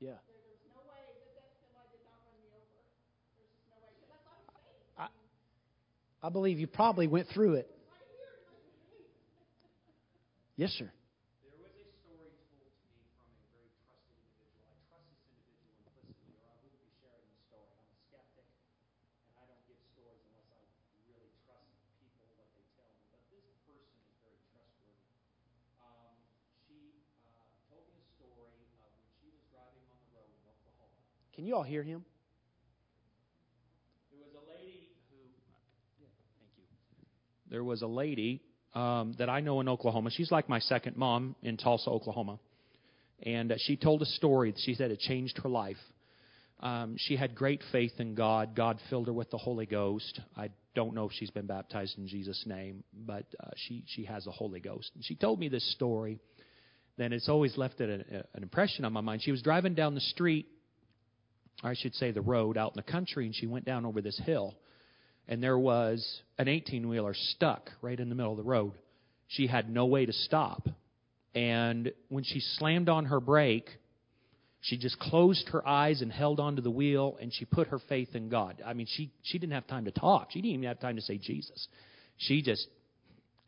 Yeah. 0.00 0.12
I, 4.96 5.08
I 6.22 6.28
believe 6.30 6.58
you 6.58 6.66
probably 6.66 7.08
went 7.08 7.28
through 7.34 7.54
it. 7.54 7.70
Yes, 10.56 10.70
sir. 10.78 10.90
There 10.90 11.54
was 11.62 11.70
a 11.78 11.86
story 12.02 12.34
told 12.42 12.50
to 12.50 12.58
me 12.58 12.66
from 13.14 13.30
a 13.30 13.46
very 13.54 13.70
trusted 13.86 14.18
individual. 14.26 14.66
I 14.66 14.74
trust 14.90 15.06
this 15.14 15.30
individual 15.38 15.70
implicitly, 15.86 16.34
or 16.42 16.50
I 16.50 16.58
wouldn't 16.66 16.82
be 16.82 16.90
sharing 16.98 17.30
the 17.30 17.38
story. 17.46 17.70
I'm 17.78 17.86
a 17.86 17.98
skeptic, 18.10 18.50
and 19.30 19.38
I 19.38 19.46
don't 19.46 19.62
give 19.70 19.78
stories 19.94 20.18
unless 20.26 20.50
I 20.50 20.66
really 21.06 21.30
trust 21.46 21.70
people, 21.94 22.26
what 22.34 22.50
they 22.58 22.66
tell 22.74 22.90
me. 22.90 23.06
But 23.14 23.22
this 23.30 23.46
person 23.70 24.02
is 24.02 24.18
very 24.18 24.42
trustworthy. 24.50 24.98
Um, 25.78 26.18
she 26.66 27.06
uh, 27.22 27.46
told 27.70 27.86
me 27.94 28.02
a 28.02 28.06
story 28.18 28.58
of 28.82 28.90
when 28.98 29.14
she 29.22 29.30
was 29.30 29.46
driving 29.54 29.86
on 29.94 29.98
the 30.02 30.10
road 30.10 30.34
in 30.34 30.42
Oklahoma. 30.42 31.06
Can 31.38 31.46
you 31.46 31.54
all 31.54 31.62
hear 31.62 31.84
him? 31.84 32.04
There 34.10 34.18
was 34.18 34.34
a 34.34 34.50
lady 34.50 34.88
who. 35.08 35.18
Yeah, 36.00 36.08
thank 36.40 36.50
you. 36.56 36.64
There 37.48 37.62
was 37.62 37.82
a 37.82 37.86
lady 37.86 38.42
um, 38.74 39.14
that 39.20 39.30
I 39.30 39.38
know 39.38 39.60
in 39.60 39.68
Oklahoma. 39.68 40.10
She's 40.10 40.32
like 40.32 40.48
my 40.48 40.58
second 40.58 40.96
mom 40.96 41.36
in 41.44 41.56
Tulsa, 41.56 41.90
Oklahoma. 41.90 42.40
And 43.22 43.52
uh, 43.52 43.54
she 43.56 43.76
told 43.76 44.02
a 44.02 44.06
story. 44.06 44.52
She 44.56 44.74
said 44.74 44.90
it 44.90 44.98
changed 44.98 45.38
her 45.44 45.48
life. 45.48 45.76
Um, 46.58 46.96
she 46.98 47.14
had 47.14 47.36
great 47.36 47.62
faith 47.70 47.92
in 47.98 48.16
God. 48.16 48.56
God 48.56 48.80
filled 48.90 49.06
her 49.06 49.12
with 49.12 49.30
the 49.30 49.38
Holy 49.38 49.66
Ghost. 49.66 50.20
I 50.36 50.50
don't 50.74 50.92
know 50.92 51.04
if 51.04 51.12
she's 51.12 51.30
been 51.30 51.46
baptized 51.46 51.98
in 51.98 52.08
Jesus' 52.08 52.42
name, 52.46 52.82
but 52.92 53.26
uh, 53.38 53.50
she 53.54 53.84
she 53.86 54.06
has 54.06 54.24
the 54.24 54.32
Holy 54.32 54.58
Ghost. 54.58 54.90
And 54.96 55.04
she 55.04 55.14
told 55.14 55.38
me 55.38 55.48
this 55.48 55.70
story. 55.74 56.18
Then 56.96 57.12
it's 57.12 57.28
always 57.28 57.56
left 57.56 57.78
an, 57.78 58.04
an 58.34 58.42
impression 58.42 58.84
on 58.84 58.92
my 58.92 59.02
mind. 59.02 59.22
She 59.22 59.30
was 59.30 59.40
driving 59.40 59.74
down 59.74 59.94
the 59.94 60.00
street, 60.00 60.48
or 60.48 60.57
I 61.62 61.74
should 61.74 61.94
say 61.94 62.12
the 62.12 62.20
road, 62.20 62.56
out 62.56 62.72
in 62.76 62.76
the 62.76 62.90
country, 62.90 63.26
and 63.26 63.34
she 63.34 63.46
went 63.46 63.64
down 63.64 63.84
over 63.84 64.00
this 64.00 64.20
hill 64.24 64.54
and 65.28 65.42
there 65.42 65.58
was 65.58 66.22
an 66.38 66.48
18 66.48 66.88
wheeler 66.88 67.14
stuck 67.14 67.70
right 67.82 68.00
in 68.00 68.08
the 68.08 68.14
middle 68.14 68.32
of 68.32 68.38
the 68.38 68.44
road. 68.44 68.72
She 69.28 69.46
had 69.46 69.70
no 69.70 69.84
way 69.84 70.06
to 70.06 70.12
stop. 70.12 70.66
And 71.34 71.92
when 72.08 72.24
she 72.24 72.40
slammed 72.40 72.88
on 72.88 73.04
her 73.04 73.20
brake, 73.20 73.68
she 74.62 74.78
just 74.78 74.98
closed 74.98 75.50
her 75.50 75.66
eyes 75.68 76.00
and 76.00 76.10
held 76.10 76.40
onto 76.40 76.62
the 76.62 76.70
wheel 76.70 77.18
and 77.20 77.32
she 77.32 77.44
put 77.44 77.68
her 77.68 77.78
faith 77.90 78.14
in 78.14 78.30
God. 78.30 78.62
I 78.64 78.72
mean, 78.72 78.86
she, 78.96 79.12
she 79.22 79.38
didn't 79.38 79.52
have 79.52 79.66
time 79.66 79.84
to 79.84 79.92
talk. 79.92 80.28
She 80.32 80.40
didn't 80.40 80.54
even 80.54 80.68
have 80.68 80.80
time 80.80 80.96
to 80.96 81.02
say 81.02 81.18
Jesus. 81.18 81.68
She 82.16 82.40
just 82.40 82.66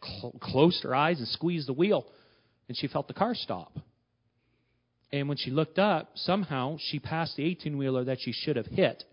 cl- 0.04 0.34
closed 0.38 0.82
her 0.82 0.94
eyes 0.94 1.18
and 1.18 1.26
squeezed 1.28 1.66
the 1.66 1.72
wheel 1.72 2.06
and 2.68 2.76
she 2.76 2.88
felt 2.88 3.08
the 3.08 3.14
car 3.14 3.34
stop. 3.34 3.72
And 5.12 5.28
when 5.28 5.36
she 5.36 5.50
looked 5.50 5.78
up, 5.78 6.12
somehow 6.14 6.76
she 6.78 6.98
passed 6.98 7.36
the 7.36 7.44
18 7.44 7.76
wheeler 7.76 8.04
that 8.04 8.18
she 8.20 8.32
should 8.32 8.56
have 8.56 8.66
hit. 8.66 9.04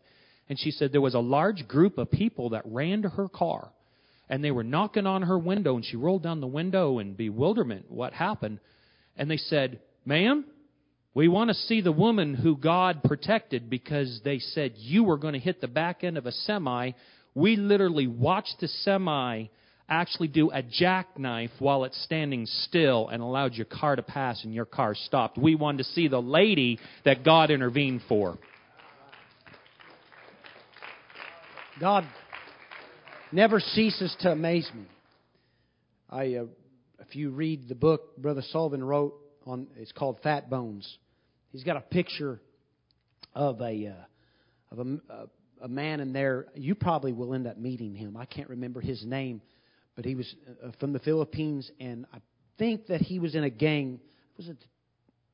And 0.50 0.60
she 0.60 0.72
said 0.72 0.92
there 0.92 1.02
was 1.02 1.16
a 1.16 1.20
large 1.20 1.68
group 1.68 1.98
of 1.98 2.12
people 2.12 2.52
that 2.52 2.62
ran 2.66 3.02
to 3.02 3.10
her 3.10 3.28
car 3.28 3.72
and 4.30 4.44
they 4.44 4.52
were 4.52 4.64
knocking 4.64 5.06
on 5.06 5.24
her 5.24 5.38
window 5.38 5.76
and 5.76 5.86
she 5.86 5.96
rolled 5.96 6.24
down 6.24 6.42
the 6.42 6.48
window 6.48 7.00
in 7.00 7.14
bewilderment 7.14 7.90
what 7.90 8.14
happened? 8.14 8.60
And 9.18 9.30
they 9.30 9.38
said 9.38 9.80
ma'am 10.06 10.46
we 11.14 11.28
want 11.28 11.50
to 11.50 11.56
see 11.56 11.82
the 11.82 11.92
woman 11.92 12.36
who 12.36 12.56
god 12.56 13.04
protected 13.04 13.70
because 13.70 14.22
they 14.24 14.40
said 14.40 14.74
you 14.76 15.04
were 15.04 15.18
going 15.18 15.34
to 15.34 15.40
hit 15.40 15.62
the 15.62 15.68
back 15.68 16.04
end 16.04 16.18
of 16.18 16.28
a 16.28 16.32
semi. 16.32 16.92
We 17.34 17.56
literally 17.56 18.08
watched 18.08 18.58
the 18.60 18.68
semi 18.68 19.48
actually 19.90 20.28
do 20.28 20.52
a 20.52 20.62
jackknife 20.62 21.52
while 21.60 21.84
it's 21.84 22.02
standing 22.04 22.46
still 22.46 23.08
and 23.08 23.22
allowed 23.22 23.54
your 23.54 23.66
car 23.66 23.96
to 23.96 24.04
pass 24.04 24.44
and 24.44 24.54
your 24.54 24.66
car 24.66 24.94
stopped 24.96 25.38
we 25.38 25.56
wanted 25.56 25.78
to 25.78 25.84
see 25.86 26.08
the 26.08 26.22
lady 26.22 26.78
that 27.06 27.24
god 27.24 27.50
intervened 27.50 28.02
for 28.10 28.38
God 31.80 32.06
never 33.32 33.60
ceases 33.60 34.16
to 34.22 34.32
amaze 34.32 34.70
me. 34.74 34.86
I, 36.10 36.36
uh, 36.36 36.46
if 37.00 37.16
you 37.16 37.30
read 37.30 37.70
the 37.70 37.76
book 37.76 38.18
Brother 38.18 38.42
Sullivan 38.50 38.84
wrote 38.84 39.14
on, 39.46 39.68
it's 39.76 39.92
called 39.92 40.20
Fat 40.24 40.50
Bones. 40.50 40.98
He's 41.52 41.64
got 41.64 41.78
a 41.78 41.82
picture 41.82 42.42
of 43.36 43.62
a 43.62 43.88
uh, 43.88 44.72
of 44.72 44.80
a, 44.80 45.14
uh, 45.14 45.26
a 45.62 45.68
man 45.68 46.00
in 46.00 46.14
there. 46.14 46.48
You 46.56 46.74
probably 46.74 47.14
will 47.14 47.36
end 47.36 47.46
up 47.46 47.58
meeting 47.58 47.94
him. 47.94 48.18
I 48.18 48.26
can't 48.26 48.50
remember 48.50 48.82
his 48.82 49.06
name, 49.06 49.42
but 49.98 50.06
he 50.06 50.16
was 50.16 50.34
uh, 50.64 50.72
from 50.80 50.94
the 50.94 51.00
Philippines, 51.00 51.70
and 51.82 52.06
I 52.14 52.20
think 52.58 52.88
that 52.88 53.02
he 53.02 53.20
was 53.20 53.36
in 53.36 53.44
a 53.44 53.50
gang. 53.50 54.00
It 54.32 54.38
was 54.38 54.48
it 54.48 54.58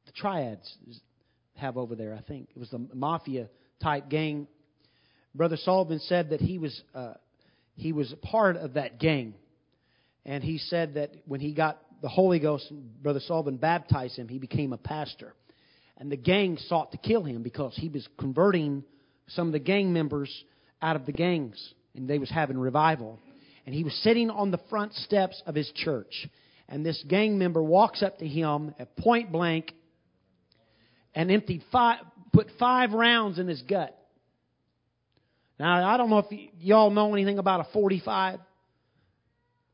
the 0.07 0.11
Triads 0.13 0.75
have 1.57 1.77
over 1.77 1.93
there? 1.95 2.15
I 2.15 2.21
think 2.27 2.49
it 2.55 2.59
was 2.59 2.71
the 2.71 2.87
mafia 2.95 3.49
type 3.79 4.09
gang 4.09 4.47
Brother 5.35 5.57
Sullivan 5.57 5.99
said 5.99 6.29
that 6.29 6.41
he 6.41 6.57
was 6.59 6.81
uh, 6.93 7.13
he 7.75 7.91
was 7.91 8.13
part 8.21 8.55
of 8.55 8.73
that 8.73 8.99
gang, 8.99 9.33
and 10.25 10.43
he 10.43 10.59
said 10.59 10.93
that 10.93 11.11
when 11.25 11.39
he 11.39 11.53
got 11.53 11.79
the 12.01 12.09
Holy 12.09 12.39
Ghost, 12.39 12.71
Brother 13.01 13.19
Sullivan 13.19 13.57
baptized 13.57 14.17
him, 14.17 14.27
he 14.27 14.37
became 14.37 14.73
a 14.73 14.77
pastor, 14.77 15.33
and 15.97 16.11
the 16.11 16.17
gang 16.17 16.57
sought 16.67 16.91
to 16.91 16.97
kill 16.97 17.23
him 17.23 17.41
because 17.41 17.73
he 17.75 17.89
was 17.89 18.07
converting 18.19 18.83
some 19.29 19.47
of 19.47 19.53
the 19.53 19.59
gang 19.59 19.91
members 19.91 20.31
out 20.81 20.95
of 20.95 21.07
the 21.07 21.11
gangs, 21.11 21.73
and 21.95 22.07
they 22.07 22.19
was 22.19 22.29
having 22.29 22.57
revival, 22.57 23.19
and 23.65 23.73
he 23.73 23.83
was 23.83 23.93
sitting 24.03 24.29
on 24.29 24.51
the 24.51 24.59
front 24.69 24.93
steps 24.93 25.41
of 25.45 25.55
his 25.55 25.71
church, 25.75 26.27
and 26.67 26.85
this 26.85 27.03
gang 27.07 27.37
member 27.37 27.61
walks 27.61 28.03
up 28.03 28.19
to 28.19 28.27
him 28.27 28.73
at 28.79 28.95
point 28.97 29.31
blank 29.31 29.73
and 31.15 31.31
emptied 31.31 31.63
five, 31.71 31.99
put 32.31 32.47
five 32.59 32.91
rounds 32.91 33.39
in 33.39 33.47
his 33.47 33.61
gut 33.63 33.97
now, 35.59 35.87
I 35.87 35.97
don't 35.97 36.09
know 36.09 36.19
if 36.19 36.49
y'all 36.59 36.89
know 36.89 37.13
anything 37.13 37.39
about 37.39 37.61
a 37.61 37.71
45. 37.71 38.39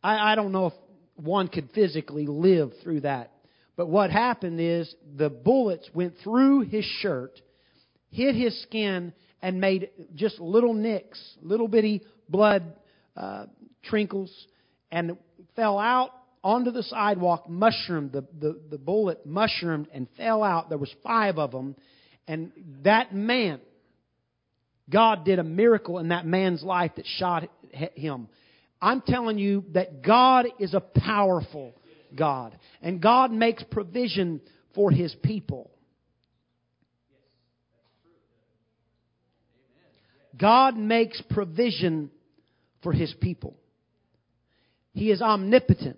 I, 0.03 0.31
I 0.31 0.35
don't 0.35 0.51
know 0.51 0.67
if 0.67 0.73
one 1.15 1.47
could 1.47 1.69
physically 1.73 2.27
live 2.27 2.71
through 2.83 3.01
that. 3.01 3.31
But 3.75 3.87
what 3.87 4.11
happened 4.11 4.59
is 4.59 4.93
the 5.15 5.29
bullets 5.29 5.89
went 5.93 6.15
through 6.23 6.61
his 6.61 6.83
shirt, 6.99 7.39
hit 8.09 8.35
his 8.35 8.61
skin, 8.63 9.13
and 9.41 9.61
made 9.61 9.89
just 10.15 10.39
little 10.39 10.73
nicks, 10.73 11.19
little 11.41 11.69
bitty 11.69 12.03
blood 12.27 12.75
uh, 13.15 13.45
trinkles, 13.84 14.32
and 14.91 15.17
fell 15.55 15.77
out 15.80 16.11
onto 16.43 16.71
the 16.71 16.84
sidewalk, 16.84 17.49
mushroomed. 17.49 18.11
The, 18.11 18.25
the, 18.39 18.59
the 18.69 18.77
bullet 18.77 19.25
mushroomed 19.25 19.88
and 19.93 20.07
fell 20.17 20.43
out. 20.43 20.69
There 20.69 20.77
was 20.77 20.93
five 21.03 21.38
of 21.38 21.51
them. 21.51 21.75
And 22.27 22.51
that 22.84 23.13
man, 23.13 23.59
God 24.89 25.25
did 25.25 25.39
a 25.39 25.43
miracle 25.43 25.99
in 25.99 26.09
that 26.09 26.25
man's 26.25 26.63
life 26.63 26.91
that 26.95 27.05
shot 27.05 27.49
him. 27.71 28.27
I'm 28.82 29.01
telling 29.01 29.38
you 29.38 29.65
that 29.73 30.01
God 30.01 30.47
is 30.59 30.73
a 30.73 30.80
powerful 30.80 31.73
God. 32.15 32.57
And 32.82 33.01
God 33.01 33.32
makes 33.32 33.63
provision 33.63 34.41
for 34.73 34.91
His 34.91 35.13
people. 35.23 35.69
God 40.38 40.77
makes 40.77 41.21
provision 41.30 42.09
for 42.82 42.93
His 42.93 43.13
people. 43.19 43.57
He 44.93 45.11
is 45.11 45.21
omnipotent. 45.21 45.97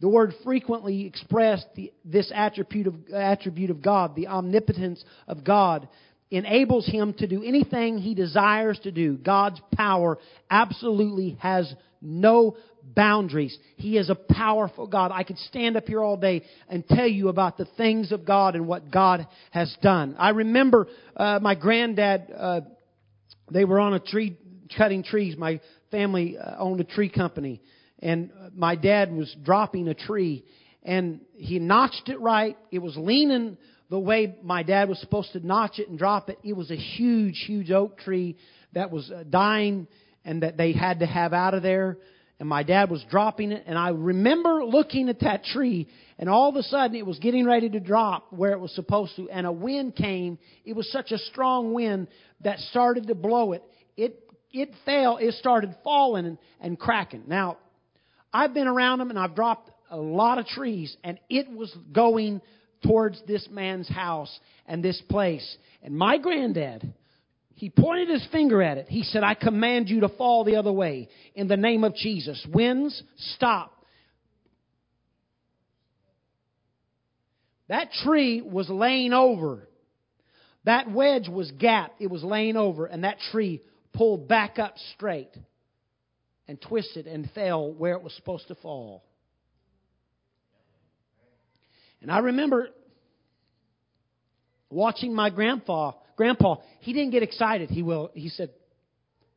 The 0.00 0.08
word 0.08 0.32
frequently 0.44 1.06
expressed 1.06 1.66
the, 1.76 1.92
this 2.04 2.32
attribute 2.34 2.86
of, 2.86 2.94
attribute 3.12 3.70
of 3.70 3.82
God, 3.82 4.14
the 4.14 4.28
omnipotence 4.28 5.04
of 5.28 5.44
God, 5.44 5.88
enables 6.30 6.86
him 6.86 7.12
to 7.14 7.26
do 7.26 7.42
anything 7.42 7.98
he 7.98 8.14
desires 8.14 8.78
to 8.84 8.92
do. 8.92 9.16
God's 9.16 9.60
power 9.74 10.18
absolutely 10.50 11.36
has 11.40 11.72
no 12.00 12.56
boundaries. 12.82 13.56
He 13.76 13.98
is 13.98 14.08
a 14.10 14.14
powerful 14.14 14.86
God. 14.86 15.10
I 15.12 15.24
could 15.24 15.38
stand 15.38 15.76
up 15.76 15.86
here 15.86 16.02
all 16.02 16.16
day 16.16 16.44
and 16.68 16.86
tell 16.86 17.06
you 17.06 17.28
about 17.28 17.58
the 17.58 17.66
things 17.76 18.12
of 18.12 18.24
God 18.24 18.54
and 18.54 18.66
what 18.66 18.90
God 18.90 19.26
has 19.50 19.74
done. 19.82 20.16
I 20.18 20.30
remember 20.30 20.88
uh, 21.16 21.40
my 21.42 21.54
granddad. 21.54 22.32
Uh, 22.34 22.60
they 23.50 23.64
were 23.64 23.80
on 23.80 23.94
a 23.94 24.00
tree 24.00 24.38
cutting 24.76 25.02
trees. 25.02 25.36
My 25.36 25.60
family 25.90 26.38
uh, 26.38 26.56
owned 26.58 26.80
a 26.80 26.84
tree 26.84 27.10
company, 27.10 27.60
and 28.00 28.30
my 28.54 28.74
dad 28.74 29.12
was 29.12 29.34
dropping 29.42 29.88
a 29.88 29.94
tree, 29.94 30.44
and 30.82 31.20
he 31.34 31.58
notched 31.58 32.08
it 32.08 32.20
right. 32.20 32.56
It 32.70 32.80
was 32.80 32.96
leaning 32.96 33.56
the 33.90 33.98
way 33.98 34.36
my 34.42 34.62
dad 34.62 34.88
was 34.88 34.98
supposed 35.00 35.32
to 35.32 35.46
notch 35.46 35.78
it 35.78 35.88
and 35.88 35.98
drop 35.98 36.30
it. 36.30 36.38
It 36.42 36.54
was 36.54 36.70
a 36.70 36.76
huge, 36.76 37.42
huge 37.46 37.70
oak 37.70 37.98
tree 37.98 38.36
that 38.72 38.90
was 38.90 39.10
uh, 39.10 39.24
dying 39.28 39.88
and 40.24 40.42
that 40.42 40.56
they 40.56 40.72
had 40.72 41.00
to 41.00 41.06
have 41.06 41.32
out 41.32 41.54
of 41.54 41.62
there. 41.62 41.98
And 42.38 42.48
my 42.48 42.62
dad 42.62 42.88
was 42.88 43.04
dropping 43.10 43.52
it. 43.52 43.64
And 43.66 43.76
I 43.76 43.88
remember 43.90 44.64
looking 44.64 45.08
at 45.08 45.20
that 45.20 45.44
tree 45.44 45.88
and 46.18 46.30
all 46.30 46.48
of 46.48 46.56
a 46.56 46.62
sudden 46.62 46.96
it 46.96 47.04
was 47.04 47.18
getting 47.18 47.44
ready 47.44 47.68
to 47.68 47.80
drop 47.80 48.32
where 48.32 48.52
it 48.52 48.60
was 48.60 48.74
supposed 48.74 49.16
to. 49.16 49.28
And 49.28 49.46
a 49.46 49.52
wind 49.52 49.96
came. 49.96 50.38
It 50.64 50.74
was 50.74 50.90
such 50.92 51.10
a 51.10 51.18
strong 51.18 51.74
wind 51.74 52.06
that 52.42 52.58
started 52.60 53.08
to 53.08 53.14
blow 53.14 53.52
it. 53.52 53.62
It, 53.96 54.22
it 54.52 54.70
fell. 54.86 55.16
It 55.16 55.34
started 55.34 55.74
falling 55.82 56.26
and, 56.26 56.38
and 56.60 56.78
cracking. 56.78 57.24
Now, 57.26 57.58
I've 58.32 58.54
been 58.54 58.68
around 58.68 58.98
them 58.98 59.10
and 59.10 59.18
I've 59.18 59.34
dropped 59.34 59.70
a 59.90 59.96
lot 59.96 60.38
of 60.38 60.46
trees 60.46 60.96
and 61.02 61.18
it 61.28 61.50
was 61.50 61.74
going 61.92 62.40
towards 62.86 63.20
this 63.26 63.46
man's 63.50 63.88
house 63.88 64.38
and 64.66 64.82
this 64.82 65.00
place. 65.08 65.56
And 65.82 65.96
my 65.96 66.18
granddad, 66.18 66.94
he 67.54 67.70
pointed 67.70 68.08
his 68.08 68.26
finger 68.32 68.62
at 68.62 68.78
it. 68.78 68.86
He 68.88 69.02
said, 69.02 69.22
I 69.22 69.34
command 69.34 69.88
you 69.88 70.00
to 70.00 70.08
fall 70.08 70.44
the 70.44 70.56
other 70.56 70.72
way 70.72 71.08
in 71.34 71.48
the 71.48 71.56
name 71.56 71.84
of 71.84 71.94
Jesus. 71.94 72.44
Winds, 72.52 73.02
stop. 73.34 73.84
That 77.68 77.92
tree 78.04 78.40
was 78.40 78.68
laying 78.68 79.12
over. 79.12 79.68
That 80.64 80.90
wedge 80.90 81.28
was 81.28 81.50
gapped. 81.52 82.00
It 82.00 82.10
was 82.10 82.24
laying 82.24 82.56
over. 82.56 82.86
And 82.86 83.04
that 83.04 83.18
tree 83.30 83.62
pulled 83.92 84.28
back 84.28 84.58
up 84.58 84.74
straight 84.94 85.30
and 86.50 86.60
twisted 86.60 87.06
and 87.06 87.30
fell 87.32 87.72
where 87.72 87.94
it 87.94 88.02
was 88.02 88.12
supposed 88.14 88.48
to 88.48 88.56
fall. 88.56 89.04
And 92.02 92.10
I 92.10 92.18
remember 92.18 92.70
watching 94.68 95.14
my 95.14 95.30
grandpa. 95.30 95.92
Grandpa, 96.16 96.56
he 96.80 96.92
didn't 96.92 97.12
get 97.12 97.22
excited. 97.22 97.70
He 97.70 97.84
will. 97.84 98.10
He 98.14 98.30
said, 98.30 98.50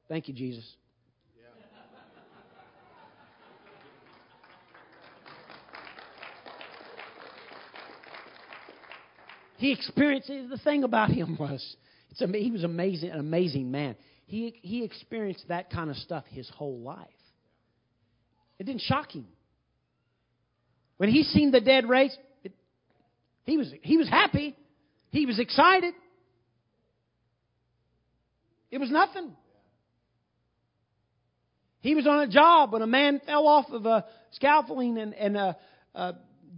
"Thank 0.09 0.27
you, 0.27 0.33
Jesus." 0.33 0.65
he 9.57 9.71
experienced 9.71 10.27
the 10.27 10.59
thing 10.63 10.83
about 10.83 11.09
him 11.09 11.37
was 11.39 11.75
it's 12.09 12.19
he 12.19 12.51
was 12.51 12.63
amazing 12.63 13.11
an 13.11 13.19
amazing 13.19 13.71
man 13.71 13.95
he 14.25 14.59
he 14.61 14.83
experienced 14.83 15.47
that 15.47 15.69
kind 15.69 15.89
of 15.89 15.95
stuff 15.97 16.23
his 16.29 16.49
whole 16.49 16.79
life 16.79 17.07
it 18.59 18.65
didn't 18.65 18.81
shock 18.81 19.11
him 19.11 19.27
when 20.97 21.09
he 21.09 21.23
seen 21.23 21.51
the 21.51 21.61
dead 21.61 21.87
raised 21.87 22.17
he 23.43 23.57
was, 23.57 23.71
he 23.81 23.97
was 23.97 24.09
happy. 24.09 24.55
He 25.11 25.25
was 25.25 25.39
excited. 25.39 25.93
It 28.71 28.79
was 28.79 28.89
nothing. 28.89 29.35
He 31.81 31.95
was 31.95 32.07
on 32.07 32.21
a 32.21 32.27
job 32.27 32.71
when 32.71 32.81
a 32.81 32.87
man 32.87 33.21
fell 33.25 33.45
off 33.45 33.65
of 33.69 33.85
a 33.85 34.05
scaffolding 34.31 34.97
and, 34.97 35.13
and 35.13 35.37
uh, 35.37 35.53
uh, 35.93 36.13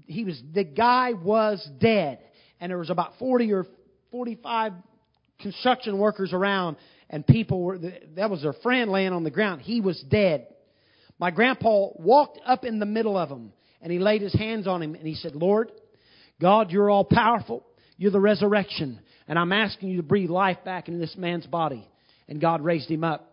he 0.05 0.23
was, 0.23 0.39
the 0.53 0.63
guy 0.63 1.13
was 1.13 1.67
dead. 1.79 2.19
And 2.59 2.69
there 2.69 2.77
was 2.77 2.91
about 2.91 3.13
40 3.17 3.51
or 3.51 3.65
45 4.11 4.73
construction 5.39 5.97
workers 5.97 6.31
around 6.31 6.77
and 7.09 7.25
people 7.25 7.61
were, 7.61 7.79
that 8.15 8.29
was 8.29 8.41
their 8.41 8.53
friend 8.53 8.91
laying 8.91 9.13
on 9.13 9.23
the 9.23 9.31
ground. 9.31 9.61
He 9.61 9.81
was 9.81 10.01
dead. 10.09 10.47
My 11.19 11.31
grandpa 11.31 11.89
walked 11.95 12.39
up 12.45 12.65
in 12.65 12.79
the 12.79 12.85
middle 12.85 13.17
of 13.17 13.29
them 13.29 13.53
and 13.81 13.91
he 13.91 13.99
laid 13.99 14.21
his 14.21 14.33
hands 14.33 14.67
on 14.67 14.81
him 14.81 14.95
and 14.95 15.05
he 15.05 15.15
said, 15.15 15.35
Lord, 15.35 15.71
God, 16.41 16.71
you're 16.71 16.89
all 16.89 17.05
powerful. 17.05 17.65
You're 17.97 18.11
the 18.11 18.19
resurrection. 18.19 18.99
And 19.27 19.39
I'm 19.39 19.51
asking 19.51 19.89
you 19.89 19.97
to 19.97 20.03
breathe 20.03 20.29
life 20.29 20.57
back 20.65 20.87
into 20.87 20.99
this 20.99 21.15
man's 21.17 21.47
body. 21.47 21.87
And 22.27 22.41
God 22.41 22.61
raised 22.61 22.89
him 22.89 23.03
up. 23.03 23.31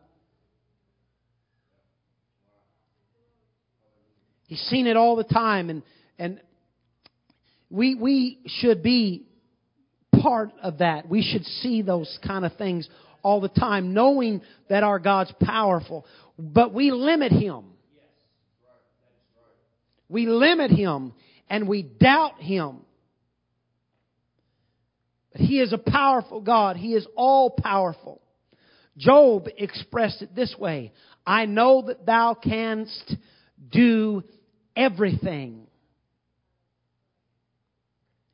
He's 4.47 4.61
seen 4.63 4.87
it 4.87 4.97
all 4.97 5.17
the 5.17 5.25
time. 5.25 5.71
And, 5.71 5.83
and 6.19 6.41
we, 7.71 7.95
we 7.95 8.39
should 8.47 8.83
be 8.83 9.25
part 10.21 10.53
of 10.63 10.79
that. 10.79 11.09
We 11.09 11.23
should 11.23 11.45
see 11.45 11.83
those 11.83 12.19
kind 12.25 12.45
of 12.45 12.55
things 12.57 12.89
all 13.23 13.41
the 13.41 13.49
time, 13.49 13.95
knowing 13.95 14.43
that 14.69 14.83
our 14.83 14.99
God's 14.99 15.33
powerful. 15.41 16.07
But 16.39 16.75
we 16.75 16.91
limit 16.91 17.33
Him. 17.33 17.65
We 20.09 20.27
limit 20.27 20.71
Him 20.71 21.15
and 21.49 21.69
we 21.69 21.83
doubt 21.83 22.41
Him. 22.41 22.79
But 25.33 25.43
He 25.43 25.61
is 25.61 25.73
a 25.73 25.79
powerful 25.79 26.41
God. 26.41 26.77
He 26.77 26.95
is 26.95 27.07
all 27.17 27.51
powerful. 27.51 28.21
Job 28.99 29.49
expressed 29.57 30.23
it 30.23 30.35
this 30.35 30.55
way 30.59 30.93
I 31.27 31.47
know 31.47 31.83
that 31.87 32.05
thou 32.05 32.35
canst 32.35 33.17
do 33.71 34.23
everything. 34.77 35.67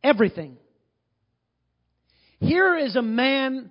Everything. 0.02 0.56
Here 2.40 2.76
is 2.76 2.96
a 2.96 3.02
man 3.02 3.70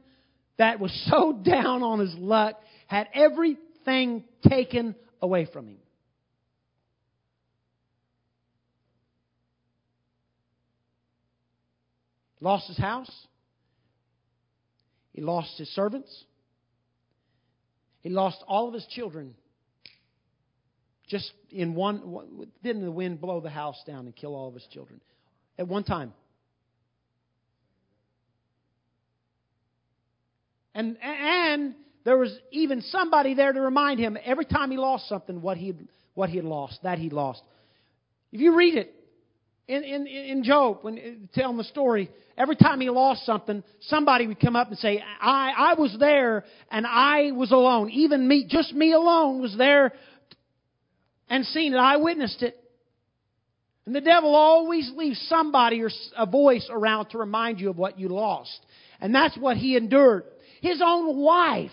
that 0.58 0.80
was 0.80 0.91
so 1.10 1.34
down 1.43 1.84
on 1.84 1.99
his 1.99 2.14
luck, 2.16 2.60
had 2.88 3.08
everything 3.14 4.24
taken 4.47 4.95
away 5.22 5.47
from 5.51 5.68
him. 5.68 5.78
Lost 12.39 12.68
his 12.68 12.78
house. 12.78 13.12
He 15.14 15.22
lost 15.22 15.58
his 15.58 15.68
servants. 15.70 16.26
He 18.01 18.10
lost 18.10 18.38
all 18.47 18.68
of 18.68 18.74
his 18.76 18.86
children. 18.91 19.34
Just 21.10 21.32
in 21.49 21.74
one, 21.74 22.47
didn't 22.64 22.84
the 22.84 22.91
wind 22.91 23.20
blow 23.20 23.39
the 23.39 23.49
house 23.49 23.82
down 23.88 24.05
and 24.05 24.16
kill 24.16 24.36
all 24.36 24.49
of 24.49 24.53
his 24.53 24.68
children? 24.72 25.01
At 25.58 25.68
one 25.68 25.84
time. 25.84 26.14
And, 30.78 30.95
and 31.01 31.73
there 32.05 32.19
was 32.19 32.32
even 32.51 32.82
somebody 32.84 33.34
there 33.34 33.51
to 33.51 33.59
remind 33.59 33.99
him 33.99 34.15
every 34.23 34.45
time 34.45 34.69
he 34.69 34.78
lost 34.78 35.09
something, 35.09 35.41
what 35.41 35.57
he 35.57 35.73
what 36.13 36.30
he 36.30 36.38
had 36.38 36.45
lost, 36.45 36.80
that 36.84 36.99
he 36.99 37.09
lost. 37.09 37.41
If 38.32 38.41
you 38.41 38.55
read 38.55 38.75
it, 38.75 38.93
in, 39.67 39.84
in, 39.84 40.07
in 40.07 40.43
Job, 40.43 40.80
when 40.84 40.97
uh, 40.97 41.39
telling 41.39 41.57
the 41.57 41.63
story, 41.63 42.09
every 42.38 42.55
time 42.55 42.80
he 42.80 42.89
lost 42.91 43.25
something, 43.25 43.63
somebody 43.82 44.28
would 44.28 44.39
come 44.39 44.55
up 44.55 44.69
and 44.69 44.78
say, 44.78 45.03
I, 45.19 45.53
I 45.57 45.73
was 45.80 45.95
there 45.99 46.45
and 46.71 46.86
I 46.88 47.32
was 47.32 47.51
alone. 47.51 47.89
Even 47.89 48.28
me, 48.28 48.45
just 48.47 48.73
me 48.73 48.93
alone 48.93 49.41
was 49.41 49.55
there 49.57 49.93
and 51.28 51.43
seen 51.45 51.73
it. 51.73 51.78
I 51.78 51.97
witnessed 51.97 52.43
it. 52.43 52.55
And 53.86 53.95
the 53.95 54.01
devil 54.01 54.36
always 54.36 54.91
leaves 54.95 55.19
somebody 55.28 55.82
or 55.82 55.89
a 56.15 56.25
voice 56.25 56.67
around 56.71 57.09
to 57.09 57.17
remind 57.17 57.59
you 57.59 57.69
of 57.69 57.78
what 57.78 57.99
you 57.99 58.09
lost. 58.09 58.59
And 59.01 59.13
that's 59.13 59.38
what 59.38 59.57
he 59.57 59.75
endured. 59.75 60.23
His 60.62 60.82
own 60.84 61.18
wife. 61.18 61.72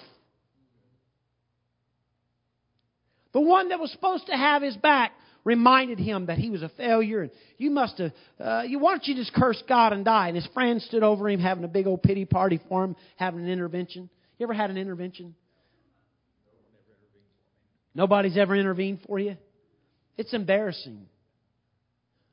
The 3.33 3.41
one 3.41 3.71
that 3.71 3.81
was 3.81 3.91
supposed 3.91 4.27
to 4.27 4.37
have 4.37 4.63
his 4.63 4.77
back 4.77 5.13
reminded 5.45 5.99
him 5.99 6.27
that 6.27 6.39
he 6.39 6.51
was 6.51 6.63
a 6.63 6.71
failure 6.71 7.23
and 7.23 7.31
you 7.59 7.71
must 7.71 7.99
have, 7.99 8.13
uh, 8.41 8.63
you, 8.67 8.79
why 8.79 8.93
don't 8.93 9.07
you 9.07 9.15
just 9.15 9.35
curse 9.35 9.63
God 9.69 9.93
and 9.93 10.05
die? 10.05 10.29
And 10.29 10.37
his 10.37 10.47
friend 10.55 10.81
stood 10.81 11.03
over 11.03 11.29
him 11.29 11.41
having 11.41 11.65
a 11.65 11.69
big 11.69 11.87
old 11.87 12.03
pity 12.03 12.25
party 12.25 12.61
for 12.69 12.85
him, 12.85 12.97
having 13.17 13.41
an 13.41 13.49
intervention. 13.51 14.09
You 14.39 14.47
ever 14.47 14.55
had 14.55 14.71
an 14.71 14.79
intervention? 14.79 15.35
Nobody's 17.95 18.37
ever 18.37 18.57
intervened 18.57 19.01
for 19.07 19.19
you? 19.19 19.37
It's 20.17 20.33
embarrassing. 20.33 21.07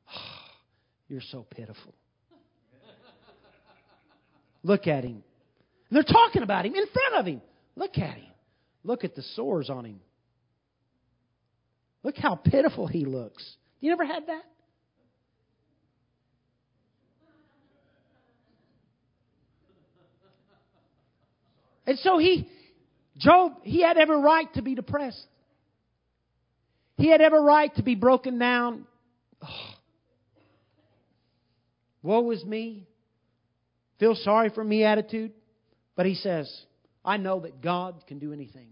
You're 1.08 1.22
so 1.32 1.46
pitiful. 1.50 1.94
Look 4.64 4.88
at 4.88 5.04
him. 5.04 5.24
And 5.92 5.98
they're 5.98 6.04
talking 6.04 6.42
about 6.42 6.66
him 6.66 6.74
in 6.74 6.86
front 6.88 7.16
of 7.16 7.26
him. 7.26 7.42
Look 7.76 7.98
at 7.98 8.16
him. 8.16 8.32
Look 8.86 9.04
at 9.04 9.14
the 9.14 9.22
sores 9.36 9.70
on 9.70 9.84
him. 9.84 10.00
Look 12.02 12.16
how 12.18 12.36
pitiful 12.36 12.88
he 12.88 13.04
looks. 13.04 13.44
You 13.82 13.92
ever 13.92 14.06
had 14.06 14.26
that? 14.28 14.44
And 21.86 22.00
so 22.00 22.20
he, 22.20 22.48
Job, 23.18 23.56
he 23.64 23.82
had 23.82 23.98
every 23.98 24.18
right 24.18 24.52
to 24.54 24.62
be 24.62 24.76
depressed. 24.76 25.26
He 26.96 27.10
had 27.10 27.20
every 27.20 27.42
right 27.42 27.76
to 27.76 27.84
be 27.84 27.96
broken 27.96 28.40
down. 28.40 28.86
Oh. 29.44 29.48
Woe 32.02 32.32
is 32.32 32.46
me. 32.46 32.88
Feel 34.00 34.16
sorry 34.16 34.52
for 34.52 34.64
me 34.64 34.86
attitude. 34.86 35.34
But 35.96 36.06
he 36.06 36.16
says, 36.16 36.52
I 37.04 37.18
know 37.18 37.42
that 37.42 37.62
God 37.62 38.04
can 38.08 38.20
do 38.20 38.34
anything. 38.34 38.70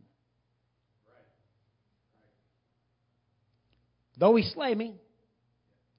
Though 4.17 4.35
he 4.35 4.43
slay 4.43 4.75
me, 4.75 4.95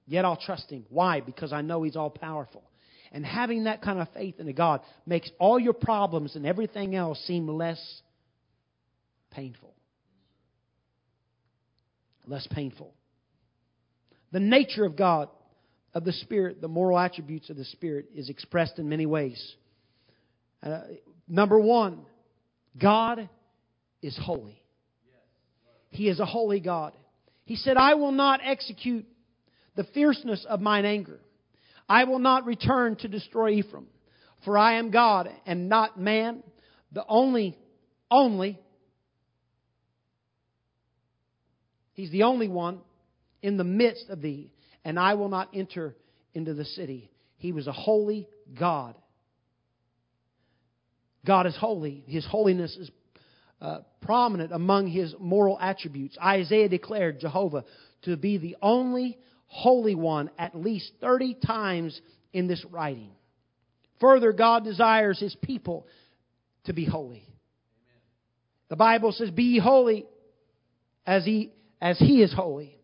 yet 0.05 0.25
I'll 0.25 0.37
trust 0.37 0.69
him. 0.69 0.85
Why? 0.89 1.21
Because 1.21 1.51
I 1.51 1.61
know 1.61 1.83
he's 1.83 1.95
all 1.95 2.11
powerful. 2.11 2.63
And 3.11 3.25
having 3.25 3.65
that 3.65 3.81
kind 3.81 3.99
of 3.99 4.07
faith 4.13 4.39
in 4.39 4.51
God 4.53 4.81
makes 5.05 5.29
all 5.39 5.59
your 5.59 5.73
problems 5.73 6.35
and 6.35 6.45
everything 6.45 6.95
else 6.95 7.19
seem 7.25 7.47
less 7.47 7.81
painful. 9.31 9.73
Less 12.25 12.47
painful. 12.51 12.93
The 14.31 14.39
nature 14.39 14.85
of 14.85 14.95
God, 14.95 15.27
of 15.93 16.05
the 16.05 16.13
Spirit, 16.13 16.61
the 16.61 16.69
moral 16.69 16.97
attributes 16.97 17.49
of 17.49 17.57
the 17.57 17.65
Spirit, 17.65 18.05
is 18.15 18.29
expressed 18.29 18.79
in 18.79 18.87
many 18.87 19.05
ways. 19.05 19.55
Uh, 20.63 20.81
number 21.31 21.59
one, 21.59 22.05
God 22.79 23.27
is 24.01 24.17
holy. 24.21 24.61
He 25.89 26.07
is 26.07 26.19
a 26.19 26.25
holy 26.25 26.59
God. 26.59 26.93
He 27.45 27.55
said, 27.55 27.77
I 27.77 27.95
will 27.95 28.11
not 28.11 28.41
execute 28.43 29.05
the 29.75 29.85
fierceness 29.93 30.45
of 30.47 30.61
mine 30.61 30.85
anger. 30.85 31.19
I 31.89 32.03
will 32.03 32.19
not 32.19 32.45
return 32.45 32.95
to 32.97 33.07
destroy 33.07 33.51
Ephraim. 33.51 33.87
For 34.45 34.57
I 34.57 34.77
am 34.79 34.91
God 34.91 35.29
and 35.45 35.69
not 35.69 35.99
man, 35.99 36.43
the 36.91 37.05
only, 37.07 37.57
only, 38.09 38.59
He's 41.93 42.11
the 42.11 42.23
only 42.23 42.47
one 42.47 42.79
in 43.41 43.57
the 43.57 43.63
midst 43.63 44.09
of 44.09 44.21
thee, 44.21 44.51
and 44.83 44.97
I 44.97 45.13
will 45.15 45.29
not 45.29 45.49
enter 45.53 45.95
into 46.33 46.53
the 46.53 46.65
city. 46.65 47.11
He 47.37 47.51
was 47.51 47.67
a 47.67 47.71
holy 47.71 48.27
God. 48.57 48.95
God 51.25 51.45
is 51.47 51.55
holy. 51.55 52.03
His 52.07 52.25
holiness 52.25 52.75
is 52.77 52.91
uh, 53.61 53.79
prominent 54.01 54.51
among 54.51 54.87
his 54.87 55.13
moral 55.19 55.57
attributes. 55.59 56.17
Isaiah 56.23 56.69
declared 56.69 57.19
Jehovah 57.19 57.63
to 58.03 58.17
be 58.17 58.37
the 58.37 58.57
only 58.61 59.19
holy 59.45 59.95
one 59.95 60.31
at 60.37 60.55
least 60.55 60.91
30 61.01 61.35
times 61.45 61.99
in 62.33 62.47
this 62.47 62.65
writing. 62.71 63.11
Further, 63.99 64.33
God 64.33 64.63
desires 64.63 65.19
his 65.19 65.35
people 65.43 65.85
to 66.65 66.73
be 66.73 66.85
holy. 66.85 67.23
The 68.69 68.75
Bible 68.75 69.11
says, 69.11 69.29
Be 69.29 69.59
holy 69.59 70.05
as 71.05 71.25
he, 71.25 71.51
as 71.79 71.99
he 71.99 72.23
is 72.23 72.33
holy. 72.33 72.77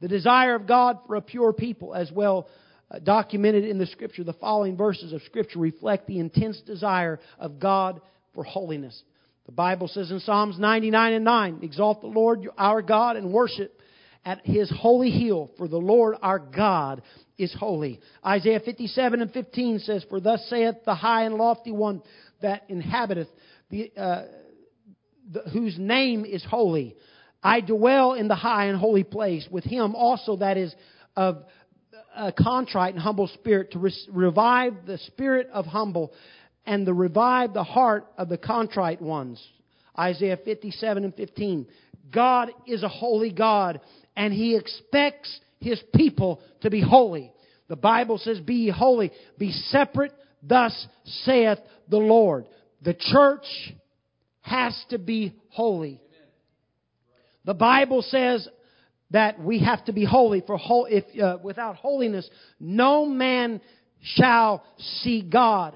The 0.00 0.08
desire 0.08 0.54
of 0.54 0.66
God 0.66 0.98
for 1.06 1.16
a 1.16 1.22
pure 1.22 1.52
people, 1.52 1.94
as 1.94 2.10
well 2.10 2.48
documented 3.02 3.64
in 3.64 3.78
the 3.78 3.86
Scripture, 3.86 4.24
the 4.24 4.32
following 4.34 4.76
verses 4.76 5.12
of 5.12 5.22
Scripture 5.22 5.58
reflect 5.58 6.06
the 6.06 6.18
intense 6.18 6.60
desire 6.62 7.20
of 7.38 7.58
God 7.58 8.00
for 8.34 8.44
holiness. 8.44 9.02
The 9.46 9.52
Bible 9.52 9.88
says 9.88 10.10
in 10.10 10.20
Psalms 10.20 10.58
99 10.58 11.12
and 11.12 11.24
9, 11.24 11.58
Exalt 11.62 12.00
the 12.00 12.06
Lord 12.06 12.48
our 12.56 12.82
God 12.82 13.16
and 13.16 13.32
worship 13.32 13.78
at 14.24 14.40
his 14.44 14.72
holy 14.74 15.10
hill, 15.10 15.50
for 15.58 15.68
the 15.68 15.76
Lord 15.76 16.16
our 16.22 16.38
God 16.38 17.02
is 17.36 17.54
holy. 17.58 18.00
Isaiah 18.24 18.60
57 18.60 19.20
and 19.20 19.30
15 19.32 19.80
says, 19.80 20.04
For 20.08 20.20
thus 20.20 20.46
saith 20.48 20.76
the 20.86 20.94
high 20.94 21.24
and 21.24 21.34
lofty 21.34 21.72
one 21.72 22.02
that 22.40 22.62
inhabiteth, 22.68 23.28
the, 23.70 23.92
uh, 23.96 24.22
the, 25.30 25.40
whose 25.52 25.78
name 25.78 26.24
is 26.24 26.44
holy. 26.44 26.96
I 27.42 27.60
dwell 27.60 28.14
in 28.14 28.28
the 28.28 28.34
high 28.34 28.66
and 28.66 28.78
holy 28.78 29.04
place 29.04 29.46
with 29.50 29.64
him 29.64 29.94
also 29.94 30.36
that 30.36 30.56
is 30.56 30.74
of 31.16 31.44
a 32.16 32.32
contrite 32.32 32.94
and 32.94 33.02
humble 33.02 33.28
spirit 33.28 33.72
to 33.72 33.78
re- 33.78 34.08
revive 34.10 34.74
the 34.86 34.98
spirit 34.98 35.48
of 35.52 35.66
humble 35.66 36.12
and 36.66 36.86
to 36.86 36.94
revive 36.94 37.52
the 37.52 37.64
heart 37.64 38.06
of 38.16 38.28
the 38.28 38.38
contrite 38.38 39.02
ones. 39.02 39.42
Isaiah 39.98 40.38
57 40.42 41.04
and 41.04 41.14
15. 41.14 41.66
God 42.12 42.50
is 42.66 42.82
a 42.82 42.88
holy 42.88 43.32
God, 43.32 43.80
and 44.16 44.32
He 44.32 44.56
expects 44.56 45.40
His 45.60 45.82
people 45.94 46.40
to 46.62 46.70
be 46.70 46.80
holy. 46.80 47.32
The 47.68 47.76
Bible 47.76 48.18
says, 48.18 48.40
Be 48.40 48.68
holy, 48.70 49.10
be 49.38 49.52
separate, 49.52 50.12
thus 50.42 50.86
saith 51.04 51.58
the 51.88 51.98
Lord. 51.98 52.46
The 52.82 52.94
church 52.94 53.46
has 54.42 54.78
to 54.90 54.98
be 54.98 55.34
holy. 55.48 56.00
The 57.44 57.54
Bible 57.54 58.02
says 58.02 58.48
that 59.10 59.40
we 59.40 59.60
have 59.60 59.84
to 59.84 59.92
be 59.92 60.04
holy. 60.04 60.42
For 60.46 60.56
whole, 60.56 60.86
if 60.88 61.04
uh, 61.20 61.38
without 61.42 61.76
holiness, 61.76 62.28
no 62.58 63.06
man 63.06 63.60
shall 64.02 64.64
see 65.02 65.22
God. 65.22 65.74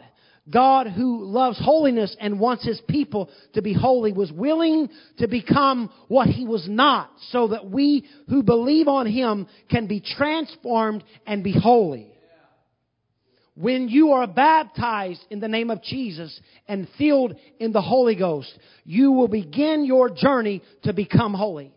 God 0.51 0.87
who 0.87 1.25
loves 1.25 1.59
holiness 1.63 2.17
and 2.19 2.41
wants 2.41 2.65
his 2.65 2.81
people 2.89 3.31
to 3.53 3.63
be 3.63 3.75
holy 3.75 4.13
was 4.13 4.33
willing 4.33 4.89
to 5.19 5.29
become 5.29 5.91
what 6.09 6.29
he 6.29 6.47
was 6.47 6.67
not 6.69 7.11
so 7.31 7.49
that 7.49 7.69
we 7.69 8.09
who 8.29 8.43
believe 8.43 8.89
on 8.89 9.07
him 9.07 9.47
can 9.71 9.87
be 9.87 10.01
transformed 10.01 11.05
and 11.27 11.45
be 11.45 11.53
holy. 11.53 12.13
When 13.55 13.89
you 13.89 14.13
are 14.13 14.29
baptized 14.29 15.21
in 15.31 15.41
the 15.41 15.49
name 15.49 15.69
of 15.71 15.83
Jesus 15.83 16.39
and 16.69 16.89
filled 16.97 17.35
in 17.59 17.73
the 17.73 17.83
Holy 17.83 18.15
Ghost, 18.15 18.57
you 18.85 19.11
will 19.11 19.27
begin 19.27 19.85
your 19.85 20.09
journey 20.09 20.63
to 20.85 20.93
become 20.93 21.35
holy. 21.35 21.75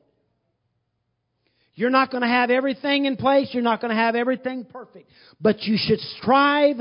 You're 1.74 1.90
not 1.90 2.12
going 2.12 2.22
to 2.22 2.28
have 2.28 2.50
everything 2.50 3.06
in 3.06 3.16
place. 3.16 3.50
You're 3.54 3.64
not 3.64 3.82
going 3.82 3.90
to 3.90 4.02
have 4.02 4.16
everything 4.16 4.66
perfect. 4.66 5.10
But 5.40 5.64
you 5.64 5.78
should 5.78 6.00
strive 6.18 6.78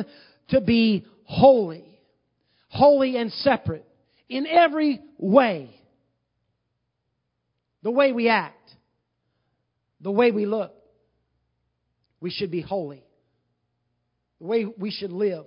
to 0.48 0.60
be 0.60 1.06
holy. 1.24 1.84
Holy 2.68 3.16
and 3.16 3.32
separate 3.32 3.86
in 4.28 4.46
every 4.46 5.00
way. 5.18 5.70
The 7.82 7.90
way 7.90 8.12
we 8.12 8.28
act, 8.28 8.70
the 10.00 10.10
way 10.10 10.30
we 10.30 10.46
look. 10.46 10.74
We 12.20 12.30
should 12.30 12.50
be 12.50 12.60
holy. 12.60 13.02
The 14.40 14.46
way 14.46 14.66
we 14.66 14.90
should 14.90 15.12
live. 15.12 15.46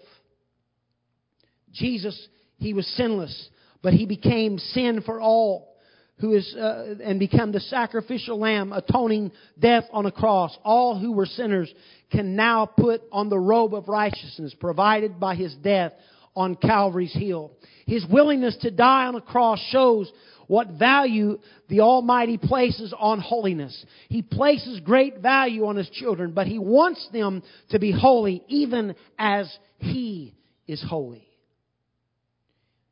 Jesus, 1.71 2.27
he 2.57 2.73
was 2.73 2.87
sinless, 2.95 3.49
but 3.81 3.93
he 3.93 4.05
became 4.05 4.57
sin 4.57 5.01
for 5.05 5.21
all 5.21 5.72
who 6.19 6.33
is 6.33 6.55
uh, 6.55 6.95
and 7.03 7.19
become 7.19 7.51
the 7.51 7.59
sacrificial 7.59 8.39
lamb 8.39 8.71
atoning 8.71 9.31
death 9.59 9.85
on 9.91 10.05
a 10.05 10.11
cross 10.11 10.55
all 10.63 10.97
who 10.97 11.11
were 11.11 11.25
sinners 11.25 11.73
can 12.11 12.35
now 12.35 12.65
put 12.65 13.01
on 13.11 13.29
the 13.29 13.39
robe 13.39 13.73
of 13.73 13.87
righteousness 13.87 14.55
provided 14.59 15.19
by 15.19 15.35
his 15.35 15.53
death 15.55 15.93
on 16.35 16.55
Calvary's 16.55 17.13
hill. 17.13 17.51
His 17.85 18.05
willingness 18.09 18.57
to 18.61 18.71
die 18.71 19.05
on 19.05 19.15
a 19.15 19.21
cross 19.21 19.59
shows 19.69 20.11
what 20.47 20.67
value 20.71 21.39
the 21.69 21.81
Almighty 21.81 22.37
places 22.37 22.93
on 22.97 23.19
holiness. 23.19 23.85
He 24.09 24.21
places 24.21 24.79
great 24.81 25.19
value 25.19 25.65
on 25.65 25.75
His 25.75 25.89
children, 25.89 26.33
but 26.33 26.47
He 26.47 26.59
wants 26.59 27.07
them 27.13 27.43
to 27.69 27.79
be 27.79 27.91
holy 27.91 28.43
even 28.47 28.95
as 29.17 29.51
He 29.77 30.35
is 30.67 30.83
holy. 30.87 31.27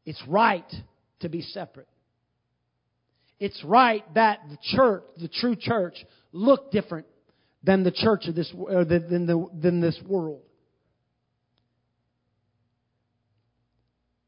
It's 0.05 0.21
right 0.27 0.69
to 1.19 1.29
be 1.29 1.41
separate. 1.41 1.87
It's 3.41 3.63
right 3.65 4.05
that 4.13 4.41
the 4.51 4.57
church, 4.75 5.03
the 5.17 5.27
true 5.27 5.55
church, 5.55 5.95
look 6.31 6.71
different 6.71 7.07
than 7.63 7.83
the 7.83 7.91
church 7.91 8.27
of 8.27 8.35
this, 8.35 8.53
or 8.55 8.85
than, 8.85 9.25
the, 9.25 9.47
than 9.59 9.81
this 9.81 9.99
world. 10.07 10.43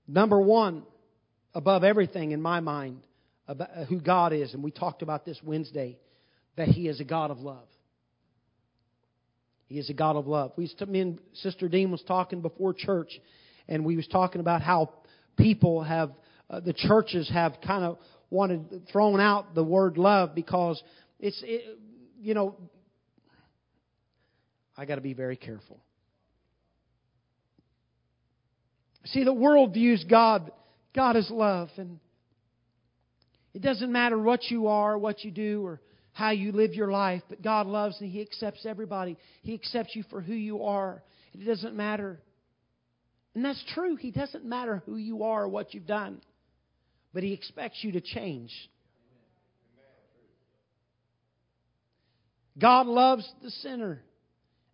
Number 0.08 0.42
one, 0.42 0.82
above 1.54 1.84
everything 1.84 2.32
in 2.32 2.42
my 2.42 2.60
mind, 2.60 3.02
about 3.48 3.70
who 3.88 4.02
God 4.02 4.34
is, 4.34 4.56
and 4.56 4.64
we 4.64 4.72
talked 4.72 5.04
about 5.04 5.26
this 5.26 5.40
Wednesday, 5.44 6.00
that 6.56 6.70
He 6.70 6.88
is 6.88 7.00
a 7.00 7.04
God 7.04 7.30
of 7.30 7.38
love. 7.38 7.68
He 9.68 9.78
is 9.78 9.92
a 9.92 9.94
God 9.94 10.16
of 10.16 10.26
love. 10.26 10.54
We, 10.58 10.72
me 10.88 11.02
and 11.02 11.20
Sister 11.34 11.70
Dean 11.70 11.92
was 11.92 12.02
talking 12.02 12.42
before 12.42 12.74
church, 12.74 13.12
and 13.68 13.86
we 13.86 13.96
was 13.96 14.08
talking 14.08 14.42
about 14.42 14.64
how 14.64 14.92
people 15.38 15.84
have, 15.84 16.10
uh, 16.50 16.62
the 16.62 16.74
churches 16.74 17.30
have 17.32 17.58
kind 17.64 17.84
of 17.84 18.00
wanted 18.34 18.88
thrown 18.92 19.20
out 19.20 19.54
the 19.54 19.64
word 19.64 19.98
love 19.98 20.34
because 20.34 20.82
it's, 21.20 21.40
it, 21.46 21.78
you 22.20 22.34
know, 22.34 22.56
I 24.76 24.86
got 24.86 24.96
to 24.96 25.02
be 25.02 25.14
very 25.14 25.38
careful. 25.38 25.80
See, 29.06 29.24
the 29.24 29.34
world 29.34 29.74
views 29.74 30.04
God, 30.10 30.52
God 30.96 31.16
is 31.16 31.30
love, 31.30 31.70
and 31.78 32.00
it 33.54 33.62
doesn't 33.62 33.92
matter 33.92 34.18
what 34.18 34.50
you 34.50 34.68
are, 34.68 34.98
what 34.98 35.24
you 35.24 35.30
do, 35.30 35.64
or 35.64 35.80
how 36.14 36.32
you 36.32 36.52
live 36.52 36.74
your 36.74 36.92
life, 36.92 37.22
but 37.30 37.42
God 37.42 37.68
loves 37.68 38.02
and 38.02 38.10
He 38.10 38.22
accepts 38.22 38.66
everybody. 38.66 39.16
He 39.44 39.54
accepts 39.54 39.96
you 39.96 40.04
for 40.10 40.22
who 40.22 40.34
you 40.34 40.64
are. 40.64 41.04
It 41.34 41.46
doesn't 41.46 41.76
matter. 41.76 42.20
And 43.36 43.46
that's 43.46 43.64
true. 43.74 43.96
He 43.96 44.12
doesn't 44.12 44.46
matter 44.46 44.82
who 44.86 44.96
you 44.96 45.24
are 45.24 45.44
or 45.44 45.50
what 45.50 45.74
you've 45.74 45.88
done, 45.88 46.22
but 47.14 47.24
He 47.24 47.34
expects 47.34 47.84
you 47.84 47.94
to 47.94 48.02
change. 48.02 48.52
God 52.58 52.86
loves 52.86 53.30
the 53.42 53.50
sinner 53.50 54.02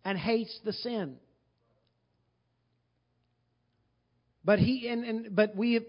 and 0.04 0.18
hates 0.18 0.58
the 0.64 0.72
sin. 0.72 1.16
But 4.44 4.58
he 4.58 4.88
and, 4.88 5.04
and 5.04 5.36
but 5.36 5.54
we 5.54 5.86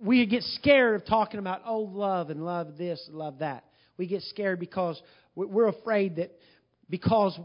we 0.00 0.26
get 0.26 0.42
scared 0.42 1.00
of 1.00 1.06
talking 1.06 1.38
about 1.38 1.62
oh 1.64 1.80
love 1.80 2.30
and 2.30 2.44
love 2.44 2.76
this 2.76 3.02
and 3.08 3.16
love 3.16 3.38
that. 3.38 3.64
We 3.96 4.06
get 4.06 4.22
scared 4.22 4.58
because 4.58 5.00
we're 5.34 5.68
afraid 5.68 6.16
that 6.16 6.32
because 6.90 7.38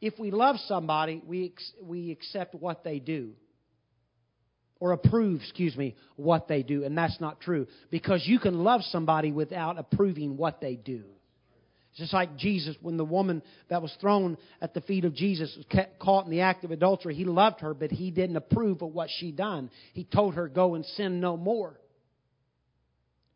if 0.00 0.18
we 0.18 0.30
love 0.30 0.56
somebody, 0.66 1.22
we 1.24 1.54
we 1.80 2.10
accept 2.10 2.54
what 2.54 2.82
they 2.82 2.98
do 2.98 3.32
or 4.80 4.92
approve, 4.92 5.40
excuse 5.40 5.76
me, 5.76 5.94
what 6.16 6.48
they 6.48 6.62
do, 6.62 6.84
and 6.84 6.96
that's 6.96 7.20
not 7.20 7.40
true 7.40 7.66
because 7.90 8.22
you 8.26 8.38
can 8.38 8.62
love 8.62 8.82
somebody 8.90 9.32
without 9.32 9.78
approving 9.78 10.36
what 10.36 10.60
they 10.60 10.76
do. 10.76 11.02
It's 11.90 12.00
just 12.00 12.12
like 12.12 12.36
Jesus, 12.36 12.76
when 12.82 12.98
the 12.98 13.04
woman 13.06 13.42
that 13.70 13.80
was 13.80 13.94
thrown 14.02 14.36
at 14.60 14.74
the 14.74 14.82
feet 14.82 15.06
of 15.06 15.14
Jesus 15.14 15.56
was 15.56 15.86
caught 15.98 16.26
in 16.26 16.30
the 16.30 16.42
act 16.42 16.62
of 16.62 16.70
adultery, 16.70 17.14
he 17.14 17.24
loved 17.24 17.60
her, 17.60 17.72
but 17.72 17.90
he 17.90 18.10
didn't 18.10 18.36
approve 18.36 18.82
of 18.82 18.92
what 18.92 19.08
she 19.18 19.32
done. 19.32 19.70
He 19.94 20.04
told 20.04 20.34
her, 20.34 20.46
"Go 20.46 20.74
and 20.74 20.84
sin 20.84 21.20
no 21.20 21.38
more." 21.38 21.80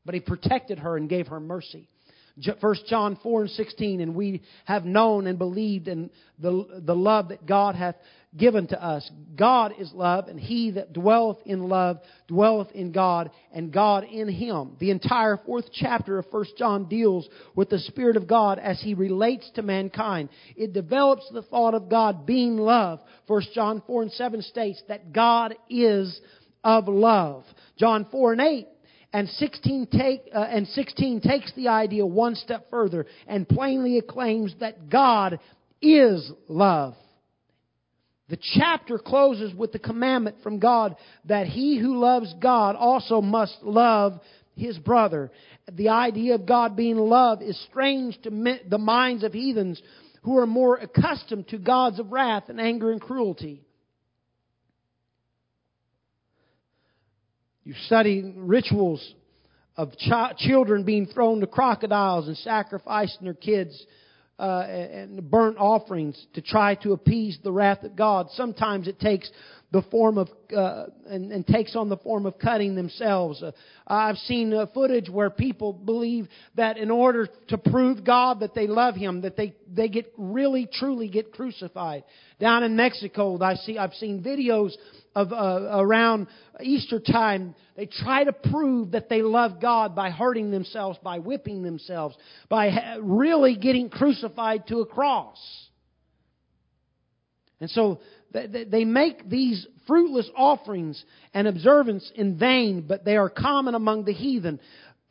But 0.05 0.15
he 0.15 0.21
protected 0.21 0.81
her 0.81 0.97
and 0.97 1.09
gave 1.09 1.29
her 1.29 1.41
mercy. 1.41 1.89
1 2.61 2.75
John 2.89 3.19
4 3.23 3.43
and 3.43 3.51
16, 3.51 4.01
and 4.01 4.15
we 4.15 4.43
have 4.65 4.85
known 4.85 5.27
and 5.27 5.39
believed 5.39 5.89
in 5.89 6.11
the, 6.39 6.83
the 6.85 6.95
love 6.95 7.29
that 7.29 7.47
God 7.47 7.75
hath 7.75 7.97
given 8.37 8.69
to 8.69 8.83
us. 8.83 9.11
God 9.37 9.75
is 9.79 9.93
love, 9.93 10.29
and 10.29 10.39
he 10.39 10.71
that 10.73 10.93
dwelleth 10.93 11.39
in 11.45 11.69
love 11.69 11.99
dwelleth 12.29 12.71
in 12.73 12.93
God, 12.93 13.31
and 13.53 13.73
God 13.73 14.05
in 14.05 14.29
him. 14.29 14.77
The 14.79 14.91
entire 14.91 15.39
fourth 15.45 15.67
chapter 15.73 16.19
of 16.19 16.27
1 16.31 16.45
John 16.57 16.89
deals 16.89 17.29
with 17.57 17.71
the 17.71 17.79
Spirit 17.79 18.17
of 18.17 18.29
God 18.29 18.59
as 18.59 18.81
he 18.81 18.95
relates 18.95 19.51
to 19.57 19.63
mankind. 19.63 20.29
It 20.57 20.73
develops 20.73 21.29
the 21.33 21.43
thought 21.43 21.75
of 21.75 21.89
God 21.89 22.25
being 22.25 22.57
love. 22.57 23.01
1 23.27 23.43
John 23.55 23.83
4 23.87 24.03
and 24.03 24.13
7 24.13 24.43
states 24.43 24.83
that 24.89 25.13
God 25.13 25.55
is 25.69 26.21
of 26.63 26.89
love. 26.89 27.45
John 27.79 28.07
4 28.11 28.33
and 28.33 28.41
8 28.41 28.69
and 29.13 29.29
16, 29.29 29.89
take, 29.89 30.23
uh, 30.35 30.39
and 30.39 30.67
16 30.69 31.21
takes 31.21 31.53
the 31.55 31.69
idea 31.69 32.07
one 32.07 32.35
step 32.37 32.71
further 32.71 33.07
and 33.27 33.49
plainly 33.49 33.99
acclaims 33.99 34.55
that 34.61 34.89
God 34.89 35.41
is 35.83 36.31
love. 36.49 36.95
The 38.29 38.39
chapter 38.55 38.99
closes 38.99 39.53
with 39.55 39.73
the 39.73 39.81
commandment 39.81 40.37
from 40.43 40.61
God 40.61 40.95
that 41.25 41.49
he 41.49 41.79
who 41.79 41.99
loves 41.99 42.33
God 42.41 42.77
also 42.77 43.21
must 43.21 43.57
love 43.63 44.21
his 44.57 44.79
brother. 44.79 45.33
The 45.73 45.89
idea 45.89 46.37
of 46.37 46.47
God 46.47 46.77
being 46.77 46.97
love 46.97 47.43
is 47.43 47.61
strange 47.69 48.17
to 48.23 48.31
the 48.69 48.79
minds 48.79 49.25
of 49.25 49.33
heathens 49.33 49.83
who 50.23 50.39
are 50.39 50.47
more 50.47 50.77
accustomed 50.77 51.49
to 51.49 51.59
gods 51.59 51.99
of 51.99 52.13
wrath 52.13 52.45
and 52.49 52.61
anger 52.61 52.93
and 52.93 53.01
cruelty. 53.01 53.63
You 57.65 57.75
study 57.87 58.33
rituals 58.37 59.15
of 59.77 59.93
ch- 59.97 60.37
children 60.39 60.85
being 60.85 61.07
thrown 61.07 61.41
to 61.41 61.47
crocodiles 61.47 62.29
and 62.29 62.37
sacrificing 62.39 63.25
their 63.25 63.35
kids 63.35 63.85
uh, 64.39 64.63
and 64.63 65.31
burnt 65.31 65.59
offerings 65.59 66.27
to 66.35 66.41
try 66.41 66.75
to 66.77 66.93
appease 66.93 67.39
the 67.45 67.53
wrath 67.53 67.83
of 67.85 67.95
God. 67.95 68.29
Sometimes 68.31 68.89
it 68.89 68.99
takes 68.99 69.31
the 69.73 69.83
form 69.83 70.19
of 70.19 70.29
uh, 70.57 70.87
and, 71.07 71.31
and, 71.31 71.47
takes 71.47 71.77
on 71.77 71.89
the 71.89 71.97
form 71.99 72.27
of 72.27 72.39
cutting 72.39 72.75
themselves. 72.75 73.43
Uh, 73.43 73.53
I've 73.87 74.17
seen 74.17 74.53
uh, 74.53 74.67
footage 74.75 75.09
where 75.09 75.31
people 75.31 75.73
believe 75.73 76.27
that 76.57 76.77
in 76.77 76.91
order 76.91 77.29
to 77.49 77.59
prove 77.59 78.05
God 78.05 78.41
that 78.41 78.55
they 78.55 78.67
love 78.67 78.97
Him, 78.97 79.21
that 79.21 79.37
they 79.37 79.55
they 79.73 79.89
get 79.89 80.13
really 80.17 80.69
truly 80.73 81.09
get 81.09 81.33
crucified. 81.33 82.03
Down 82.41 82.65
in 82.65 82.75
Mexico, 82.75 83.41
I 83.41 83.55
see 83.55 83.79
I've 83.79 83.95
seen 83.95 84.23
videos 84.25 84.73
of 85.15 85.33
uh, 85.33 85.69
around 85.73 86.29
Easter 86.63 87.01
time, 87.01 87.55
they 87.77 87.87
try 87.87 88.25
to 88.25 88.33
prove 88.33 88.93
that 88.93 89.09
they 89.09 89.23
love 89.23 89.61
God 89.61 89.95
by 89.95 90.11
hurting 90.11 90.51
themselves, 90.51 90.99
by 91.03 91.19
whipping 91.19 91.63
themselves, 91.63 92.17
by 92.49 92.71
ha- 92.71 92.99
really 93.01 93.57
getting 93.57 93.89
crucified 93.89 94.67
to 94.69 94.81
a 94.81 94.87
cross. 94.87 95.39
And 97.61 97.69
so 97.69 98.01
they 98.33 98.85
make 98.85 99.29
these 99.29 99.67
fruitless 99.87 100.31
offerings 100.37 101.05
and 101.35 101.49
observance 101.49 102.11
in 102.15 102.39
vain, 102.39 102.85
but 102.87 103.05
they 103.05 103.17
are 103.17 103.29
common 103.29 103.75
among 103.75 104.05
the 104.05 104.13
heathen. 104.13 104.61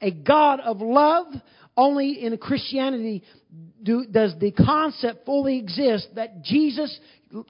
A 0.01 0.11
God 0.11 0.59
of 0.61 0.81
love, 0.81 1.27
only 1.75 2.23
in 2.23 2.37
Christianity 2.37 3.23
do, 3.83 4.05
does 4.09 4.33
the 4.39 4.51
concept 4.51 5.25
fully 5.25 5.59
exist 5.59 6.09
that 6.15 6.43
Jesus 6.43 6.99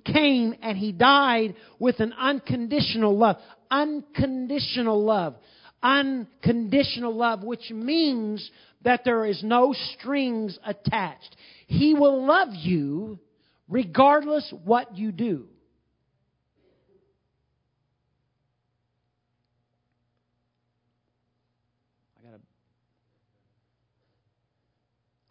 came 0.05 0.55
and 0.61 0.77
he 0.77 0.91
died 0.91 1.55
with 1.79 1.99
an 1.99 2.13
unconditional 2.13 3.17
love. 3.17 3.37
Unconditional 3.71 5.03
love. 5.03 5.35
Unconditional 5.81 7.15
love, 7.15 7.43
which 7.43 7.71
means 7.71 8.49
that 8.83 9.01
there 9.05 9.25
is 9.25 9.41
no 9.43 9.73
strings 9.97 10.57
attached. 10.65 11.35
He 11.67 11.93
will 11.93 12.25
love 12.25 12.49
you 12.51 13.19
regardless 13.67 14.53
what 14.65 14.97
you 14.97 15.11
do. 15.11 15.45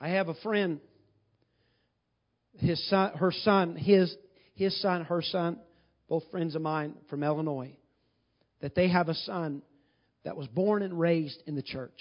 I 0.00 0.10
have 0.10 0.28
a 0.28 0.34
friend 0.34 0.80
his 2.58 2.88
son, 2.88 3.12
her 3.14 3.32
son, 3.32 3.76
his 3.76 4.14
his 4.54 4.80
son, 4.80 5.04
her 5.04 5.22
son, 5.22 5.58
both 6.08 6.24
friends 6.30 6.54
of 6.54 6.62
mine 6.62 6.94
from 7.08 7.22
Illinois, 7.22 7.76
that 8.60 8.74
they 8.74 8.88
have 8.88 9.08
a 9.08 9.14
son 9.14 9.62
that 10.24 10.36
was 10.36 10.48
born 10.48 10.82
and 10.82 10.98
raised 10.98 11.40
in 11.46 11.54
the 11.54 11.62
church. 11.62 12.00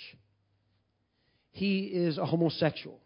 He 1.51 1.81
is 1.81 2.17
a 2.17 2.25
homosexual. 2.25 2.99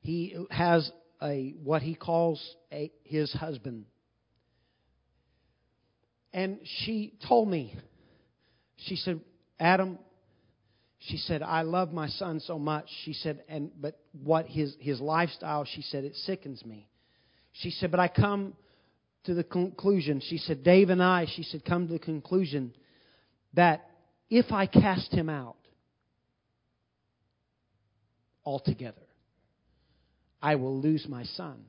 He 0.00 0.36
has 0.50 0.90
a 1.20 1.54
what 1.62 1.82
he 1.82 1.94
calls 1.94 2.40
a, 2.72 2.92
his 3.02 3.32
husband. 3.32 3.86
And 6.32 6.58
she 6.84 7.14
told 7.26 7.48
me, 7.48 7.74
she 8.76 8.96
said, 8.96 9.20
Adam, 9.58 9.98
she 11.08 11.16
said, 11.18 11.42
I 11.42 11.62
love 11.62 11.92
my 11.92 12.08
son 12.08 12.40
so 12.40 12.58
much. 12.58 12.86
She 13.04 13.12
said, 13.12 13.42
and 13.48 13.70
but 13.80 13.98
what 14.24 14.46
his 14.46 14.74
his 14.80 15.00
lifestyle, 15.00 15.64
she 15.64 15.82
said, 15.82 16.04
it 16.04 16.14
sickens 16.16 16.64
me. 16.64 16.88
She 17.52 17.70
said, 17.70 17.90
But 17.90 18.00
I 18.00 18.08
come 18.08 18.54
to 19.24 19.34
the 19.34 19.44
conclusion. 19.44 20.20
She 20.20 20.38
said, 20.38 20.62
Dave 20.62 20.90
and 20.90 21.02
I, 21.02 21.26
she 21.36 21.42
said, 21.42 21.64
come 21.64 21.86
to 21.86 21.92
the 21.92 21.98
conclusion 21.98 22.72
that 23.54 23.88
if 24.30 24.52
I 24.52 24.66
cast 24.66 25.12
him 25.12 25.28
out 25.28 25.56
altogether, 28.44 28.96
I 30.40 30.56
will 30.56 30.80
lose 30.80 31.06
my 31.08 31.24
son. 31.24 31.64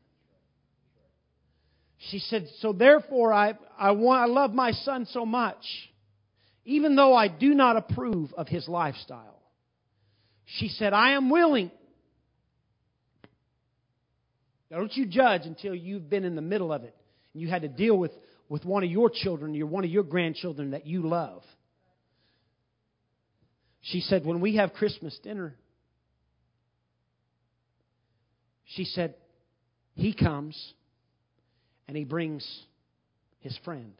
She 2.12 2.20
said, 2.20 2.48
So 2.60 2.74
therefore, 2.74 3.34
I, 3.34 3.58
I, 3.78 3.92
want, 3.92 4.22
I 4.22 4.26
love 4.26 4.54
my 4.54 4.72
son 4.72 5.08
so 5.12 5.26
much, 5.26 5.64
even 6.68 6.95
though 6.95 7.15
I 7.15 7.30
do 7.30 7.55
not 7.55 7.78
approve 7.78 8.34
of 8.36 8.47
his 8.47 8.68
lifestyle. 8.68 9.41
She 10.45 10.68
said, 10.68 10.93
I 10.93 11.13
am 11.13 11.30
willing 11.30 11.72
Don't 14.70 14.95
you 14.95 15.05
judge 15.05 15.41
until 15.45 15.74
you've 15.74 16.09
been 16.09 16.26
in 16.26 16.36
the 16.36 16.41
middle 16.41 16.74
of 16.74 16.84
it 16.84 16.95
and 17.34 17.41
you 17.41 17.47
had 17.47 17.61
to 17.61 17.68
deal 17.68 17.97
with, 17.97 18.11
with 18.49 18.65
one 18.65 18.84
of 18.84 18.91
your 18.91 19.09
children, 19.09 19.59
or 19.61 19.65
one 19.65 19.84
of 19.84 19.89
your 19.89 20.03
grandchildren 20.03 20.72
that 20.72 20.86
you 20.86 21.07
love. 21.07 21.41
She 23.82 24.01
said, 24.01 24.26
when 24.26 24.41
we 24.41 24.57
have 24.57 24.74
Christmas 24.74 25.18
dinner, 25.24 25.55
she 28.65 28.84
said, 28.84 29.15
he 29.93 30.13
comes 30.13 30.74
and 31.88 31.95
he 31.95 32.03
brings 32.03 32.45
his 33.39 33.57
friend. 33.63 33.93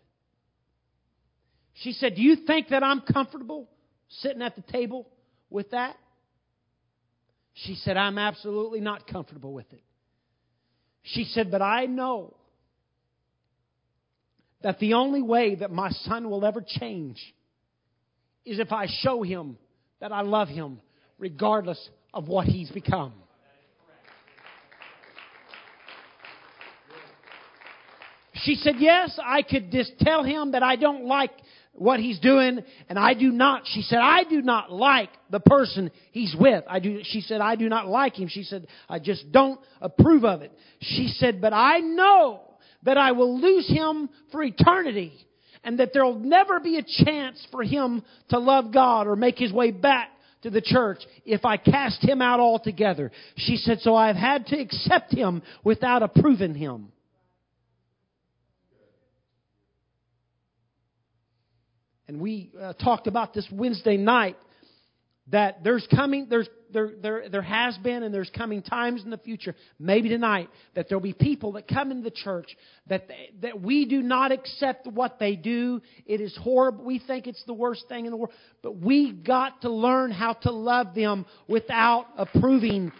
She 1.82 1.92
said, 1.94 2.16
Do 2.16 2.22
you 2.22 2.36
think 2.36 2.70
that 2.70 2.84
I'm 2.84 3.02
comfortable 3.02 3.70
sitting 4.10 4.42
at 4.42 4.56
the 4.56 4.62
table 4.62 5.08
with 5.50 5.72
that? 5.72 5.96
She 7.54 7.76
said, 7.76 7.98
I'm 7.98 8.18
absolutely 8.18 8.82
not 8.82 9.08
comfortable 9.08 9.54
with 9.54 9.72
it. 9.72 9.84
She 11.04 11.24
said, 11.26 11.52
But 11.52 11.62
I 11.62 11.86
know 11.86 12.36
that 14.62 14.80
the 14.80 14.94
only 14.94 15.22
way 15.22 15.56
that 15.56 15.72
my 15.72 15.90
son 15.92 16.30
will 16.30 16.44
ever 16.46 16.64
change 16.66 17.18
is 18.46 18.60
if 18.60 18.72
I 18.72 18.88
show 19.02 19.24
him 19.24 19.58
that 20.00 20.12
I 20.12 20.22
love 20.22 20.48
him 20.48 20.80
regardless 21.20 21.90
of 22.14 22.28
what 22.28 22.48
he's 22.48 22.72
become. 22.72 23.14
She 28.44 28.56
said, 28.56 28.76
Yes, 28.80 29.20
I 29.24 29.42
could 29.42 29.72
just 29.72 29.94
tell 30.00 30.24
him 30.24 30.52
that 30.52 30.64
I 30.64 30.76
don't 30.76 31.06
like 31.06 31.32
what 31.78 32.00
he's 32.00 32.20
doing, 32.20 32.60
and 32.90 32.98
I 32.98 33.14
do 33.14 33.32
not, 33.32 33.64
she 33.66 33.82
said, 33.82 34.00
I 34.00 34.24
do 34.24 34.42
not 34.42 34.72
like 34.72 35.10
the 35.30 35.40
person 35.40 35.92
he's 36.12 36.36
with. 36.38 36.64
I 36.68 36.80
do, 36.80 37.02
she 37.04 37.22
said, 37.22 37.40
I 37.42 37.56
do 37.56 37.70
not 37.70 37.88
like 37.88 38.18
him. 38.18 38.28
She 38.28 38.44
said, 38.44 38.68
I 38.90 39.00
just 39.00 39.32
don't 39.32 39.60
approve 39.80 40.26
of 40.26 40.42
it. 40.42 40.52
She 40.80 41.08
said, 41.08 41.40
but 41.40 41.54
I 41.54 41.80
know 41.80 42.42
that 42.84 42.98
I 42.98 43.12
will 43.12 43.40
lose 43.40 43.68
him 43.68 44.10
for 44.32 44.44
eternity 44.44 45.14
and 45.64 45.80
that 45.80 45.92
there'll 45.94 46.20
never 46.20 46.60
be 46.60 46.78
a 46.78 47.04
chance 47.06 47.46
for 47.52 47.64
him 47.64 48.04
to 48.30 48.40
love 48.40 48.74
God 48.74 49.08
or 49.08 49.16
make 49.16 49.38
his 49.38 49.52
way 49.52 49.72
back 49.72 50.10
to 50.44 50.50
the 50.50 50.62
church 50.62 51.00
if 51.26 51.46
I 51.46 51.58
cast 51.58 52.02
him 52.02 52.22
out 52.22 52.40
altogether. 52.40 53.12
She 53.36 53.58
said, 53.58 53.80
so 53.82 53.96
I've 53.96 54.16
had 54.16 54.48
to 54.48 54.60
accept 54.60 55.14
him 55.14 55.42
without 55.64 56.04
approving 56.04 56.56
him. 56.56 56.92
And 62.08 62.20
we 62.20 62.52
uh, 62.60 62.74
talked 62.74 63.08
about 63.08 63.34
this 63.34 63.48
Wednesday 63.52 63.98
night 63.98 64.38
that 65.30 65.64
there's 65.64 65.86
coming 65.94 66.28
there's 66.30 66.48
there, 66.72 66.92
there 67.02 67.30
there 67.30 67.42
has 67.42 67.78
been 67.80 68.04
and 68.04 68.14
there's 68.14 68.30
coming 68.36 68.62
times 68.62 69.04
in 69.04 69.10
the 69.10 69.18
future 69.18 69.56
maybe 69.80 70.10
tonight 70.10 70.50
that 70.76 70.88
there'll 70.88 71.02
be 71.02 71.14
people 71.14 71.54
that 71.54 71.68
come 71.68 71.92
into 71.92 72.04
the 72.04 72.12
church 72.12 72.48
that 72.88 73.08
they, 73.08 73.30
that 73.42 73.62
we 73.62 73.86
do 73.86 74.02
not 74.02 74.32
accept 74.32 74.88
what 74.88 75.20
they 75.20 75.36
do. 75.36 75.82
It 76.06 76.22
is 76.22 76.38
horrible. 76.42 76.86
We 76.86 77.00
think 77.00 77.28
it's 77.28 77.44
the 77.46 77.54
worst 77.54 77.86
thing 77.90 78.06
in 78.06 78.12
the 78.12 78.18
world. 78.18 78.34
But 78.62 78.78
we 78.78 79.12
got 79.12 79.62
to 79.62 79.70
learn 79.70 80.12
how 80.12 80.34
to 80.34 80.52
love 80.52 80.96
them 80.96 81.26
without 81.48 82.08
approving 82.18 82.92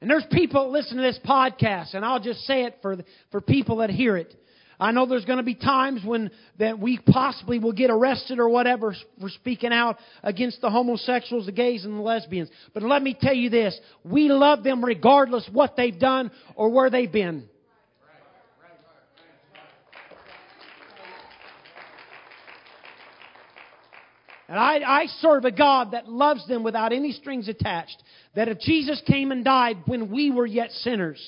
And 0.00 0.10
there's 0.10 0.26
people 0.30 0.70
listen 0.70 0.96
to 0.96 1.02
this 1.02 1.18
podcast, 1.24 1.94
and 1.94 2.04
I'll 2.04 2.20
just 2.20 2.40
say 2.40 2.64
it 2.64 2.78
for, 2.82 2.98
for 3.30 3.40
people 3.40 3.78
that 3.78 3.90
hear 3.90 4.16
it. 4.16 4.34
I 4.78 4.92
know 4.92 5.06
there's 5.06 5.24
going 5.24 5.38
to 5.38 5.42
be 5.42 5.54
times 5.54 6.02
when 6.04 6.30
that 6.58 6.78
we 6.78 6.98
possibly 6.98 7.58
will 7.58 7.72
get 7.72 7.90
arrested 7.90 8.38
or 8.38 8.50
whatever 8.50 8.94
for 9.18 9.30
speaking 9.30 9.72
out 9.72 9.96
against 10.22 10.60
the 10.60 10.68
homosexuals, 10.68 11.46
the 11.46 11.52
gays, 11.52 11.86
and 11.86 11.96
the 11.96 12.02
lesbians. 12.02 12.50
But 12.74 12.82
let 12.82 13.02
me 13.02 13.16
tell 13.18 13.34
you 13.34 13.48
this: 13.48 13.78
we 14.04 14.28
love 14.28 14.62
them 14.64 14.84
regardless 14.84 15.48
what 15.50 15.76
they've 15.76 15.98
done 15.98 16.30
or 16.56 16.68
where 16.68 16.90
they've 16.90 17.10
been. 17.10 17.48
And 24.48 24.58
I, 24.58 24.78
I 24.78 25.06
serve 25.20 25.44
a 25.44 25.50
God 25.50 25.92
that 25.92 26.08
loves 26.08 26.46
them 26.46 26.62
without 26.62 26.92
any 26.92 27.12
strings 27.12 27.48
attached. 27.48 28.02
That 28.34 28.48
if 28.48 28.60
Jesus 28.60 29.02
came 29.06 29.32
and 29.32 29.44
died 29.44 29.78
when 29.86 30.10
we 30.10 30.30
were 30.30 30.46
yet 30.46 30.70
sinners, 30.70 31.20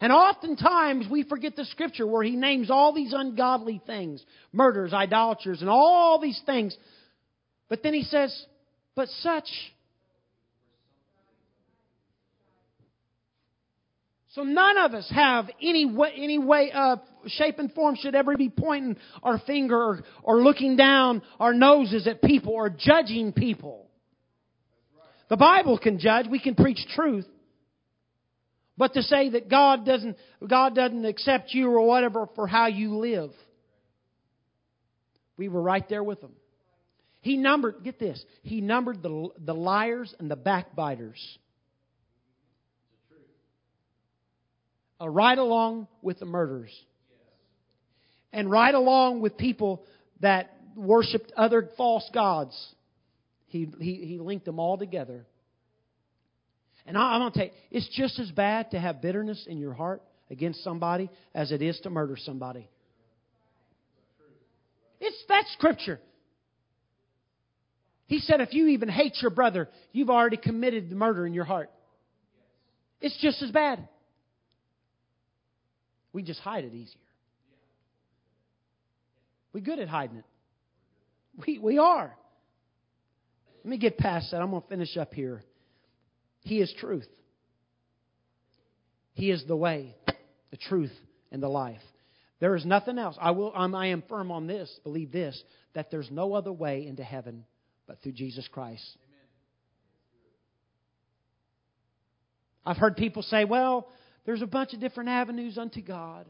and 0.00 0.12
oftentimes 0.12 1.06
we 1.10 1.24
forget 1.24 1.56
the 1.56 1.64
scripture 1.66 2.06
where 2.06 2.22
he 2.22 2.36
names 2.36 2.70
all 2.70 2.92
these 2.92 3.12
ungodly 3.12 3.82
things 3.86 4.24
murders, 4.52 4.92
idolaters, 4.92 5.60
and 5.60 5.70
all 5.70 6.18
these 6.20 6.40
things. 6.46 6.76
But 7.68 7.82
then 7.82 7.94
he 7.94 8.02
says, 8.02 8.46
but 8.94 9.08
such. 9.20 9.48
So 14.34 14.42
none 14.42 14.78
of 14.78 14.94
us 14.94 15.10
have 15.14 15.50
any 15.60 15.86
way, 15.86 16.12
any 16.16 16.38
way 16.38 16.70
of 16.72 17.00
shape 17.26 17.58
and 17.58 17.72
form 17.72 17.96
should 17.96 18.14
ever 18.14 18.36
be 18.36 18.48
pointing 18.48 18.96
our 19.22 19.38
finger 19.38 19.76
or, 19.76 20.04
or 20.22 20.42
looking 20.42 20.76
down 20.76 21.22
our 21.38 21.54
noses 21.54 22.06
at 22.06 22.22
people 22.22 22.52
or 22.52 22.70
judging 22.70 23.32
people. 23.32 23.88
The 25.28 25.36
Bible 25.36 25.78
can 25.78 25.98
judge. 25.98 26.26
We 26.28 26.40
can 26.40 26.54
preach 26.54 26.80
truth. 26.94 27.26
But 28.76 28.94
to 28.94 29.02
say 29.02 29.30
that 29.30 29.48
God 29.48 29.84
doesn't, 29.84 30.16
God 30.46 30.74
doesn't 30.74 31.04
accept 31.04 31.52
you 31.52 31.70
or 31.70 31.86
whatever 31.86 32.26
for 32.34 32.46
how 32.46 32.66
you 32.66 32.96
live. 32.96 33.30
We 35.36 35.48
were 35.48 35.62
right 35.62 35.88
there 35.88 36.02
with 36.02 36.20
them. 36.20 36.32
He 37.20 37.36
numbered, 37.36 37.84
get 37.84 37.98
this, 37.98 38.22
he 38.42 38.60
numbered 38.60 39.02
the, 39.02 39.28
the 39.38 39.54
liars 39.54 40.14
and 40.18 40.30
the 40.30 40.36
backbiters. 40.36 41.20
Uh, 45.00 45.08
right 45.08 45.38
along 45.38 45.86
with 46.02 46.18
the 46.18 46.26
murderers 46.26 46.72
and 48.32 48.50
right 48.50 48.74
along 48.74 49.20
with 49.20 49.36
people 49.36 49.82
that 50.20 50.56
worshiped 50.76 51.32
other 51.36 51.68
false 51.76 52.08
gods. 52.12 52.56
He, 53.46 53.68
he, 53.80 53.94
he 53.94 54.18
linked 54.18 54.44
them 54.44 54.58
all 54.58 54.78
together. 54.78 55.26
And 56.86 56.96
I, 56.96 57.14
I'm 57.14 57.20
going 57.20 57.32
to 57.32 57.38
tell 57.38 57.46
you, 57.46 57.52
it's 57.70 57.88
just 57.96 58.18
as 58.18 58.30
bad 58.30 58.70
to 58.70 58.78
have 58.78 59.02
bitterness 59.02 59.46
in 59.48 59.58
your 59.58 59.72
heart 59.72 60.02
against 60.30 60.62
somebody 60.62 61.10
as 61.34 61.50
it 61.50 61.62
is 61.62 61.78
to 61.80 61.90
murder 61.90 62.16
somebody. 62.16 62.68
It's 65.00 65.24
that 65.28 65.44
scripture. 65.54 65.98
He 68.06 68.18
said, 68.18 68.40
if 68.40 68.52
you 68.52 68.68
even 68.68 68.88
hate 68.88 69.16
your 69.22 69.30
brother, 69.30 69.68
you've 69.92 70.10
already 70.10 70.36
committed 70.36 70.90
the 70.90 70.96
murder 70.96 71.26
in 71.26 71.32
your 71.32 71.44
heart. 71.44 71.70
It's 73.00 73.16
just 73.20 73.42
as 73.42 73.50
bad. 73.50 73.88
We 76.12 76.22
just 76.22 76.40
hide 76.40 76.64
it 76.64 76.74
easier. 76.74 76.96
We're 79.52 79.60
good 79.60 79.78
at 79.78 79.88
hiding 79.88 80.18
it. 80.18 80.24
We, 81.46 81.58
we 81.58 81.78
are. 81.78 82.16
Let 83.64 83.70
me 83.70 83.78
get 83.78 83.98
past 83.98 84.30
that. 84.30 84.40
I'm 84.40 84.50
going 84.50 84.62
to 84.62 84.68
finish 84.68 84.96
up 84.96 85.12
here. 85.12 85.42
He 86.40 86.60
is 86.60 86.72
truth. 86.78 87.08
He 89.12 89.30
is 89.30 89.44
the 89.46 89.56
way, 89.56 89.94
the 90.50 90.56
truth, 90.56 90.92
and 91.30 91.42
the 91.42 91.48
life. 91.48 91.82
There 92.40 92.56
is 92.56 92.64
nothing 92.64 92.98
else. 92.98 93.16
I 93.20 93.32
will. 93.32 93.52
I'm, 93.54 93.74
I 93.74 93.88
am 93.88 94.02
firm 94.08 94.30
on 94.30 94.46
this. 94.46 94.70
Believe 94.82 95.12
this: 95.12 95.40
that 95.74 95.90
there's 95.90 96.10
no 96.10 96.32
other 96.32 96.52
way 96.52 96.86
into 96.86 97.04
heaven 97.04 97.44
but 97.86 98.00
through 98.02 98.12
Jesus 98.12 98.48
Christ. 98.48 98.82
I've 102.64 102.78
heard 102.78 102.96
people 102.96 103.22
say, 103.22 103.44
"Well, 103.44 103.88
there's 104.24 104.42
a 104.42 104.46
bunch 104.46 104.72
of 104.72 104.80
different 104.80 105.10
avenues 105.10 105.58
unto 105.58 105.82
God." 105.82 106.26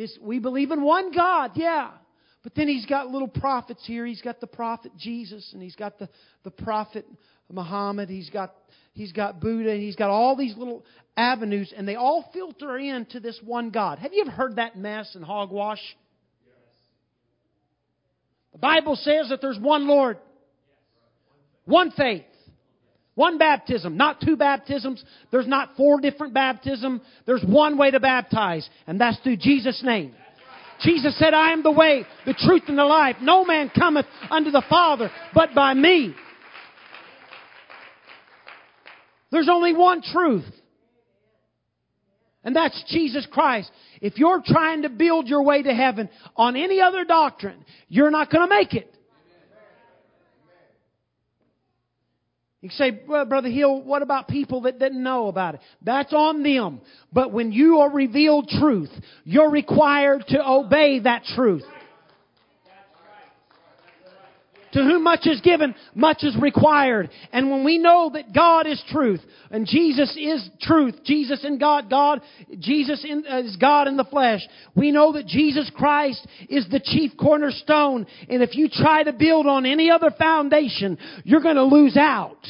It's, 0.00 0.18
we 0.20 0.38
believe 0.38 0.70
in 0.70 0.82
one 0.82 1.12
God, 1.12 1.52
yeah. 1.54 1.90
But 2.42 2.54
then 2.54 2.68
he's 2.68 2.86
got 2.86 3.08
little 3.08 3.28
prophets 3.28 3.82
here. 3.84 4.06
He's 4.06 4.22
got 4.22 4.40
the 4.40 4.46
prophet 4.46 4.92
Jesus, 4.98 5.50
and 5.52 5.62
he's 5.62 5.76
got 5.76 5.98
the, 5.98 6.08
the 6.42 6.50
prophet 6.50 7.06
Muhammad. 7.52 8.08
He's 8.08 8.30
got 8.30 8.54
he's 8.94 9.12
got 9.12 9.40
Buddha, 9.40 9.70
and 9.70 9.80
he's 9.80 9.96
got 9.96 10.08
all 10.08 10.36
these 10.36 10.56
little 10.56 10.86
avenues, 11.18 11.72
and 11.76 11.86
they 11.86 11.96
all 11.96 12.30
filter 12.32 12.78
into 12.78 13.20
this 13.20 13.38
one 13.44 13.70
God. 13.70 13.98
Have 13.98 14.14
you 14.14 14.22
ever 14.22 14.30
heard 14.30 14.56
that 14.56 14.76
mess 14.76 15.14
and 15.14 15.22
hogwash? 15.22 15.80
The 18.52 18.58
Bible 18.58 18.96
says 18.96 19.28
that 19.28 19.42
there's 19.42 19.58
one 19.58 19.86
Lord, 19.86 20.16
one 21.66 21.90
faith, 21.90 22.24
one 23.20 23.36
baptism, 23.36 23.98
not 23.98 24.22
two 24.24 24.34
baptisms. 24.34 25.04
There's 25.30 25.46
not 25.46 25.76
four 25.76 26.00
different 26.00 26.32
baptisms. 26.32 27.02
There's 27.26 27.44
one 27.44 27.76
way 27.76 27.90
to 27.90 28.00
baptize, 28.00 28.66
and 28.86 28.98
that's 28.98 29.18
through 29.18 29.36
Jesus' 29.36 29.82
name. 29.84 30.14
Jesus 30.80 31.18
said, 31.18 31.34
I 31.34 31.52
am 31.52 31.62
the 31.62 31.70
way, 31.70 32.06
the 32.24 32.32
truth, 32.32 32.62
and 32.68 32.78
the 32.78 32.84
life. 32.84 33.16
No 33.20 33.44
man 33.44 33.70
cometh 33.78 34.06
unto 34.30 34.50
the 34.50 34.62
Father 34.70 35.10
but 35.34 35.54
by 35.54 35.74
me. 35.74 36.14
There's 39.30 39.50
only 39.50 39.74
one 39.74 40.00
truth. 40.00 40.50
And 42.42 42.56
that's 42.56 42.82
Jesus 42.88 43.28
Christ. 43.30 43.70
If 44.00 44.16
you're 44.16 44.42
trying 44.42 44.80
to 44.82 44.88
build 44.88 45.28
your 45.28 45.42
way 45.42 45.62
to 45.62 45.74
heaven 45.74 46.08
on 46.36 46.56
any 46.56 46.80
other 46.80 47.04
doctrine, 47.04 47.66
you're 47.88 48.10
not 48.10 48.30
going 48.30 48.48
to 48.48 48.54
make 48.54 48.72
it. 48.72 48.96
You 52.62 52.68
say, 52.70 52.90
Brother 52.90 53.48
Hill, 53.48 53.82
what 53.82 54.02
about 54.02 54.28
people 54.28 54.62
that 54.62 54.78
didn't 54.78 55.02
know 55.02 55.28
about 55.28 55.54
it? 55.54 55.60
That's 55.82 56.12
on 56.12 56.42
them. 56.42 56.82
But 57.10 57.32
when 57.32 57.52
you 57.52 57.78
are 57.78 57.90
revealed 57.90 58.48
truth, 58.48 58.90
you're 59.24 59.50
required 59.50 60.24
to 60.28 60.46
obey 60.46 61.00
that 61.00 61.24
truth. 61.24 61.64
To 64.72 64.82
whom 64.82 65.02
much 65.02 65.26
is 65.26 65.40
given, 65.40 65.74
much 65.94 66.22
is 66.22 66.36
required. 66.40 67.10
And 67.32 67.50
when 67.50 67.64
we 67.64 67.78
know 67.78 68.10
that 68.14 68.32
God 68.32 68.66
is 68.66 68.82
truth, 68.90 69.20
and 69.50 69.66
Jesus 69.66 70.16
is 70.16 70.48
truth, 70.60 70.94
Jesus 71.04 71.44
in 71.44 71.58
God, 71.58 71.90
God, 71.90 72.20
Jesus 72.60 73.04
in, 73.04 73.24
uh, 73.28 73.38
is 73.38 73.56
God 73.56 73.88
in 73.88 73.96
the 73.96 74.04
flesh, 74.04 74.40
we 74.76 74.92
know 74.92 75.12
that 75.12 75.26
Jesus 75.26 75.70
Christ 75.74 76.24
is 76.48 76.68
the 76.70 76.80
chief 76.80 77.12
cornerstone. 77.18 78.06
And 78.28 78.42
if 78.42 78.54
you 78.54 78.68
try 78.68 79.02
to 79.02 79.12
build 79.12 79.46
on 79.46 79.66
any 79.66 79.90
other 79.90 80.12
foundation, 80.16 80.98
you're 81.24 81.42
going 81.42 81.56
to 81.56 81.64
lose 81.64 81.96
out. 81.96 82.46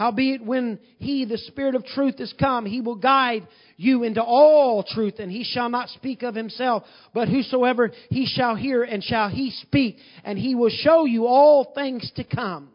Howbeit, 0.00 0.42
when 0.42 0.78
He, 0.98 1.26
the 1.26 1.36
Spirit 1.36 1.74
of 1.74 1.84
truth, 1.84 2.20
is 2.20 2.32
come, 2.40 2.64
He 2.64 2.80
will 2.80 2.96
guide 2.96 3.46
you 3.76 4.02
into 4.02 4.22
all 4.22 4.82
truth, 4.82 5.16
and 5.18 5.30
He 5.30 5.44
shall 5.44 5.68
not 5.68 5.90
speak 5.90 6.22
of 6.22 6.34
Himself, 6.34 6.84
but 7.12 7.28
whosoever 7.28 7.92
He 8.08 8.24
shall 8.24 8.56
hear, 8.56 8.82
and 8.82 9.04
shall 9.04 9.28
He 9.28 9.50
speak, 9.50 9.98
and 10.24 10.38
He 10.38 10.54
will 10.54 10.70
show 10.70 11.04
you 11.04 11.26
all 11.26 11.72
things 11.74 12.10
to 12.16 12.24
come. 12.24 12.70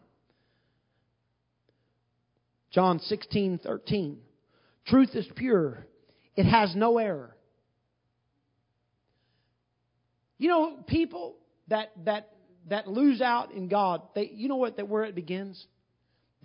John 2.70 3.00
16, 3.00 3.58
13. 3.58 4.18
Truth 4.86 5.16
is 5.16 5.26
pure. 5.34 5.84
It 6.36 6.44
has 6.44 6.76
no 6.76 6.98
error. 6.98 7.34
You 10.38 10.48
know, 10.48 10.76
people 10.86 11.34
that, 11.66 11.90
that, 12.04 12.30
that 12.68 12.86
lose 12.86 13.20
out 13.20 13.52
in 13.52 13.66
God, 13.66 14.02
they, 14.14 14.30
you 14.32 14.46
know 14.46 14.54
what, 14.54 14.76
that 14.76 14.86
where 14.86 15.02
it 15.02 15.16
begins? 15.16 15.66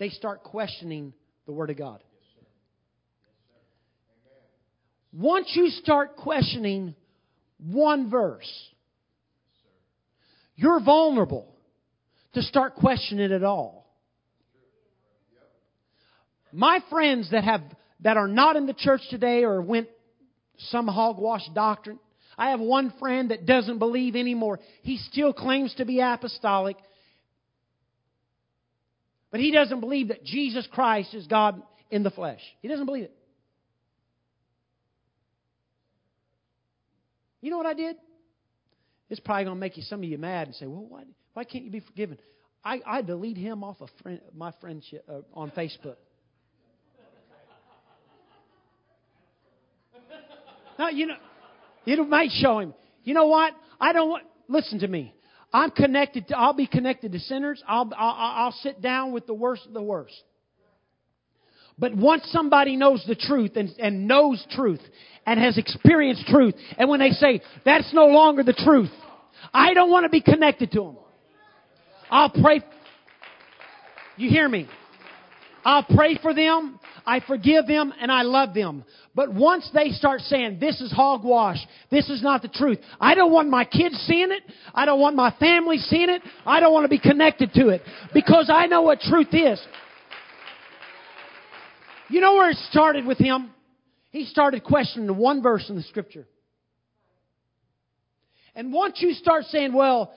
They 0.02 0.10
start 0.10 0.42
questioning 0.44 1.14
the 1.46 1.52
Word 1.52 1.70
of 1.70 1.78
God. 1.78 2.02
Once 5.14 5.52
you 5.54 5.70
start 5.70 6.16
questioning 6.16 6.96
one 7.60 8.10
verse, 8.10 8.52
you're 10.56 10.80
vulnerable 10.84 11.54
to 12.34 12.42
start 12.42 12.74
questioning 12.74 13.30
it 13.30 13.44
all. 13.44 13.94
My 16.52 16.80
friends 16.90 17.30
that 17.30 17.44
have 17.44 17.62
that 18.00 18.18
are 18.18 18.28
not 18.28 18.56
in 18.56 18.66
the 18.66 18.74
church 18.74 19.02
today 19.12 19.44
or 19.44 19.62
went 19.62 19.88
some 20.58 20.88
hogwash 20.88 21.48
doctrine. 21.54 22.00
I 22.40 22.50
have 22.50 22.60
one 22.60 22.92
friend 23.00 23.30
that 23.30 23.46
doesn't 23.46 23.78
believe 23.78 24.16
anymore. 24.16 24.60
He 24.82 24.98
still 24.98 25.32
claims 25.32 25.76
to 25.76 25.86
be 25.86 26.00
apostolic. 26.00 26.78
But 29.32 29.40
he 29.40 29.52
doesn't 29.52 29.80
believe 29.80 30.10
that 30.10 30.24
Jesus 30.24 30.68
Christ 30.72 31.14
is 31.14 31.26
God 31.26 31.62
in 31.90 32.04
the 32.04 32.12
flesh. 32.12 32.42
He 32.62 32.68
doesn't 32.68 32.86
believe 32.86 33.06
it. 33.06 33.16
You 37.42 37.50
know 37.50 37.58
what 37.58 37.66
I 37.66 37.74
did? 37.74 37.96
It's 39.10 39.20
probably 39.20 39.46
going 39.46 39.56
to 39.56 39.60
make 39.60 39.78
you 39.78 39.84
some 39.84 40.00
of 40.00 40.06
you 40.06 40.18
mad 40.18 40.48
and 40.48 40.56
say, 40.56 40.68
"Well, 40.68 40.86
why, 40.88 41.04
why 41.34 41.44
can't 41.44 41.64
you 41.66 41.72
be 41.72 41.80
forgiven?" 41.80 42.18
I, 42.64 42.80
I 42.86 43.02
delete 43.02 43.38
him 43.38 43.64
off 43.64 43.82
of 43.82 43.90
friend, 44.04 44.22
my 44.36 44.54
friendship 44.62 45.04
uh, 45.10 45.22
on 45.34 45.50
Facebook. 45.52 45.96
now 50.78 50.90
you 50.90 51.08
know, 51.08 51.16
it 51.86 52.08
might 52.08 52.30
show 52.32 52.60
him. 52.60 52.74
You 53.04 53.16
know 53.16 53.26
what? 53.26 53.54
I 53.80 53.94
don't 53.94 54.10
want. 54.10 54.24
Listen 54.48 54.80
to 54.80 54.88
me. 54.88 55.14
I'm 55.54 55.72
connected 55.72 56.28
to, 56.30 56.38
I'll 56.38 56.54
be 56.54 56.68
connected 56.68 57.12
to 57.12 57.20
sinners. 57.20 57.62
I'll, 57.68 57.92
I'll, 57.98 58.46
I'll 58.46 58.52
sit 58.52 58.82
down 58.82 59.12
with 59.12 59.28
the 59.28 59.34
worst 59.34 59.66
of 59.66 59.74
the 59.74 59.82
worst. 59.82 60.24
But 61.78 61.96
once 61.96 62.24
somebody 62.32 62.76
knows 62.76 63.04
the 63.08 63.16
truth 63.16 63.52
and, 63.56 63.70
and 63.80 64.08
knows 64.08 64.46
truth 64.52 64.82
and 65.26 65.40
has 65.40 65.58
experienced 65.58 66.26
truth, 66.28 66.54
and 66.78 66.90
when 66.90 67.00
they 67.00 67.10
say, 67.10 67.42
that's 67.66 67.94
no 67.94 68.08
longer 68.08 68.44
the 68.44 68.54
truth, 68.54 68.92
I 69.54 69.74
don't 69.74 69.90
want 69.90 70.04
to 70.04 70.10
be 70.10 70.22
connected 70.22 70.72
to 70.72 70.82
them. 70.82 70.98
I'll 72.10 72.30
pray. 72.30 72.62
You 74.18 74.30
hear 74.30 74.48
me? 74.48 74.68
I'll 75.64 75.84
pray 75.84 76.18
for 76.22 76.34
them. 76.34 76.80
I 77.06 77.20
forgive 77.20 77.68
them 77.68 77.94
and 78.00 78.12
I 78.12 78.22
love 78.24 78.54
them. 78.54 78.84
But 79.14 79.34
once 79.34 79.70
they 79.74 79.90
start 79.90 80.22
saying, 80.22 80.60
this 80.60 80.80
is 80.82 80.92
hogwash, 80.92 81.58
this 81.90 82.10
is 82.10 82.24
not 82.24 82.42
the 82.42 82.48
truth, 82.48 82.80
I 83.00 83.16
don't 83.16 83.32
want 83.32 83.50
my 83.50 83.66
kids 83.66 83.96
seeing 84.08 84.32
it. 84.32 84.44
I 84.74 84.86
don't 84.86 85.00
want 85.00 85.16
my 85.16 85.32
family 85.40 85.78
seeing 85.78 86.10
it. 86.10 86.22
I 86.46 86.60
don't 86.60 86.74
want 86.74 86.86
to 86.86 86.90
be 86.90 87.00
connected 87.00 87.54
to 87.54 87.70
it 87.70 87.82
because 88.14 88.50
I 88.54 88.68
know 88.68 88.82
what 88.82 89.00
truth 89.02 89.34
is. 89.34 89.62
You 92.10 92.22
know 92.22 92.34
where 92.34 92.50
it 92.50 92.58
started 92.70 93.06
with 93.06 93.18
him? 93.18 93.52
He 94.12 94.26
started 94.26 94.64
questioning 94.64 95.16
one 95.16 95.42
verse 95.42 95.70
in 95.70 95.76
the 95.76 95.84
scripture. 95.84 96.28
And 98.54 98.74
once 98.74 98.98
you 99.00 99.14
start 99.14 99.46
saying, 99.46 99.74
well, 99.74 100.14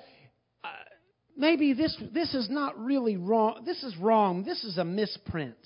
maybe 1.36 1.72
this, 1.72 1.96
this 2.12 2.34
is 2.34 2.48
not 2.50 2.78
really 2.78 3.16
wrong, 3.16 3.62
this 3.64 3.82
is 3.82 3.96
wrong, 3.96 4.44
this 4.44 4.64
is 4.64 4.78
a 4.78 4.84
misprint. 4.84 5.56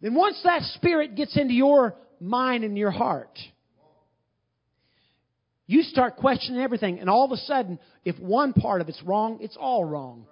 Then 0.00 0.14
once 0.14 0.40
that 0.44 0.62
spirit 0.74 1.14
gets 1.14 1.36
into 1.36 1.54
your 1.54 1.94
mind 2.20 2.64
and 2.64 2.76
your 2.76 2.90
heart, 2.90 3.38
you 5.66 5.82
start 5.82 6.16
questioning 6.16 6.60
everything. 6.60 6.98
And 6.98 7.08
all 7.08 7.24
of 7.24 7.30
a 7.30 7.36
sudden, 7.36 7.78
if 8.04 8.18
one 8.18 8.52
part 8.52 8.80
of 8.80 8.88
it's 8.88 9.02
wrong, 9.02 9.38
it's 9.40 9.56
all 9.56 9.84
wrong. 9.84 10.26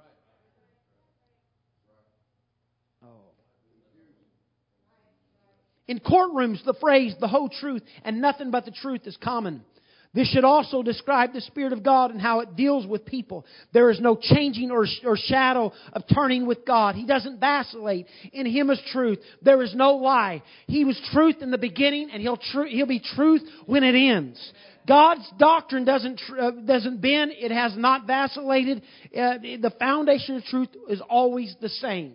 In 5.86 5.99
courtrooms, 5.99 6.64
the 6.64 6.74
phrase, 6.80 7.14
the 7.18 7.26
whole 7.26 7.49
truth 7.49 7.82
and 8.05 8.20
nothing 8.20 8.53
but 8.53 8.64
the 8.64 8.70
truth 8.70 9.07
is 9.07 9.16
common. 9.16 9.64
This 10.12 10.28
should 10.28 10.44
also 10.44 10.82
describe 10.82 11.32
the 11.32 11.40
Spirit 11.40 11.72
of 11.72 11.84
God 11.84 12.11
and 12.11 12.20
how 12.20 12.40
it 12.40 12.56
deals 12.56 12.84
with 12.84 13.06
people. 13.06 13.46
There 13.72 13.90
is 13.90 14.00
no 14.00 14.18
changing 14.20 14.72
or, 14.72 14.84
or 15.04 15.16
shadow 15.16 15.72
of 15.92 16.02
turning 16.12 16.46
with 16.46 16.66
God. 16.66 16.96
He 16.96 17.06
doesn't 17.06 17.38
vacillate. 17.38 18.06
In 18.32 18.44
Him 18.44 18.70
is 18.70 18.80
truth. 18.90 19.20
There 19.42 19.62
is 19.62 19.72
no 19.72 19.92
lie. 19.92 20.42
He 20.66 20.84
was 20.84 21.00
truth 21.12 21.36
in 21.42 21.52
the 21.52 21.58
beginning 21.58 22.11
and 22.12 22.20
He'll, 22.20 22.38
tr- 22.38 22.64
he'll 22.64 22.86
be 22.86 22.98
truth 23.14 23.42
when 23.66 23.84
it 23.84 23.94
ends. 23.94 24.52
God's 24.88 25.30
doctrine 25.38 25.84
doesn't, 25.84 26.20
uh, 26.36 26.50
doesn't 26.66 27.00
bend. 27.00 27.30
It 27.36 27.52
has 27.52 27.76
not 27.76 28.08
vacillated. 28.08 28.82
Uh, 29.16 29.38
the 29.38 29.72
foundation 29.78 30.36
of 30.36 30.44
truth 30.44 30.70
is 30.88 31.00
always 31.08 31.54
the 31.61 31.68
same. 31.68 32.14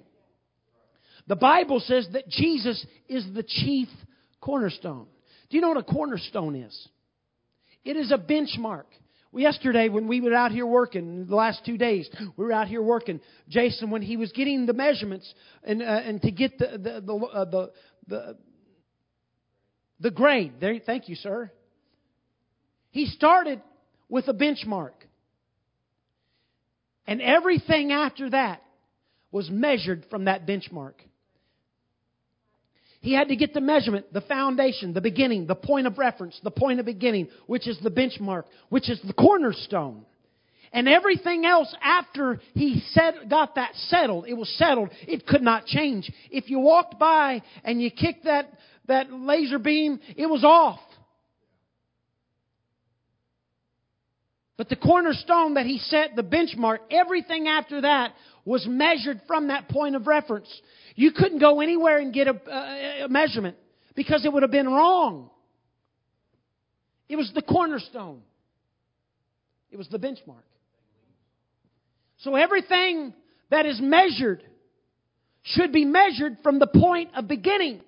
The 1.28 1.38
Bible 1.38 1.80
says 1.80 2.08
that 2.12 2.28
Jesus 2.28 2.86
is 3.08 3.26
the 3.34 3.44
chief 3.44 3.88
cornerstone. 4.42 5.08
Do 5.50 5.56
you 5.56 5.62
know 5.62 5.70
what 5.70 5.78
a 5.78 5.84
cornerstone 5.84 6.56
is? 6.56 6.90
It 7.86 7.96
is 7.96 8.12
a 8.12 8.18
benchmark. 8.18 8.86
Yesterday, 9.32 9.90
when 9.90 10.08
we 10.08 10.22
were 10.22 10.34
out 10.34 10.52
here 10.52 10.66
working, 10.66 11.26
the 11.28 11.36
last 11.36 11.66
two 11.66 11.78
days, 11.78 12.10
we 12.38 12.46
were 12.46 12.54
out 12.54 12.68
here 12.68 12.82
working. 12.82 13.20
Jason, 13.50 13.90
when 13.92 14.02
he 14.02 14.16
was 14.16 14.32
getting 14.32 14.66
the 14.66 14.74
measurements 14.74 15.32
and, 15.64 15.82
uh, 15.82 15.86
and 15.86 16.22
to 16.22 16.32
get 16.32 16.58
the, 16.58 16.68
the, 16.82 17.02
the, 17.02 17.14
uh, 17.14 17.46
the, 17.46 17.72
the, 18.08 18.38
the 20.00 20.12
grade, 20.12 20.54
there, 20.62 20.80
thank 20.86 21.10
you, 21.10 21.16
sir. 21.16 21.52
He 22.92 23.08
started 23.08 23.62
with 24.08 24.30
a 24.30 24.34
benchmark. 24.34 24.94
And 27.06 27.22
everything 27.22 27.92
after 27.92 28.30
that 28.30 28.64
was 29.32 29.50
measured 29.50 30.06
from 30.10 30.26
that 30.26 30.48
benchmark. 30.48 30.94
He 33.06 33.14
had 33.14 33.28
to 33.28 33.36
get 33.36 33.54
the 33.54 33.62
measurement, 33.62 34.12
the 34.12 34.22
foundation, 34.22 34.92
the 34.92 35.00
beginning, 35.00 35.46
the 35.46 35.54
point 35.54 35.86
of 35.86 36.00
reference, 36.00 36.40
the 36.44 36.50
point 36.50 36.80
of 36.80 36.88
beginning, 36.88 37.28
which 37.46 37.68
is 37.68 37.78
the 37.84 37.92
benchmark, 37.92 38.46
which 38.70 38.90
is 38.90 39.00
the 39.06 39.14
cornerstone. 39.14 40.08
And 40.74 40.90
everything 40.90 41.46
else 41.46 41.72
after 41.84 42.42
he 42.56 42.82
said, 42.94 43.30
got 43.30 43.54
that 43.56 43.76
settled, 43.90 44.26
it 44.28 44.34
was 44.34 44.50
settled, 44.58 44.90
it 45.08 45.28
could 45.28 45.44
not 45.44 45.68
change. 45.68 46.12
If 46.32 46.50
you 46.50 46.58
walked 46.58 46.98
by 46.98 47.44
and 47.64 47.80
you 47.80 47.92
kicked 47.92 48.24
that, 48.24 48.52
that 48.88 49.14
laser 49.14 49.60
beam, 49.60 50.00
it 50.18 50.26
was 50.26 50.44
off. 50.44 50.80
But 54.58 54.68
the 54.68 54.78
cornerstone 54.78 55.54
that 55.56 55.68
he 55.68 55.78
set, 55.78 56.16
the 56.16 56.24
benchmark, 56.24 56.80
everything 56.90 57.48
after 57.48 57.82
that 57.82 58.14
was 58.46 58.66
measured 58.68 59.20
from 59.28 59.48
that 59.48 59.68
point 59.68 59.96
of 59.96 60.08
reference. 60.08 60.48
You 60.96 61.12
couldn't 61.12 61.40
go 61.40 61.62
anywhere 61.62 61.98
and 61.98 62.14
get 62.14 62.28
a, 62.28 63.06
a, 63.06 63.10
measurement 63.10 63.58
because 63.96 64.24
it 64.24 64.32
would 64.32 64.44
have 64.44 64.52
been 64.52 64.68
wrong. 64.68 65.32
It 67.10 67.16
was 67.16 67.32
the 67.34 67.42
cornerstone. 67.42 68.22
It 69.72 69.78
was 69.78 69.90
the 69.90 69.98
benchmark. 69.98 70.46
So 72.20 72.36
everything 72.36 73.14
that 73.50 73.66
is 73.66 73.80
measured 73.82 74.44
should 75.44 75.72
be 75.72 75.86
measured 75.86 76.38
from 76.44 76.60
the 76.60 76.68
point 76.68 77.12
of 77.16 77.28
beginning. 77.28 77.82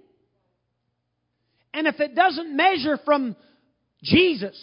And 1.74 1.88
if 1.88 2.00
it 2.00 2.16
doesn't 2.16 2.56
measure 2.56 2.98
from 3.06 3.36
Jesus, 4.04 4.58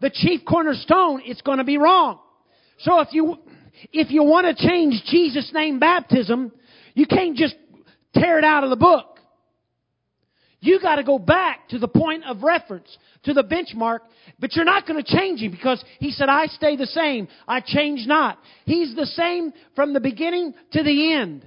the 0.00 0.10
chief 0.10 0.44
cornerstone, 0.44 1.22
it's 1.24 1.42
going 1.42 1.58
to 1.58 1.64
be 1.64 1.78
wrong. 1.78 2.18
So 2.78 3.00
if 3.00 3.08
you, 3.12 3.38
if 3.92 4.10
you 4.10 4.22
want 4.22 4.46
to 4.46 4.68
change 4.68 5.02
Jesus' 5.06 5.50
name 5.52 5.78
baptism, 5.78 6.52
you 6.94 7.06
can't 7.06 7.36
just 7.36 7.54
tear 8.14 8.38
it 8.38 8.44
out 8.44 8.64
of 8.64 8.70
the 8.70 8.76
book. 8.76 9.12
You 10.60 10.78
got 10.80 10.96
to 10.96 11.02
go 11.02 11.18
back 11.18 11.68
to 11.70 11.78
the 11.80 11.88
point 11.88 12.24
of 12.24 12.44
reference, 12.44 12.96
to 13.24 13.34
the 13.34 13.42
benchmark, 13.42 13.98
but 14.38 14.54
you're 14.54 14.64
not 14.64 14.86
going 14.86 15.02
to 15.02 15.16
change 15.16 15.40
him 15.40 15.50
because 15.50 15.84
he 15.98 16.12
said, 16.12 16.28
I 16.28 16.46
stay 16.46 16.76
the 16.76 16.86
same. 16.86 17.26
I 17.48 17.60
change 17.60 18.06
not. 18.06 18.38
He's 18.64 18.94
the 18.94 19.06
same 19.06 19.52
from 19.74 19.92
the 19.92 19.98
beginning 19.98 20.54
to 20.72 20.84
the 20.84 21.14
end. 21.14 21.44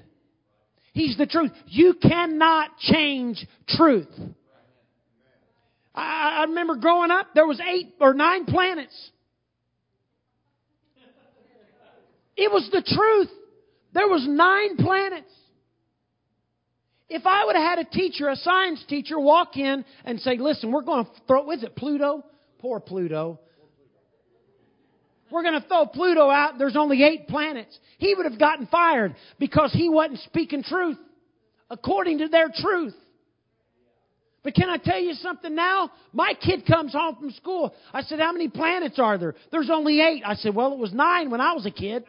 He's 0.91 1.17
the 1.17 1.25
truth. 1.25 1.51
You 1.67 1.93
cannot 1.93 2.77
change 2.77 3.45
truth. 3.69 4.13
I, 5.93 6.39
I 6.39 6.43
remember 6.49 6.75
growing 6.75 7.11
up, 7.11 7.27
there 7.33 7.47
was 7.47 7.61
eight 7.61 7.95
or 8.01 8.13
nine 8.13 8.45
planets. 8.45 9.11
It 12.37 12.51
was 12.51 12.69
the 12.71 12.81
truth. 12.81 13.29
There 13.93 14.07
was 14.07 14.25
nine 14.27 14.77
planets. 14.77 15.31
If 17.07 17.25
I 17.25 17.45
would 17.45 17.55
have 17.55 17.77
had 17.77 17.79
a 17.79 17.89
teacher, 17.89 18.29
a 18.29 18.35
science 18.35 18.83
teacher, 18.89 19.19
walk 19.19 19.57
in 19.57 19.85
and 20.03 20.19
say, 20.19 20.37
listen, 20.37 20.71
we're 20.71 20.81
going 20.81 21.05
to 21.05 21.11
throw, 21.27 21.49
is 21.51 21.63
it 21.63 21.75
Pluto? 21.75 22.23
Poor 22.59 22.79
Pluto. 22.79 23.39
We're 25.31 25.43
going 25.43 25.59
to 25.61 25.67
throw 25.67 25.85
Pluto 25.85 26.29
out. 26.29 26.57
There's 26.57 26.75
only 26.75 27.03
eight 27.03 27.27
planets. 27.27 27.77
He 27.99 28.13
would 28.15 28.25
have 28.25 28.39
gotten 28.39 28.67
fired 28.67 29.15
because 29.39 29.71
he 29.71 29.89
wasn't 29.89 30.19
speaking 30.19 30.63
truth 30.63 30.97
according 31.69 32.19
to 32.19 32.27
their 32.27 32.49
truth. 32.53 32.93
But 34.43 34.53
can 34.53 34.69
I 34.69 34.77
tell 34.77 34.99
you 34.99 35.13
something 35.13 35.55
now? 35.55 35.89
My 36.13 36.35
kid 36.39 36.67
comes 36.67 36.93
home 36.93 37.15
from 37.15 37.31
school. 37.31 37.73
I 37.91 38.03
said, 38.03 38.19
How 38.19 38.31
many 38.31 38.47
planets 38.47 38.99
are 38.99 39.17
there? 39.17 39.33
There's 39.51 39.71
only 39.71 39.99
eight. 39.99 40.21
I 40.23 40.35
said, 40.35 40.53
Well, 40.53 40.71
it 40.71 40.77
was 40.77 40.93
nine 40.93 41.31
when 41.31 41.41
I 41.41 41.53
was 41.53 41.65
a 41.65 41.71
kid. 41.71 42.05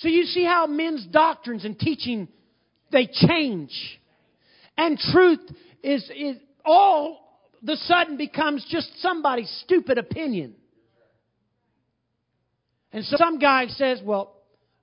So 0.00 0.08
you 0.08 0.24
see 0.24 0.44
how 0.44 0.66
men's 0.66 1.06
doctrines 1.06 1.66
and 1.66 1.78
teaching, 1.78 2.26
they 2.90 3.06
change. 3.06 3.70
And 4.76 4.98
truth 4.98 5.40
is, 5.82 6.10
is 6.16 6.36
all 6.64 7.18
the 7.62 7.76
sudden 7.76 8.16
becomes 8.16 8.66
just 8.70 8.90
somebody's 9.02 9.50
stupid 9.64 9.98
opinion. 9.98 10.54
And 12.92 13.04
so 13.04 13.18
some 13.18 13.38
guy 13.38 13.66
says, 13.66 14.00
well, 14.02 14.38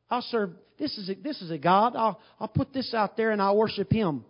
I'll 0.08 0.22
serve, 0.22 0.52
this 0.78 0.96
is 1.00 1.10
a, 1.10 1.16
this 1.16 1.42
is 1.42 1.50
a 1.50 1.58
God. 1.58 1.96
I'll, 1.96 2.20
I'll 2.40 2.48
put 2.48 2.72
this 2.72 2.94
out 2.94 3.18
there 3.18 3.32
and 3.32 3.42
I'll 3.42 3.58
worship 3.58 3.92
Him. 3.92 4.24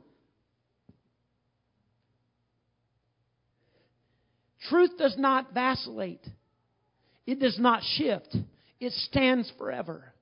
Truth 4.70 4.92
does 4.98 5.16
not 5.18 5.54
vacillate. 5.54 6.26
It 7.26 7.42
does 7.42 7.60
not 7.60 7.84
shift. 7.98 8.38
It 8.80 8.94
stands 8.94 9.52
forever. 9.58 10.14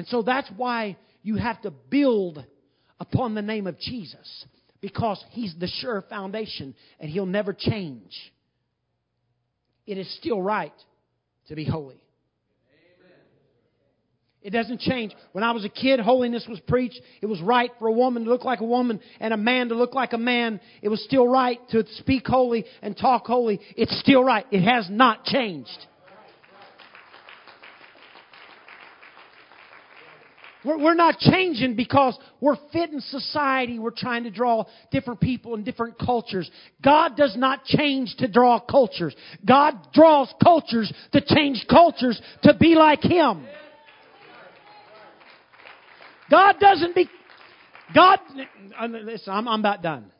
And 0.00 0.08
so 0.08 0.22
that's 0.22 0.50
why 0.56 0.96
you 1.22 1.36
have 1.36 1.60
to 1.60 1.70
build 1.70 2.42
upon 2.98 3.34
the 3.34 3.42
name 3.42 3.66
of 3.66 3.78
Jesus 3.78 4.46
because 4.80 5.22
He's 5.32 5.54
the 5.60 5.66
sure 5.66 6.02
foundation 6.08 6.74
and 6.98 7.10
He'll 7.10 7.26
never 7.26 7.52
change. 7.52 8.10
It 9.86 9.98
is 9.98 10.10
still 10.16 10.40
right 10.40 10.72
to 11.48 11.54
be 11.54 11.66
holy. 11.66 12.00
It 14.40 14.54
doesn't 14.54 14.80
change. 14.80 15.12
When 15.32 15.44
I 15.44 15.50
was 15.50 15.66
a 15.66 15.68
kid, 15.68 16.00
holiness 16.00 16.46
was 16.48 16.60
preached. 16.60 16.98
It 17.20 17.26
was 17.26 17.42
right 17.42 17.70
for 17.78 17.86
a 17.86 17.92
woman 17.92 18.24
to 18.24 18.30
look 18.30 18.46
like 18.46 18.62
a 18.62 18.64
woman 18.64 19.00
and 19.20 19.34
a 19.34 19.36
man 19.36 19.68
to 19.68 19.74
look 19.74 19.92
like 19.92 20.14
a 20.14 20.18
man. 20.18 20.62
It 20.80 20.88
was 20.88 21.04
still 21.04 21.28
right 21.28 21.58
to 21.72 21.84
speak 21.96 22.26
holy 22.26 22.64
and 22.80 22.96
talk 22.96 23.26
holy. 23.26 23.60
It's 23.76 24.00
still 24.00 24.24
right. 24.24 24.46
It 24.50 24.62
has 24.62 24.88
not 24.88 25.26
changed. 25.26 25.68
We're 30.64 30.94
not 30.94 31.18
changing 31.18 31.74
because 31.74 32.18
we're 32.40 32.58
fitting 32.72 33.00
society. 33.00 33.78
We're 33.78 33.92
trying 33.96 34.24
to 34.24 34.30
draw 34.30 34.66
different 34.90 35.20
people 35.20 35.54
and 35.54 35.64
different 35.64 35.98
cultures. 35.98 36.50
God 36.82 37.16
does 37.16 37.34
not 37.36 37.64
change 37.64 38.14
to 38.18 38.28
draw 38.28 38.60
cultures. 38.60 39.14
God 39.46 39.74
draws 39.94 40.32
cultures 40.42 40.92
to 41.12 41.22
change 41.22 41.64
cultures 41.68 42.20
to 42.42 42.54
be 42.54 42.74
like 42.74 43.02
Him. 43.02 43.46
God 46.30 46.56
doesn't 46.60 46.94
be, 46.94 47.08
God, 47.94 48.20
listen, 48.90 49.32
I'm, 49.32 49.48
I'm 49.48 49.60
about 49.60 49.82
done. 49.82 50.12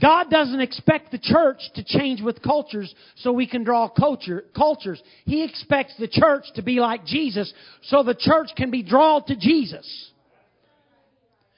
God 0.00 0.30
doesn't 0.30 0.60
expect 0.60 1.10
the 1.10 1.18
church 1.18 1.58
to 1.74 1.82
change 1.84 2.20
with 2.22 2.42
cultures 2.42 2.94
so 3.16 3.32
we 3.32 3.48
can 3.48 3.64
draw 3.64 3.88
culture, 3.88 4.44
cultures. 4.54 5.02
He 5.24 5.42
expects 5.42 5.94
the 5.98 6.08
church 6.08 6.44
to 6.54 6.62
be 6.62 6.78
like 6.78 7.04
Jesus 7.04 7.52
so 7.82 8.02
the 8.02 8.14
church 8.14 8.50
can 8.56 8.70
be 8.70 8.82
drawn 8.82 9.24
to 9.26 9.36
Jesus. 9.36 10.10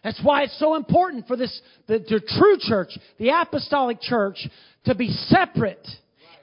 That's 0.03 0.21
why 0.23 0.45
it's 0.45 0.59
so 0.59 0.77
important 0.77 1.27
for 1.27 1.37
this, 1.37 1.61
the, 1.87 1.99
the 1.99 2.21
true 2.27 2.57
church, 2.59 2.97
the 3.19 3.29
apostolic 3.29 4.01
church, 4.01 4.49
to 4.85 4.95
be 4.95 5.09
separate 5.09 5.87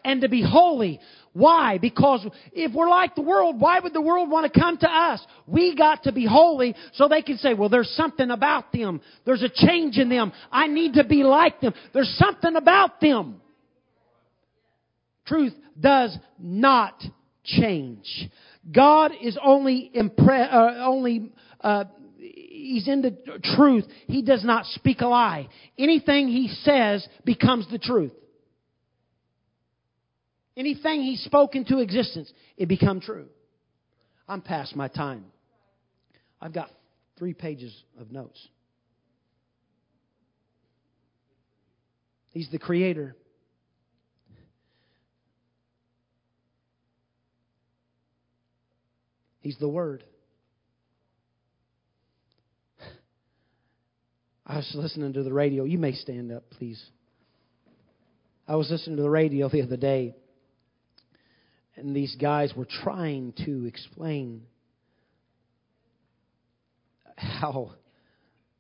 and 0.03 0.21
to 0.21 0.29
be 0.29 0.41
holy 0.41 0.99
why? 1.37 1.77
Because 1.77 2.25
if 2.51 2.73
we're 2.73 2.89
like 2.89 3.13
the 3.13 3.21
world, 3.21 3.61
why 3.61 3.79
would 3.79 3.93
the 3.93 4.01
world 4.01 4.31
want 4.31 4.51
to 4.51 4.59
come 4.59 4.75
to 4.77 4.89
us? 4.89 5.23
We 5.45 5.75
got 5.75 6.03
to 6.03 6.11
be 6.11 6.25
holy 6.25 6.75
so 6.93 7.07
they 7.07 7.21
can 7.21 7.37
say, 7.37 7.53
well, 7.53 7.69
there's 7.69 7.91
something 7.91 8.31
about 8.31 8.71
them. 8.71 9.01
There's 9.23 9.43
a 9.43 9.49
change 9.53 9.99
in 9.99 10.09
them. 10.09 10.33
I 10.51 10.65
need 10.65 10.93
to 10.93 11.03
be 11.03 11.23
like 11.23 11.61
them. 11.61 11.75
There's 11.93 12.11
something 12.17 12.55
about 12.55 12.99
them. 13.01 13.39
Truth 15.27 15.53
does 15.79 16.17
not 16.39 17.03
change. 17.43 18.29
God 18.71 19.11
is 19.21 19.37
only 19.43 19.91
impre- 19.95 20.51
uh, 20.51 20.87
only 20.87 21.31
uh, 21.61 21.83
he's 22.17 22.87
in 22.87 23.03
the 23.03 23.15
truth. 23.55 23.85
He 24.07 24.23
does 24.23 24.43
not 24.43 24.65
speak 24.65 25.01
a 25.01 25.07
lie. 25.07 25.49
Anything 25.77 26.29
he 26.29 26.47
says 26.63 27.07
becomes 27.25 27.69
the 27.69 27.77
truth. 27.77 28.13
Anything 30.57 31.03
he 31.03 31.17
spoke 31.17 31.55
into 31.55 31.77
existence, 31.77 32.33
it 32.57 32.67
become 32.67 32.99
true. 32.99 33.27
I'm 34.27 34.41
past 34.41 34.75
my 34.75 34.87
time. 34.87 35.25
I've 36.41 36.51
got 36.51 36.71
three 37.19 37.35
pages 37.35 37.71
of 37.99 38.11
notes. 38.11 38.39
He's 42.31 42.49
the 42.51 42.57
creator. 42.57 43.15
He's 49.41 49.57
the 49.59 49.69
Word. 49.69 50.03
I 54.45 54.57
was 54.57 54.71
listening 54.73 55.13
to 55.13 55.23
the 55.23 55.31
radio. 55.31 55.65
You 55.65 55.77
may 55.77 55.93
stand 55.93 56.31
up, 56.31 56.49
please. 56.49 56.83
I 58.47 58.55
was 58.55 58.71
listening 58.71 58.97
to 58.97 59.03
the 59.03 59.09
radio 59.09 59.49
the 59.49 59.61
other 59.61 59.77
day 59.77 60.15
and 61.77 61.95
these 61.95 62.15
guys 62.15 62.53
were 62.55 62.67
trying 62.83 63.33
to 63.45 63.65
explain 63.65 64.43
how 67.15 67.71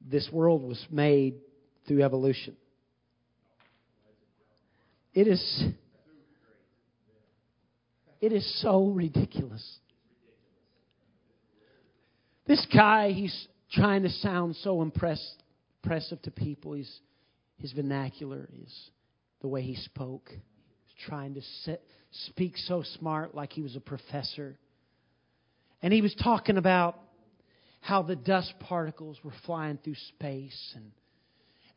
this 0.09 0.29
world 0.31 0.63
was 0.63 0.83
made 0.89 1.35
through 1.87 2.03
evolution. 2.03 2.55
It 5.13 5.27
is 5.27 5.63
it 8.19 8.33
is 8.33 8.61
so 8.61 8.87
ridiculous. 8.87 9.79
This 12.47 12.65
guy, 12.73 13.11
he's 13.11 13.47
trying 13.71 14.03
to 14.03 14.09
sound 14.09 14.55
so 14.57 14.81
impress, 14.81 15.21
impressive 15.83 16.21
to 16.23 16.31
people. 16.31 16.73
He's, 16.73 16.99
his 17.59 17.73
vernacular 17.73 18.47
is 18.63 18.73
the 19.41 19.47
way 19.47 19.61
he 19.61 19.75
spoke. 19.75 20.31
Trying 21.05 21.35
to 21.35 21.41
set, 21.63 21.81
speak 22.27 22.57
so 22.57 22.83
smart 22.99 23.35
like 23.35 23.53
he 23.53 23.61
was 23.61 23.75
a 23.75 23.79
professor. 23.79 24.57
And 25.81 25.93
he 25.93 26.01
was 26.01 26.15
talking 26.23 26.57
about 26.57 26.97
how 27.81 28.01
the 28.01 28.15
dust 28.15 28.53
particles 28.59 29.17
were 29.23 29.33
flying 29.45 29.77
through 29.83 29.95
space 30.15 30.73
and 30.75 30.91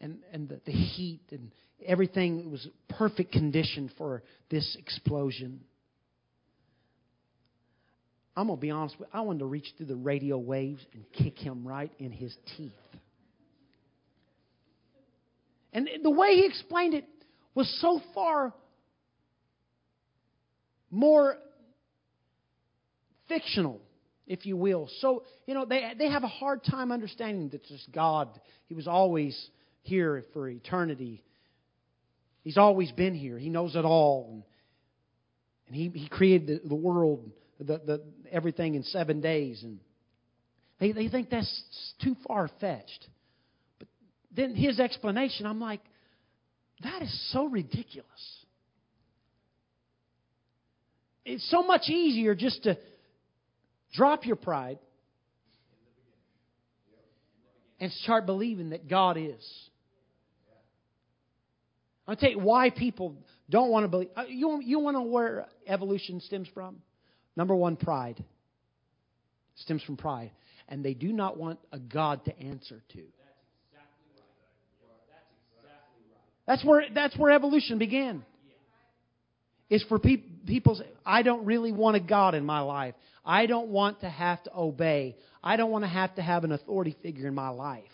and, 0.01 0.19
and 0.33 0.49
the, 0.49 0.61
the 0.65 0.73
heat 0.73 1.21
and 1.31 1.51
everything 1.85 2.51
was 2.51 2.67
perfect 2.89 3.33
condition 3.33 3.91
for 3.99 4.23
this 4.51 4.77
explosion. 4.79 5.61
I'm 8.37 8.47
going 8.47 8.59
to 8.59 8.61
be 8.61 8.71
honest 8.71 8.99
with 8.99 9.09
you, 9.13 9.19
I 9.19 9.23
wanted 9.23 9.41
to 9.41 9.47
reach 9.47 9.67
through 9.77 9.87
the 9.87 9.97
radio 9.97 10.39
waves 10.39 10.85
and 10.95 11.05
kick 11.13 11.39
him 11.39 11.67
right 11.67 11.93
in 11.99 12.11
his 12.11 12.35
teeth. 12.57 12.73
And 15.73 15.89
the 16.03 16.11
way 16.11 16.35
he 16.35 16.47
explained 16.47 16.95
it 16.95 17.07
was 17.55 17.69
so 17.81 18.01
far 18.15 18.55
more 20.91 21.37
fictional, 23.29 23.81
if 24.27 24.45
you 24.45 24.57
will. 24.57 24.89
So, 25.01 25.25
you 25.47 25.55
know, 25.55 25.65
they, 25.65 25.93
they 25.99 26.11
have 26.11 26.25
a 26.25 26.29
hard 26.29 26.65
time 26.65 26.93
understanding 26.93 27.49
that 27.51 27.65
just 27.65 27.91
God, 27.93 28.29
He 28.67 28.75
was 28.75 28.87
always 28.87 29.49
here 29.83 30.25
for 30.33 30.49
eternity. 30.49 31.23
He's 32.43 32.59
always 32.59 32.91
been 32.93 33.15
here. 33.15 33.39
He 33.39 33.51
knows 33.51 33.77
it 33.77 33.85
all. 33.85 34.29
And, 34.31 34.43
and 35.67 35.77
He, 35.77 36.01
he 36.01 36.09
created 36.09 36.62
the, 36.65 36.69
the 36.69 36.75
world, 36.75 37.31
the, 37.59 37.65
the, 37.65 38.03
everything 38.31 38.75
in 38.75 38.83
seven 38.83 39.21
days. 39.21 39.62
And 39.62 39.79
they, 40.81 40.93
they 40.93 41.09
think 41.09 41.31
that's 41.31 41.95
too 42.03 42.17
far 42.27 42.51
fetched. 42.61 43.07
But 43.79 43.89
then 44.35 44.55
His 44.55 44.81
explanation, 44.81 45.47
I'm 45.47 45.61
like, 45.61 45.81
that 46.83 47.03
is 47.03 47.33
so 47.33 47.45
ridiculous. 47.45 48.40
It's 51.25 51.49
so 51.51 51.63
much 51.63 51.89
easier 51.89 52.35
just 52.35 52.63
to 52.65 52.79
drop 53.95 54.25
your 54.27 54.37
pride 54.37 54.79
and 57.79 57.91
start 57.93 58.27
believing 58.27 58.71
that 58.71 58.89
God 58.89 59.17
is. 59.17 59.69
I'll 62.07 62.17
tell 62.17 62.31
you 62.31 62.39
why 62.39 62.71
people 62.71 63.15
don't 63.49 63.71
want 63.71 63.85
to 63.85 63.89
believe. 63.89 64.09
Uh, 64.17 64.25
you, 64.29 64.61
you 64.63 64.81
want 64.81 64.97
to 64.97 65.01
know 65.01 65.07
where 65.07 65.47
evolution 65.67 66.21
stems 66.21 66.49
from? 66.53 66.79
Number 67.37 67.55
one, 67.55 67.77
pride. 67.77 68.23
stems 69.57 69.83
from 69.85 69.97
pride. 69.97 70.33
And 70.69 70.85
they 70.85 70.95
do 70.95 71.13
not 71.13 71.37
want 71.37 71.59
a 71.73 71.79
God 71.79 72.25
to 72.25 72.39
answer 72.39 72.83
to. 72.93 73.03
That's 76.47 76.65
where, 76.65 76.85
that's 76.93 77.17
where 77.17 77.31
evolution 77.31 77.79
began. 77.79 78.25
Is 79.71 79.85
for 79.89 79.99
pe- 79.99 80.17
people, 80.47 80.83
I 81.07 81.23
don't 81.23 81.47
really 81.47 81.73
want 81.73 81.97
a 81.97 82.01
God 82.01 82.35
in 82.35 82.45
my 82.45 82.61
life. 82.61 82.95
I 83.25 83.47
don't 83.47 83.69
want 83.69 84.01
to 84.01 84.11
have 84.11 84.43
to 84.45 84.51
obey. 84.57 85.17
I 85.43 85.57
don't 85.57 85.71
want 85.71 85.85
to 85.85 85.89
have 85.89 86.15
to 86.17 86.23
have 86.23 86.45
an 86.45 86.53
authority 86.53 86.97
figure 87.03 87.29
in 87.29 87.35
my 87.35 87.51
life. 87.51 87.85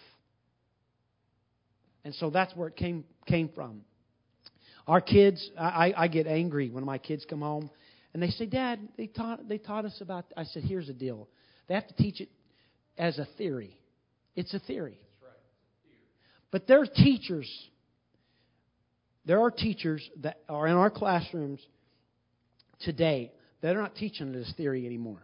And 2.04 2.14
so 2.14 2.30
that's 2.30 2.54
where 2.56 2.68
it 2.68 2.76
came, 2.76 3.04
came 3.26 3.50
from. 3.54 3.82
Our 4.86 5.00
kids, 5.00 5.50
I, 5.58 5.92
I 5.96 6.08
get 6.08 6.26
angry 6.26 6.70
when 6.70 6.84
my 6.84 6.98
kids 6.98 7.26
come 7.28 7.40
home 7.40 7.68
and 8.14 8.22
they 8.22 8.30
say, 8.30 8.46
Dad, 8.46 8.78
they 8.96 9.08
taught, 9.08 9.48
they 9.48 9.58
taught 9.58 9.84
us 9.84 9.98
about. 10.00 10.24
I 10.36 10.44
said, 10.44 10.62
Here's 10.62 10.86
the 10.86 10.94
deal. 10.94 11.28
They 11.66 11.74
have 11.74 11.88
to 11.88 11.94
teach 11.94 12.20
it 12.20 12.30
as 12.96 13.18
a 13.18 13.26
theory. 13.36 13.76
It's 14.36 14.54
a 14.54 14.60
theory. 14.60 15.00
But 16.52 16.66
their 16.66 16.86
teachers 16.86 17.50
there 19.26 19.40
are 19.40 19.50
teachers 19.50 20.08
that 20.22 20.38
are 20.48 20.66
in 20.66 20.74
our 20.74 20.90
classrooms 20.90 21.60
today 22.80 23.32
that 23.60 23.76
are 23.76 23.82
not 23.82 23.96
teaching 23.96 24.34
as 24.34 24.52
theory 24.56 24.86
anymore. 24.86 25.22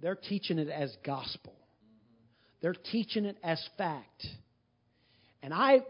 They're 0.00 0.14
teaching 0.14 0.58
it 0.58 0.68
as 0.68 0.94
gospel. 1.04 1.54
They're 2.60 2.74
teaching 2.74 3.24
it 3.24 3.38
as 3.42 3.62
fact. 3.78 4.26
And 5.42 5.54
I 5.54 5.80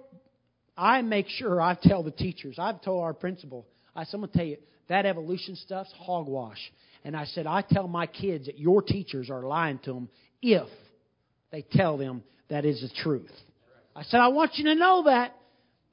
I 0.77 1.03
make 1.03 1.29
sure 1.29 1.61
I 1.61 1.77
tell 1.81 2.03
the 2.03 2.11
teachers, 2.11 2.57
I've 2.59 2.83
told 2.83 3.03
our 3.03 3.15
principal, 3.15 3.67
I 3.95 4.05
said, 4.05 4.21
I'm 4.21 4.29
to 4.29 4.37
tell 4.37 4.47
you, 4.47 4.59
that 4.89 5.07
evolution 5.07 5.57
stuff's 5.57 5.93
hogwash. 5.99 6.61
And 7.05 7.17
I 7.17 7.25
said, 7.25 7.47
I 7.47 7.63
tell 7.63 7.89
my 7.89 8.07
kids 8.07 8.47
that 8.47 8.59
your 8.59 8.83
teachers 8.83 9.31
are 9.31 9.43
lying 9.43 9.79
to 9.85 9.93
them 9.95 10.09
if 10.43 10.69
they 11.51 11.63
tell 11.63 11.97
them 11.97 12.23
that 12.51 12.65
is 12.65 12.83
the 12.83 12.91
truth. 13.03 13.33
I 13.95 14.03
said, 14.03 14.21
I 14.21 14.29
want 14.29 14.53
you 14.57 14.65
to 14.65 14.75
know 14.75 15.05
that. 15.07 15.35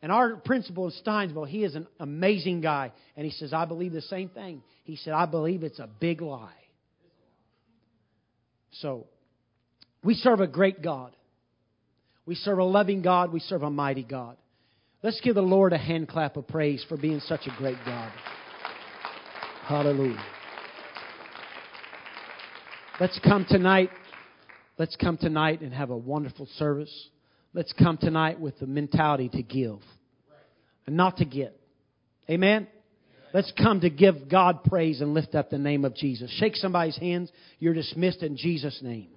And 0.03 0.11
our 0.11 0.35
principal 0.35 0.85
in 0.87 0.91
Steinsville, 1.01 1.47
he 1.47 1.63
is 1.63 1.75
an 1.75 1.87
amazing 1.97 2.59
guy. 2.59 2.91
And 3.15 3.25
he 3.25 3.31
says, 3.31 3.53
I 3.53 3.63
believe 3.63 3.93
the 3.93 4.01
same 4.01 4.27
thing. 4.27 4.61
He 4.83 4.97
said, 4.97 5.13
I 5.13 5.25
believe 5.25 5.63
it's 5.63 5.79
a 5.79 5.87
big 5.87 6.21
lie. 6.21 6.51
So, 8.81 9.07
we 10.03 10.15
serve 10.15 10.41
a 10.41 10.47
great 10.47 10.81
God. 10.81 11.15
We 12.25 12.35
serve 12.35 12.57
a 12.57 12.65
loving 12.65 13.01
God. 13.01 13.31
We 13.31 13.39
serve 13.39 13.63
a 13.63 13.69
mighty 13.69 14.03
God. 14.03 14.35
Let's 15.03 15.21
give 15.21 15.35
the 15.35 15.41
Lord 15.41 15.71
a 15.71 15.77
hand 15.77 16.09
clap 16.09 16.35
of 16.35 16.49
praise 16.49 16.85
for 16.89 16.97
being 16.97 17.21
such 17.21 17.47
a 17.47 17.57
great 17.57 17.77
God. 17.85 18.11
Hallelujah. 19.63 20.23
Let's 22.99 23.17
come 23.23 23.45
tonight. 23.47 23.89
Let's 24.77 24.97
come 24.97 25.15
tonight 25.15 25.61
and 25.61 25.73
have 25.73 25.91
a 25.91 25.97
wonderful 25.97 26.49
service. 26.57 27.09
Let's 27.53 27.73
come 27.73 27.97
tonight 27.97 28.39
with 28.39 28.57
the 28.59 28.67
mentality 28.67 29.29
to 29.29 29.43
give 29.43 29.79
and 30.87 30.97
not 30.97 31.17
to 31.17 31.25
get. 31.25 31.59
Amen? 32.29 32.67
Let's 33.33 33.51
come 33.57 33.81
to 33.81 33.89
give 33.89 34.29
God 34.29 34.63
praise 34.63 35.01
and 35.01 35.13
lift 35.13 35.35
up 35.35 35.49
the 35.49 35.57
name 35.57 35.85
of 35.85 35.95
Jesus. 35.95 36.31
Shake 36.39 36.55
somebody's 36.55 36.97
hands. 36.97 37.31
You're 37.59 37.73
dismissed 37.73 38.23
in 38.23 38.37
Jesus' 38.37 38.79
name. 38.81 39.09